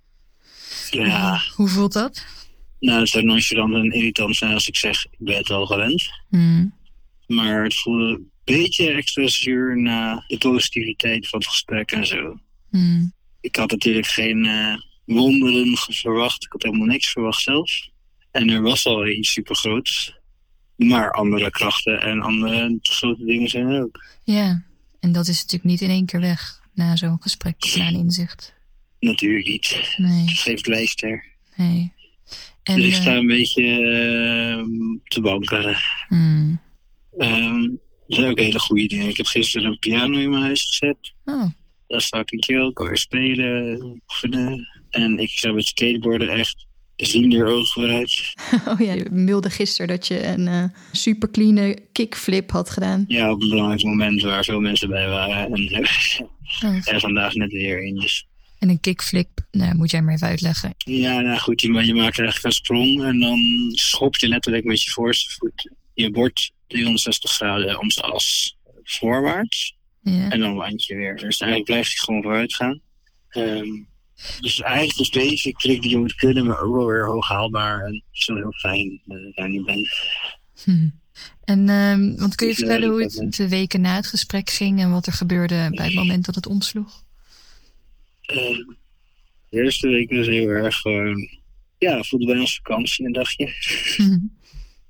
ja. 0.91 1.41
Hoe 1.55 1.67
voelt 1.67 1.93
dat? 1.93 2.25
Nou, 2.79 2.99
het 2.99 3.09
zou 3.09 3.23
nonchalant 3.23 3.73
en 3.73 3.91
irritant 3.91 4.35
zijn 4.35 4.53
als 4.53 4.67
ik 4.67 4.75
zeg, 4.75 5.05
ik 5.05 5.17
ben 5.17 5.37
het 5.37 5.49
al 5.49 5.65
gewend. 5.65 6.09
Hmm. 6.29 6.73
Maar 7.27 7.63
het 7.63 7.75
voelde 7.75 8.05
een 8.05 8.31
beetje 8.43 8.91
extra 8.91 9.27
zuur 9.27 9.81
na 9.81 10.23
de 10.27 10.37
positiviteit 10.37 11.27
van 11.27 11.39
het 11.39 11.47
gesprek 11.47 11.91
en 11.91 12.07
zo. 12.07 12.39
Hmm. 12.69 13.13
Ik 13.41 13.55
had 13.55 13.71
natuurlijk 13.71 14.07
geen 14.07 14.45
eh, 14.45 14.75
wonderen 15.05 15.77
verwacht. 15.77 16.43
Ik 16.43 16.51
had 16.51 16.63
helemaal 16.63 16.87
niks 16.87 17.11
verwacht 17.11 17.41
zelfs. 17.41 17.91
En 18.31 18.49
er 18.49 18.61
was 18.61 18.85
al 18.85 19.07
iets 19.07 19.31
supergroots. 19.31 20.19
Maar 20.75 21.11
andere 21.11 21.49
krachten 21.49 22.01
en 22.01 22.21
andere 22.21 22.77
grote 22.81 23.25
dingen 23.25 23.49
zijn 23.49 23.67
er 23.67 23.83
ook. 23.83 24.05
Ja, 24.23 24.63
en 24.99 25.11
dat 25.11 25.27
is 25.27 25.35
natuurlijk 25.35 25.71
niet 25.71 25.81
in 25.81 25.89
één 25.89 26.05
keer 26.05 26.19
weg. 26.19 26.61
Na 26.73 26.95
zo'n 26.95 27.21
gesprek 27.21 27.75
na 27.77 27.87
een 27.87 27.95
inzicht. 27.95 28.53
Natuurlijk 29.01 29.47
niet. 29.47 29.93
Nee, 29.97 30.21
Het 30.25 30.37
geeft 30.39 30.67
lijster. 30.67 31.25
nee. 31.55 31.93
En, 32.63 32.75
dus 32.75 32.85
ik 32.85 32.93
eh, 32.93 32.99
sta 33.01 33.15
een 33.15 33.27
beetje 33.27 33.63
eh, 33.63 34.63
te 35.03 35.21
bankeren. 35.21 35.77
hmm. 36.07 36.61
Ehm, 37.17 37.61
Dat 38.07 38.19
zijn 38.19 38.29
ook 38.31 38.39
hele 38.39 38.59
goede 38.59 38.87
dingen. 38.87 39.07
Ik 39.09 39.17
heb 39.17 39.25
gisteren 39.25 39.67
een 39.71 39.79
piano 39.79 40.17
in 40.19 40.29
mijn 40.29 40.43
huis 40.43 40.65
gezet. 40.65 41.13
Oh, 41.25 41.45
Daar 41.87 42.01
sta 42.01 42.19
ik 42.19 42.31
een 42.31 42.39
keer 42.39 42.61
ook 42.61 42.79
weer 42.79 42.97
spelen, 42.97 43.81
oefenen. 44.09 44.67
En 44.89 45.19
ik 45.19 45.29
zou 45.29 45.53
met 45.53 45.65
skateboarden 45.65 46.29
echt 46.29 46.65
zien 46.95 47.31
er 47.33 47.45
ogen 47.45 47.67
vooruit. 47.67 48.33
oh 48.69 48.79
ja, 48.79 48.93
je 48.93 49.09
mailde 49.11 49.49
gisteren 49.49 49.87
dat 49.87 50.07
je 50.07 50.23
een 50.27 50.47
eh 50.47 50.63
super 50.91 51.31
clean 51.31 51.79
kickflip 51.91 52.51
had 52.51 52.69
gedaan. 52.69 53.05
Ja, 53.07 53.31
op 53.31 53.41
een 53.41 53.49
belangrijk 53.49 53.83
moment 53.83 54.21
waar 54.21 54.43
veel 54.43 54.59
mensen 54.59 54.89
bij 54.89 55.07
waren. 55.07 55.53
En 55.53 55.69
Oh. 56.65 56.87
er 56.87 56.99
vandaag 56.99 57.33
net 57.33 57.51
weer 57.51 57.83
in. 57.83 57.95
Dus 57.95 58.27
En 58.61 58.69
een 58.69 58.79
kickflip, 58.79 59.29
nou, 59.51 59.75
moet 59.75 59.91
jij 59.91 60.01
maar 60.01 60.13
even 60.13 60.27
uitleggen. 60.27 60.73
Ja, 60.77 61.19
nou 61.19 61.39
goed, 61.39 61.61
je, 61.61 61.69
ma- 61.69 61.81
je 61.81 61.93
maakt 61.93 62.19
eigenlijk 62.19 62.45
een 62.45 62.51
sprong 62.51 63.03
en 63.03 63.19
dan 63.19 63.39
schop 63.71 64.15
je 64.15 64.27
letterlijk 64.27 64.63
met 64.63 64.83
je 64.83 64.91
voorste 64.91 65.31
voet 65.31 65.69
je 65.93 66.11
bord 66.11 66.51
360 66.67 67.31
graden 67.31 67.79
om 67.79 67.91
zijn 67.91 68.11
as 68.11 68.57
voorwaarts. 68.83 69.75
Ja. 70.01 70.29
En 70.29 70.39
dan 70.39 70.53
land 70.53 70.85
je 70.85 70.95
weer. 70.95 71.15
Dus 71.15 71.39
eigenlijk 71.39 71.71
blijft 71.71 71.87
hij 71.87 71.97
gewoon 71.97 72.21
vooruit 72.21 72.55
gaan. 72.55 72.81
Ehm, 73.29 73.83
dus 74.39 74.61
eigenlijk 74.61 74.99
is 74.99 75.09
deze 75.09 75.51
trick 75.51 75.81
die 75.81 75.91
je 75.91 75.97
moet 75.97 76.15
kunnen, 76.15 76.45
maar 76.45 76.59
ook 76.59 76.75
wel 76.75 76.85
weer 76.85 77.05
hoog 77.05 77.27
haalbaar. 77.27 77.85
En 77.85 78.03
zo 78.11 78.35
heel 78.35 78.53
fijn 78.53 79.01
dat 79.05 79.17
ik 79.17 79.35
daar 79.35 79.49
niet 79.49 79.65
ben. 79.65 79.87
Hm. 80.63 80.89
En 81.43 81.69
ehm, 81.69 82.15
want 82.15 82.35
kun 82.35 82.47
je 82.47 82.55
vertellen 82.55 82.89
hoe 82.89 83.01
het 83.01 83.35
de 83.35 83.49
weken 83.49 83.81
na 83.81 83.95
het 83.95 84.07
gesprek 84.07 84.49
ging 84.49 84.79
en 84.79 84.91
wat 84.91 85.07
er 85.07 85.13
gebeurde 85.13 85.69
bij 85.71 85.85
het 85.85 85.93
moment 85.93 86.25
dat 86.25 86.35
het 86.35 86.47
omsloeg? 86.47 87.03
Ehm, 88.31 88.63
de 89.49 89.61
eerste 89.63 89.87
week 89.87 90.11
was 90.11 90.27
heel 90.27 90.47
erg 90.47 90.77
gewoon, 90.77 91.29
ja, 91.77 92.03
voelde 92.03 92.25
bijna 92.25 92.41
als 92.41 92.55
vakantie 92.55 93.05
een 93.05 93.11
dagje. 93.11 93.53
Hm. 93.95 94.17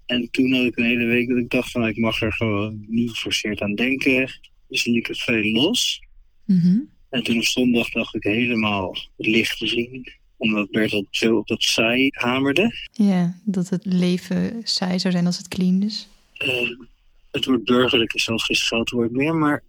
En 0.05 0.31
toen 0.31 0.53
had 0.53 0.65
ik 0.65 0.77
een 0.77 0.85
hele 0.85 1.05
week 1.05 1.27
dat 1.27 1.37
ik 1.37 1.49
dacht 1.49 1.71
van 1.71 1.87
ik 1.87 1.97
mag 1.97 2.21
er 2.21 2.33
gewoon 2.33 2.85
niet 2.87 3.09
geforceerd 3.09 3.61
aan 3.61 3.75
denken. 3.75 4.39
Dus 4.67 4.85
liep 4.85 5.07
het 5.07 5.19
veel 5.19 5.51
los. 5.51 6.01
Mhm. 6.45 6.79
En 7.09 7.23
toen 7.23 7.37
op 7.37 7.45
zondag 7.45 7.89
dacht 7.89 8.15
ik 8.15 8.23
helemaal 8.23 8.97
het 9.17 9.27
licht 9.27 9.57
te 9.57 9.67
zien. 9.67 10.13
Omdat 10.37 10.71
Bert 10.71 10.93
al 10.93 11.05
zo 11.09 11.37
op 11.37 11.47
dat 11.47 11.63
saai 11.63 12.09
hamerde. 12.11 12.73
Ja, 12.91 13.39
dat 13.45 13.69
het 13.69 13.85
leven 13.85 14.61
saai 14.63 14.99
zou 14.99 15.13
zijn 15.13 15.25
als 15.25 15.37
het 15.37 15.47
clean 15.47 15.81
is. 15.81 16.07
Eh, 16.33 16.69
het 17.31 17.45
woord 17.45 17.63
burgerlijk 17.63 18.13
is 18.13 18.23
zelfs 18.23 18.45
geen 18.45 18.57
scheldwoord 18.57 19.11
meer. 19.11 19.35
Maar 19.35 19.63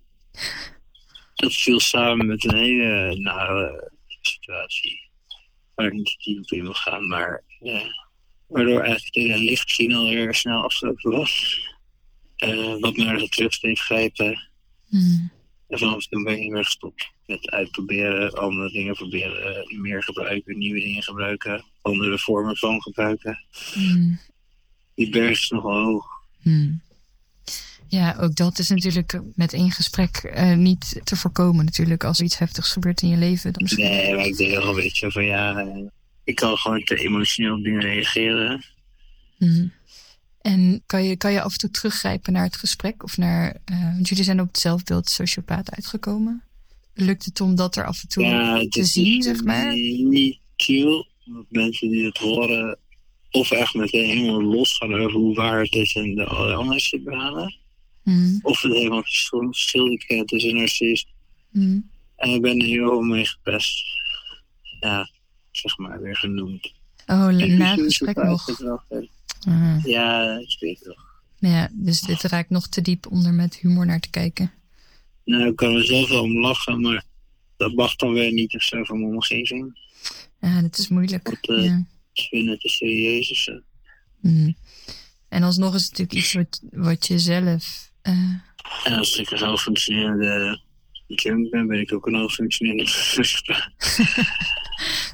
dat 1.43 1.55
viel 1.55 1.81
samen 1.81 2.27
met 2.27 2.45
een 2.45 2.57
hele 2.57 3.17
nare 3.17 3.93
situatie. 4.21 5.11
Waar 5.75 5.87
ik 5.87 5.93
niet 5.93 6.17
diep 6.25 6.39
op 6.39 6.51
in 6.51 6.63
wil 6.63 6.75
gaan. 6.75 7.09
Maar 7.09 7.45
waardoor 8.47 8.81
eigenlijk 8.81 9.41
licht 9.41 9.71
zien 9.71 9.95
alweer 9.95 10.35
snel 10.35 10.63
afgelopen 10.63 11.11
was. 11.11 11.61
Eh, 12.37 12.75
wat 12.81 12.97
me 12.97 13.07
ergens 13.07 13.31
terug 13.31 13.59
deed 13.59 13.79
grijpen. 13.79 14.49
Hm. 14.89 15.27
En 15.69 15.79
vanaf 15.79 16.07
toen 16.07 16.23
ben 16.23 16.33
ik 16.33 16.41
niet 16.41 16.51
meer 16.51 16.65
gestopt 16.65 17.11
met 17.27 17.51
uitproberen, 17.51 18.33
andere 18.33 18.71
dingen 18.71 18.95
proberen, 18.95 19.55
eh, 19.55 19.79
meer 19.79 20.03
gebruiken, 20.03 20.59
nieuwe 20.59 20.81
dingen 20.81 21.03
gebruiken, 21.03 21.65
andere 21.83 22.19
vormen 22.19 22.57
van 22.57 22.83
gebruiken. 22.83 23.39
Hm. 23.73 24.15
Die 24.95 25.11
berg 25.11 25.31
is 25.31 25.49
nogal 25.49 25.85
hoog. 25.85 26.07
Hm. 26.43 26.73
Ja, 27.93 28.17
ook 28.21 28.35
dat 28.35 28.59
is 28.59 28.69
natuurlijk 28.69 29.21
met 29.35 29.53
één 29.53 29.71
gesprek 29.71 30.17
eh, 30.17 30.57
niet 30.57 31.01
te 31.05 31.17
voorkomen 31.17 31.65
natuurlijk. 31.65 32.05
Als 32.05 32.19
er 32.19 32.25
iets 32.25 32.39
heftigs 32.39 32.73
gebeurt 32.73 33.03
in 33.03 33.09
je 33.09 33.17
leven, 33.17 33.53
dan 33.53 33.63
misschien... 33.63 33.85
Nee, 33.85 34.15
maar 34.15 34.27
ik 34.27 34.37
denk 34.37 34.51
wel 34.55 34.69
een 34.69 34.75
beetje 34.75 35.11
van 35.11 35.25
ja, 35.25 35.59
eh, 35.59 35.83
ik 36.25 36.35
kan 36.35 36.57
gewoon 36.57 36.85
te 36.85 36.97
emotioneel 36.97 37.55
op 37.55 37.63
dingen 37.63 37.81
reageren. 37.81 38.65
Hm. 39.39 39.67
En 40.41 40.83
kan 40.87 41.05
je, 41.05 41.17
kan 41.17 41.33
je 41.33 41.43
af 41.43 41.53
en 41.53 41.59
toe 41.59 41.71
teruggrijpen 41.71 42.33
naar 42.33 42.45
het 42.45 42.57
gesprek? 42.57 43.03
Of 43.03 43.17
naar, 43.17 43.57
eh, 43.65 43.93
want 43.95 44.09
jullie 44.09 44.25
zijn 44.25 44.41
op 44.41 44.47
het 44.47 44.59
zelfbeeld 44.59 45.09
sociopaat 45.09 45.71
uitgekomen. 45.71 46.43
Lukt 46.95 47.25
het 47.25 47.41
om 47.41 47.55
dat 47.55 47.77
er 47.77 47.87
af 47.87 48.03
en 48.03 48.09
toe 48.09 48.25
ja, 48.25 48.67
te 48.69 48.85
zien, 48.85 49.23
zeg 49.23 49.45
maar? 49.45 49.73
Niet 49.75 50.39
chill, 50.57 51.07
mensen 51.49 51.91
die 51.91 52.05
het 52.05 52.19
horen 52.19 52.79
of 53.31 53.51
echt 53.51 53.75
meteen 53.75 54.09
helemaal 54.09 54.43
losgaan 54.43 54.95
over 54.95 55.13
hoe 55.13 55.35
waar 55.35 55.61
het 55.61 55.75
is 55.75 55.95
en 55.95 56.15
de 56.15 56.25
allerlei 56.25 56.81
shit 56.81 57.05
behalen. 57.05 57.61
Hm. 58.03 58.39
Of 58.43 58.61
het 58.63 58.73
helemaal 58.73 59.03
verschil 59.03 59.97
kent 60.07 60.29
tussen 60.29 60.51
een 60.51 60.57
narcist 60.57 61.07
Hm. 61.51 61.81
En 62.17 62.31
ik 62.31 62.41
ben 62.43 62.59
er 62.61 62.67
heel 62.67 63.01
mee 63.01 63.27
gepest. 63.27 63.83
Ja, 64.81 65.11
zeg 65.51 65.79
maar, 65.79 66.03
weer 66.03 66.17
genoemd. 66.17 66.73
Oh, 67.07 67.27
En 67.43 67.57
na 67.59 67.71
het 67.71 67.81
gesprek 67.81 68.17
het 68.17 68.59
nog. 68.59 68.85
en- 68.89 69.09
Ah. 69.49 69.85
Ja, 69.85 70.39
ik 70.39 70.57
weet 70.61 70.79
het 70.79 70.87
wel. 70.87 71.51
Ja, 71.51 71.69
dus 71.73 72.01
dit 72.01 72.23
raakt 72.23 72.51
nog 72.51 72.69
te 72.69 72.81
diep 72.81 73.07
om 73.11 73.25
er 73.25 73.33
met 73.35 73.57
humor 73.57 73.87
naar 73.87 74.01
te 74.01 74.11
kijken. 74.11 74.53
Nou, 75.25 75.47
ik 75.47 75.57
kan 75.57 75.75
er 75.75 75.85
zelf 75.85 76.09
wel 76.09 76.23
om 76.23 76.39
lachen, 76.41 76.81
maar 76.81 77.05
dat 77.57 77.75
mag 77.75 77.97
dan 77.97 78.13
weer 78.13 78.33
niet 78.33 78.55
of 78.55 78.63
zo 78.63 78.85
van 78.85 79.01
mijn 79.01 79.13
omgeving. 79.13 79.79
Ja, 80.41 80.63
dat 80.63 80.79
is 80.79 80.89
moeilijk. 80.89 81.25
Want, 81.27 81.49
eh, 81.49 81.65
Ja. 81.65 81.85
Ik 82.13 82.23
vind 82.31 82.49
het 82.49 82.61
te 82.61 82.69
serieus 82.69 83.31
of 83.31 83.37
zo. 83.37 83.61
Hm. 84.21 84.53
En 85.29 85.43
alsnog 85.43 85.75
is 85.75 85.81
het 85.83 85.91
natuurlijk 85.91 86.19
iets 86.19 86.33
wat, 86.33 86.63
wat 86.73 87.07
je 87.07 87.19
zelf... 87.19 87.91
eh, 88.03 88.35
En 88.85 88.99
als 88.99 89.19
ik 89.19 89.31
een 89.31 89.47
hoogfunctionerende 89.47 90.61
junk 91.07 91.51
ben, 91.51 91.67
ben 91.67 91.81
ik 91.81 91.93
ook 91.93 92.07
een 92.07 92.15
hoogfunctionerende 92.15 92.91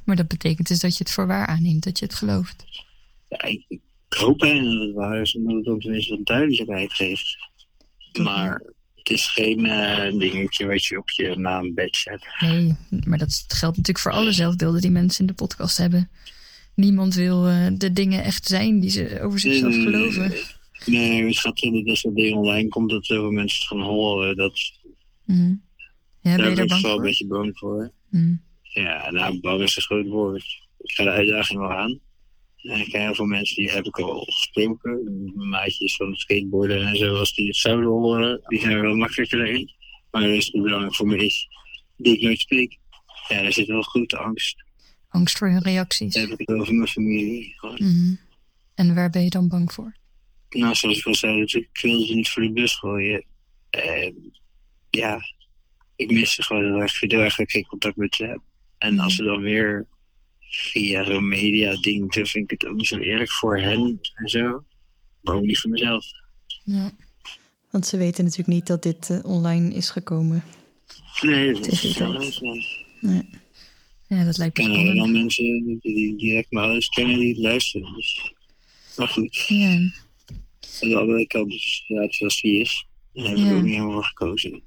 maar 0.05 0.17
dat 0.17 0.29
betekent 0.29 0.69
dus 0.69 0.81
dat 0.81 0.97
je 0.97 1.05
het 1.05 1.13
voor 1.13 1.27
waar 1.27 1.47
aanneemt, 1.47 1.85
dat 1.85 1.99
je 1.99 2.05
het 2.05 2.15
gelooft. 2.15 2.65
Ja, 3.29 3.43
ik, 3.43 3.65
ik 3.69 3.81
hoop 4.09 4.39
bijna 4.39 4.71
dat 4.71 4.81
het 4.87 4.95
waar 4.95 5.21
is, 5.21 5.35
omdat 5.35 5.57
het 5.57 5.67
ook 5.67 5.81
tenminste 5.81 6.17
wat 6.17 6.27
duidelijkheid 6.27 6.93
geeft. 6.93 7.37
Maar 8.23 8.63
het 8.95 9.11
is 9.11 9.27
geen 9.27 9.67
eh, 9.67 10.19
dingetje 10.19 10.67
wat 10.67 10.85
je 10.85 10.99
op 10.99 11.11
je 11.11 11.37
naambed 11.37 11.97
zet. 11.97 12.27
Nee, 12.41 12.77
maar 13.05 13.19
dat 13.19 13.45
geldt 13.49 13.77
natuurlijk 13.77 13.99
voor 13.99 14.13
alle 14.13 14.33
zelfbeelden 14.33 14.81
die 14.81 14.91
mensen 14.91 15.21
in 15.21 15.27
de 15.27 15.33
podcast 15.33 15.79
hebben. 15.79 16.11
Niemand 16.75 17.15
wil 17.15 17.49
eh, 17.49 17.67
de 17.73 17.93
dingen 17.93 18.25
echt 18.25 18.47
zijn 18.47 18.81
die 18.81 18.91
ze 18.91 19.19
over 19.23 19.39
zichzelf 19.39 19.75
Nee, 19.75 19.85
geloven. 19.85 20.29
Nee, 20.29 20.45
het 20.85 21.39
gaat 21.39 21.63
om 21.63 21.73
dat 21.73 21.89
als 21.89 22.03
dat 22.03 22.17
ding 22.17 22.37
online 22.37 22.69
komt, 22.69 22.91
dat 22.91 23.07
zoveel 23.07 23.31
mensen 23.31 23.59
het 23.59 23.69
gaan 23.69 23.81
horen. 23.81 24.37
Dat, 24.37 24.79
Hm. 25.29 25.55
Ja, 26.21 26.37
ben 26.37 26.45
daar 26.45 26.67
ben 26.67 26.77
ik 26.77 26.83
wel 26.83 26.97
een 26.97 27.03
beetje 27.03 27.27
bang 27.27 27.59
voor. 27.59 27.93
Hm. 28.11 28.35
Ja, 28.63 29.11
nou, 29.11 29.41
bang 29.41 29.63
is 29.63 29.77
een 29.77 29.83
groot 29.83 30.07
woord. 30.07 30.45
Ik 30.79 30.91
ga 30.91 31.05
de 31.05 31.11
uitdaging 31.11 31.59
wel 31.59 31.73
aan. 31.73 32.01
En 32.63 32.81
ik 32.81 32.89
ken 32.91 33.01
heel 33.01 33.15
veel 33.15 33.25
mensen 33.25 33.57
die 33.57 33.71
heb 33.71 33.85
ik 33.85 33.99
al 33.99 34.25
gesproken. 34.25 35.33
Maatjes 35.35 35.97
van 35.97 36.11
het 36.11 36.19
skateboarden 36.19 36.87
en 36.87 36.97
zo, 36.97 37.15
als 37.15 37.35
die 37.35 37.47
het 37.47 37.57
zouden 37.57 37.89
horen, 37.89 38.41
die 38.47 38.61
zijn 38.61 38.73
er 38.73 38.83
wel 38.83 38.97
makkelijker 38.97 39.47
in. 39.47 39.71
Maar 40.11 40.23
er 40.23 40.35
is 40.35 40.47
het 40.47 40.63
belangrijk 40.63 40.95
voor 40.95 41.07
me 41.07 41.17
is, 41.17 41.49
die 41.97 42.15
ik 42.15 42.23
nooit 42.23 42.41
spreek. 42.41 42.79
Ja, 43.29 43.43
er 43.43 43.53
zit 43.53 43.67
wel 43.67 43.83
goed 43.83 44.15
angst. 44.15 44.65
Angst 45.09 45.39
voor 45.39 45.49
hun 45.49 45.63
reacties. 45.63 46.15
Dat 46.15 46.29
heb 46.29 46.41
ik 46.41 46.51
over 46.51 46.75
mijn 46.75 46.89
familie. 46.89 47.55
Gewoon. 47.57 47.77
Hm. 47.77 48.15
En 48.75 48.95
waar 48.95 49.11
ben 49.11 49.23
je 49.23 49.31
dan 49.31 49.49
bang 49.49 49.73
voor? 49.73 49.97
Nou, 50.51 50.75
zoals 50.75 50.99
ik 50.99 51.07
al 51.07 51.15
zei, 51.15 51.39
natuurlijk, 51.39 51.73
ik 51.73 51.81
wil 51.81 52.05
ze 52.05 52.15
niet 52.15 52.29
voor 52.29 52.43
de 52.43 52.53
bus 52.53 52.75
gooien. 52.75 53.25
En 53.71 54.33
ja, 54.91 55.21
ik 55.97 56.11
mis 56.11 56.35
ze 56.35 56.43
gewoon 56.43 56.65
heel 56.65 56.81
erg. 56.81 57.01
Heel 57.01 57.21
erg 57.21 57.37
dat 57.37 57.47
ik 57.47 57.51
geen 57.51 57.67
contact 57.67 57.97
met 57.97 58.15
ze 58.15 58.25
heb. 58.25 58.41
En 58.79 58.99
als 58.99 59.15
ze 59.15 59.23
dan 59.23 59.41
weer 59.41 59.87
via 60.41 61.05
zo'n 61.05 61.29
media 61.29 61.77
ding, 61.81 62.13
dan 62.13 62.27
vind 62.27 62.53
ik 62.53 62.61
het 62.61 62.71
ook 62.71 62.77
niet 62.77 62.87
zo 62.87 62.99
eerlijk 62.99 63.31
voor 63.31 63.59
hen 63.59 64.01
en 64.15 64.29
zo. 64.29 64.65
Maar 65.21 65.35
ook 65.35 65.43
niet 65.43 65.59
voor 65.59 65.71
mezelf. 65.71 66.07
Ja. 66.65 66.91
Want 67.71 67.87
ze 67.87 67.97
weten 67.97 68.25
natuurlijk 68.25 68.51
niet 68.51 68.67
dat 68.67 68.83
dit 68.83 69.11
eh, 69.11 69.25
online 69.25 69.75
is 69.75 69.91
gekomen. 69.91 70.45
Nee, 71.21 71.53
dat 71.53 71.67
is 71.67 71.81
tijd. 71.81 72.41
Ik 72.41 73.25
Ja, 74.07 74.25
dat 74.25 74.39
lijkt 74.39 74.59
me 74.59 74.89
er 74.89 74.95
dan 74.95 75.13
mensen 75.13 75.45
die, 75.65 75.79
die 75.81 76.17
direct 76.17 76.51
mijn 76.51 76.65
ouders 76.65 76.89
kennen 76.89 77.19
die 77.19 77.41
luisteren. 77.41 77.95
Dus. 77.95 78.35
Maar 78.97 79.09
goed, 79.09 79.45
Ja. 79.49 79.91
Aan 80.83 80.89
de 80.89 80.97
andere 80.99 81.27
kant 81.27 81.53
is 81.53 81.85
die 82.41 82.61
is. 82.61 82.87
Daar 83.13 83.27
heb 83.27 83.37
ik 83.37 83.45
Ja. 83.45 83.55
ook 83.55 83.63
niet 83.63 83.73
helemaal 83.73 83.93
voor 83.93 84.05
gekozen. 84.05 84.63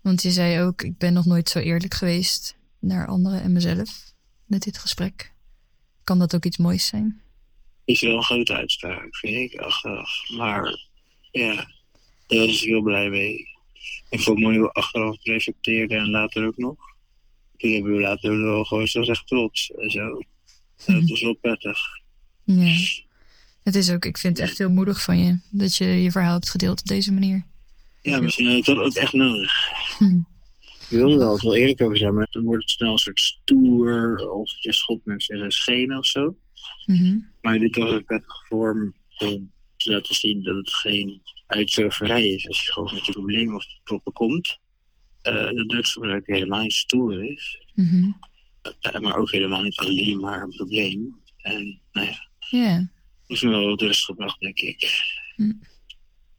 Want 0.00 0.22
je 0.22 0.30
zei 0.30 0.60
ook, 0.62 0.82
ik 0.82 0.98
ben 0.98 1.12
nog 1.12 1.24
nooit 1.24 1.48
zo 1.48 1.58
eerlijk 1.58 1.94
geweest 1.94 2.56
naar 2.78 3.06
anderen 3.06 3.42
en 3.42 3.52
mezelf 3.52 4.12
met 4.46 4.62
dit 4.62 4.78
gesprek. 4.78 5.32
Kan 6.04 6.18
dat 6.18 6.34
ook 6.34 6.44
iets 6.44 6.56
moois 6.56 6.86
zijn? 6.86 7.20
is 7.84 8.00
wel 8.00 8.16
een 8.16 8.22
grote 8.22 8.54
uitspraak, 8.54 9.16
vind 9.16 9.52
ik, 9.52 9.60
achteraf. 9.60 10.10
Maar 10.36 10.88
ja, 11.30 11.54
daar 12.26 12.46
was 12.46 12.62
ik 12.62 12.68
heel 12.68 12.82
blij 12.82 13.08
mee. 13.10 13.48
Ik 14.10 14.20
vond 14.20 14.38
het 14.38 14.46
mooi 14.46 14.58
hoe 14.58 14.66
we 14.66 14.72
achteraf 14.72 15.16
reflecteerden 15.22 15.98
en 15.98 16.10
later 16.10 16.46
ook 16.46 16.56
nog. 16.56 16.76
Toen 17.56 17.72
hebben 17.72 17.92
we 17.92 18.00
later 18.00 18.42
wel 18.42 18.64
gewoon 18.64 18.86
zo 18.86 19.00
echt 19.02 19.26
trots 19.26 19.70
en 19.70 19.90
zo. 19.90 20.20
Dat 20.86 21.08
was 21.08 21.20
wel 21.20 21.34
prettig. 21.34 21.78
Ja. 22.44 22.76
Het 23.62 23.74
is 23.74 23.90
ook, 23.90 24.04
ik 24.04 24.18
vind 24.18 24.38
het 24.38 24.48
echt 24.48 24.58
heel 24.58 24.70
moedig 24.70 25.02
van 25.02 25.18
je 25.18 25.38
dat 25.50 25.76
je 25.76 25.84
je 25.84 26.10
verhaal 26.10 26.32
hebt 26.32 26.50
gedeeld 26.50 26.80
op 26.80 26.86
deze 26.86 27.12
manier. 27.12 27.44
Ja, 28.02 28.20
misschien 28.20 28.46
had 28.46 28.56
ik 28.56 28.64
dat 28.64 28.76
ook 28.78 28.94
echt 28.94 29.12
nodig. 29.12 29.52
Hm. 29.98 30.18
Ik 30.90 30.96
wilde 30.96 31.14
er 31.14 31.22
altijd 31.24 31.42
wel 31.42 31.56
eerlijk 31.56 31.80
over 31.82 31.96
zijn, 31.96 32.14
maar 32.14 32.28
dan 32.30 32.42
wordt 32.44 32.62
het 32.62 32.70
snel 32.70 32.92
een 32.92 32.98
soort 32.98 33.20
stoer 33.20 34.30
of 34.30 34.52
je 34.62 34.72
schot 34.72 35.04
mensen 35.04 35.34
in 35.34 35.40
zijn 35.40 35.52
schenen 35.52 35.98
of 35.98 36.06
zo. 36.06 36.36
Mhm. 36.86 37.18
Maar 37.40 37.58
dit 37.58 37.76
was 37.76 37.90
een 37.92 38.04
prettige 38.04 38.44
vorm 38.48 38.94
om 39.18 39.50
te 39.76 39.90
laten 39.90 40.14
zien 40.14 40.42
dat 40.42 40.56
het 40.56 40.74
geen 40.74 41.22
uit 41.46 41.70
surferij 41.70 42.26
is. 42.28 42.48
Als 42.48 42.64
je 42.64 42.72
gewoon 42.72 42.94
met 42.94 43.06
je 43.06 43.12
probleem 43.12 43.54
of 43.54 43.64
proppen 43.84 44.12
komt. 44.12 44.58
eh 45.22 45.50
dat 45.50 45.68
drugsgebruik 45.68 46.26
helemaal 46.26 46.62
niet 46.62 46.72
stoer 46.72 47.24
is. 47.24 47.66
Mhm. 47.74 48.10
Eh, 48.80 49.00
maar 49.00 49.16
ook 49.16 49.30
helemaal 49.30 49.62
niet 49.62 49.78
alleen 49.78 50.20
maar 50.20 50.42
een 50.42 50.54
probleem. 50.56 51.20
En 51.36 51.80
nou 51.92 52.06
ja, 52.06 52.28
Ja. 52.50 52.88
Is 53.30 53.42
me 53.42 53.50
wel 53.50 53.66
wat 53.66 53.80
rust 53.80 54.04
gebracht, 54.04 54.40
denk 54.40 54.58
ik. 54.58 55.02
Hm. 55.36 55.52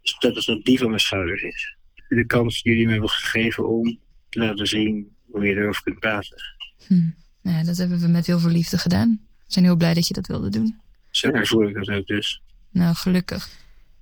Dus 0.01 0.15
dat 0.19 0.35
is 0.35 0.45
dat 0.45 0.63
die 0.63 0.77
van 0.77 0.87
mijn 0.87 0.99
schouders 0.99 1.41
is. 1.41 1.75
De 2.07 2.25
kans 2.25 2.61
die 2.61 2.71
jullie 2.71 2.85
me 2.85 2.91
hebben 2.91 3.09
gegeven 3.09 3.69
om 3.69 3.99
te 4.29 4.39
laten 4.39 4.67
zien 4.67 5.15
hoe 5.31 5.45
je 5.45 5.55
erover 5.55 5.83
kunt 5.83 5.99
praten. 5.99 6.41
Hm. 6.87 7.09
Nou 7.41 7.57
ja, 7.57 7.63
dat 7.63 7.77
hebben 7.77 7.99
we 7.99 8.07
met 8.07 8.27
heel 8.27 8.39
veel 8.39 8.49
liefde 8.49 8.77
gedaan. 8.77 9.19
We 9.29 9.53
zijn 9.53 9.65
heel 9.65 9.75
blij 9.75 9.93
dat 9.93 10.07
je 10.07 10.13
dat 10.13 10.27
wilde 10.27 10.49
doen. 10.49 10.79
Zo 11.09 11.29
ervoer 11.29 11.69
ik 11.69 11.75
dat 11.75 11.89
ook 11.89 12.07
dus. 12.07 12.41
Nou, 12.71 12.95
gelukkig. 12.95 13.49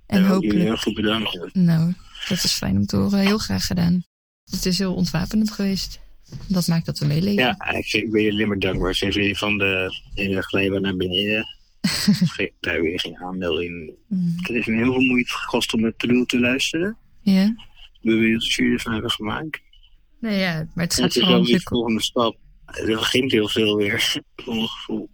En 0.06 0.16
jullie 0.16 0.32
hopelijk. 0.32 0.58
heel 0.58 0.76
goed 0.76 0.94
bedankt. 0.94 1.54
Nou, 1.54 1.94
dat 2.28 2.44
is 2.44 2.52
fijn 2.52 2.76
om 2.76 2.86
te 2.86 2.96
horen. 2.96 3.18
Heel 3.18 3.38
graag 3.38 3.66
gedaan. 3.66 4.04
Het 4.44 4.66
is 4.66 4.78
heel 4.78 4.94
ontwapenend 4.94 5.50
geweest. 5.50 6.00
Dat 6.46 6.66
maakt 6.66 6.86
dat 6.86 6.98
we 6.98 7.06
meeleven. 7.06 7.42
Ja, 7.42 7.70
ik, 7.70 7.92
ik 7.92 8.10
ben 8.10 8.22
je 8.22 8.30
alleen 8.30 8.48
maar 8.48 8.58
dankbaar. 8.58 8.94
Sinds 8.94 9.16
jullie 9.16 9.38
van 9.38 9.58
de 9.58 10.00
hele 10.14 10.42
glijbaan 10.42 10.82
naar 10.82 10.96
beneden 10.96 11.46
ge- 11.82 12.52
daar 12.60 12.82
weer 12.82 13.00
ging 13.00 13.18
aanmelding. 13.22 13.90
Mm. 14.06 14.34
Het 14.36 14.48
is 14.48 14.66
me 14.66 14.74
heel 14.76 14.92
veel 14.92 15.02
moeite 15.02 15.32
gekost 15.32 15.74
om 15.74 15.84
het 15.84 15.98
te 15.98 16.24
te 16.26 16.40
luisteren. 16.40 16.96
Ja? 17.20 17.44
Ik 17.44 18.00
ben 18.02 18.18
benieuwd 18.18 18.42
wat 18.42 18.52
jullie 18.52 18.72
ervan 18.72 18.92
hebben 18.92 19.10
gemaakt. 19.10 19.60
Nee, 20.20 20.38
ja, 20.38 20.66
maar 20.74 20.84
het 20.84 20.94
gaat 20.94 21.04
het 21.04 21.16
is 21.16 21.28
wel 21.28 21.44
de 21.44 21.52
de... 21.52 21.60
volgende 21.62 22.02
stap. 22.02 22.36
Er 22.66 22.86
begint 22.86 23.32
heel 23.32 23.48
veel 23.48 23.76
weer, 23.76 24.22
voor 24.36 24.54
mijn 24.54 24.68
gevoel. 24.68 25.10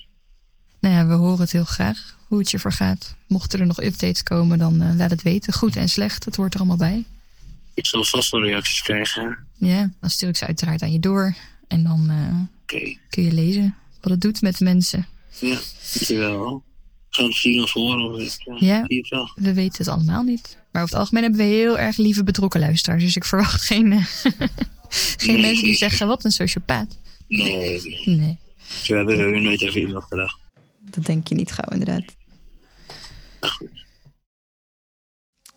Nou 0.81 0.95
ja, 0.95 1.07
we 1.07 1.15
horen 1.15 1.41
het 1.41 1.53
heel 1.53 1.65
graag. 1.65 2.19
Hoe 2.29 2.39
het 2.39 2.51
je 2.51 2.59
vergaat. 2.59 3.17
Mochten 3.29 3.61
er 3.61 3.67
nog 3.67 3.83
updates 3.83 4.23
komen, 4.23 4.59
dan 4.59 4.81
eh, 4.81 4.95
laat 4.97 5.11
het 5.11 5.23
weten. 5.23 5.53
Goed 5.53 5.77
en 5.77 5.89
slecht, 5.89 6.25
het 6.25 6.37
hoort 6.37 6.53
er 6.55 6.59
allemaal 6.61 6.77
bij. 6.77 7.05
Ik 7.75 7.87
zal 7.87 8.05
vast 8.05 8.31
wel 8.31 8.45
reacties 8.45 8.83
krijgen. 8.83 9.39
Ja, 9.55 9.91
dan 10.01 10.11
stuur 10.11 10.29
ik 10.29 10.37
ze 10.37 10.47
uiteraard 10.47 10.83
aan 10.83 10.93
je 10.93 11.01
door. 11.01 11.35
En 11.69 11.83
dan 11.83 12.11
eh, 12.11 12.79
kun 13.09 13.23
je 13.23 13.33
lezen 13.33 13.75
wat 14.01 14.11
het 14.13 14.21
doet 14.21 14.41
met 14.41 14.61
mensen. 14.61 15.07
Ja, 15.41 15.59
dankjewel. 15.95 16.65
Gaan 17.11 17.25
het 17.25 17.35
zien 17.35 17.63
of 17.63 17.73
horen 17.73 18.13
of 18.13 18.21
ik, 18.21 18.59
ja. 18.61 18.87
We 19.35 19.53
weten 19.55 19.79
het 19.79 19.89
allemaal 19.89 20.23
niet. 20.23 20.57
Maar 20.73 20.83
over 20.83 20.95
het 20.95 21.05
algemeen 21.05 21.23
hebben 21.23 21.41
we 21.41 21.47
heel 21.47 21.79
erg 21.79 21.97
lieve 21.97 22.25
betrokken 22.25 22.61
luisteraars. 22.61 23.03
Dus 23.03 23.17
ik 23.17 23.25
verwacht 23.25 23.63
geen, 23.63 23.93
eh, 23.93 24.05
geen 25.17 25.33
Nee. 25.33 25.41
mensen 25.41 25.65
die 25.65 25.75
zeggen, 25.77 26.07
wat 26.07 26.25
een 26.25 26.31
sociopaat. 26.31 26.99
Nee, 27.29 28.03
nee. 28.05 28.39
Hebben 28.87 29.33
we 29.33 29.39
nooit 29.41 29.63
even 29.63 29.81
iemand 29.81 30.05
gedacht. 30.05 30.39
dat 30.81 31.05
denk 31.07 31.29
je 31.29 31.35
niet 31.35 31.53
gauw 31.53 31.69
inderdaad. 31.79 32.05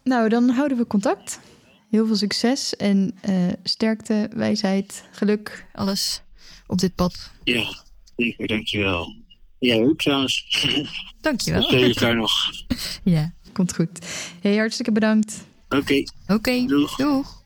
Nou, 0.03 0.29
dan 0.29 0.49
houden 0.49 0.77
we 0.77 0.87
contact. 0.87 1.39
Heel 1.89 2.05
veel 2.07 2.15
succes 2.15 2.75
en 2.75 3.17
eh, 3.21 3.47
sterkte, 3.63 4.29
wijsheid, 4.33 5.03
geluk, 5.11 5.65
alles 5.73 6.21
op 6.67 6.77
dit 6.77 6.95
pad. 6.95 7.31
Ja, 7.43 7.83
zeker, 8.15 8.47
dankjewel. 8.47 9.15
Jij 9.59 9.79
ook 9.83 9.97
trouwens. 9.97 10.45
Dankjewel. 11.21 11.73
Ik 11.73 11.99
daar 11.99 12.15
nog. 12.15 12.31
Ja, 13.03 13.33
komt 13.53 13.75
goed. 13.75 13.89
Hey, 14.41 14.55
hartstikke 14.57 14.91
bedankt. 14.91 15.43
Oké, 15.69 16.03
Oké, 16.27 16.65
Doeg. 16.65 16.95
doeg. 16.95 17.37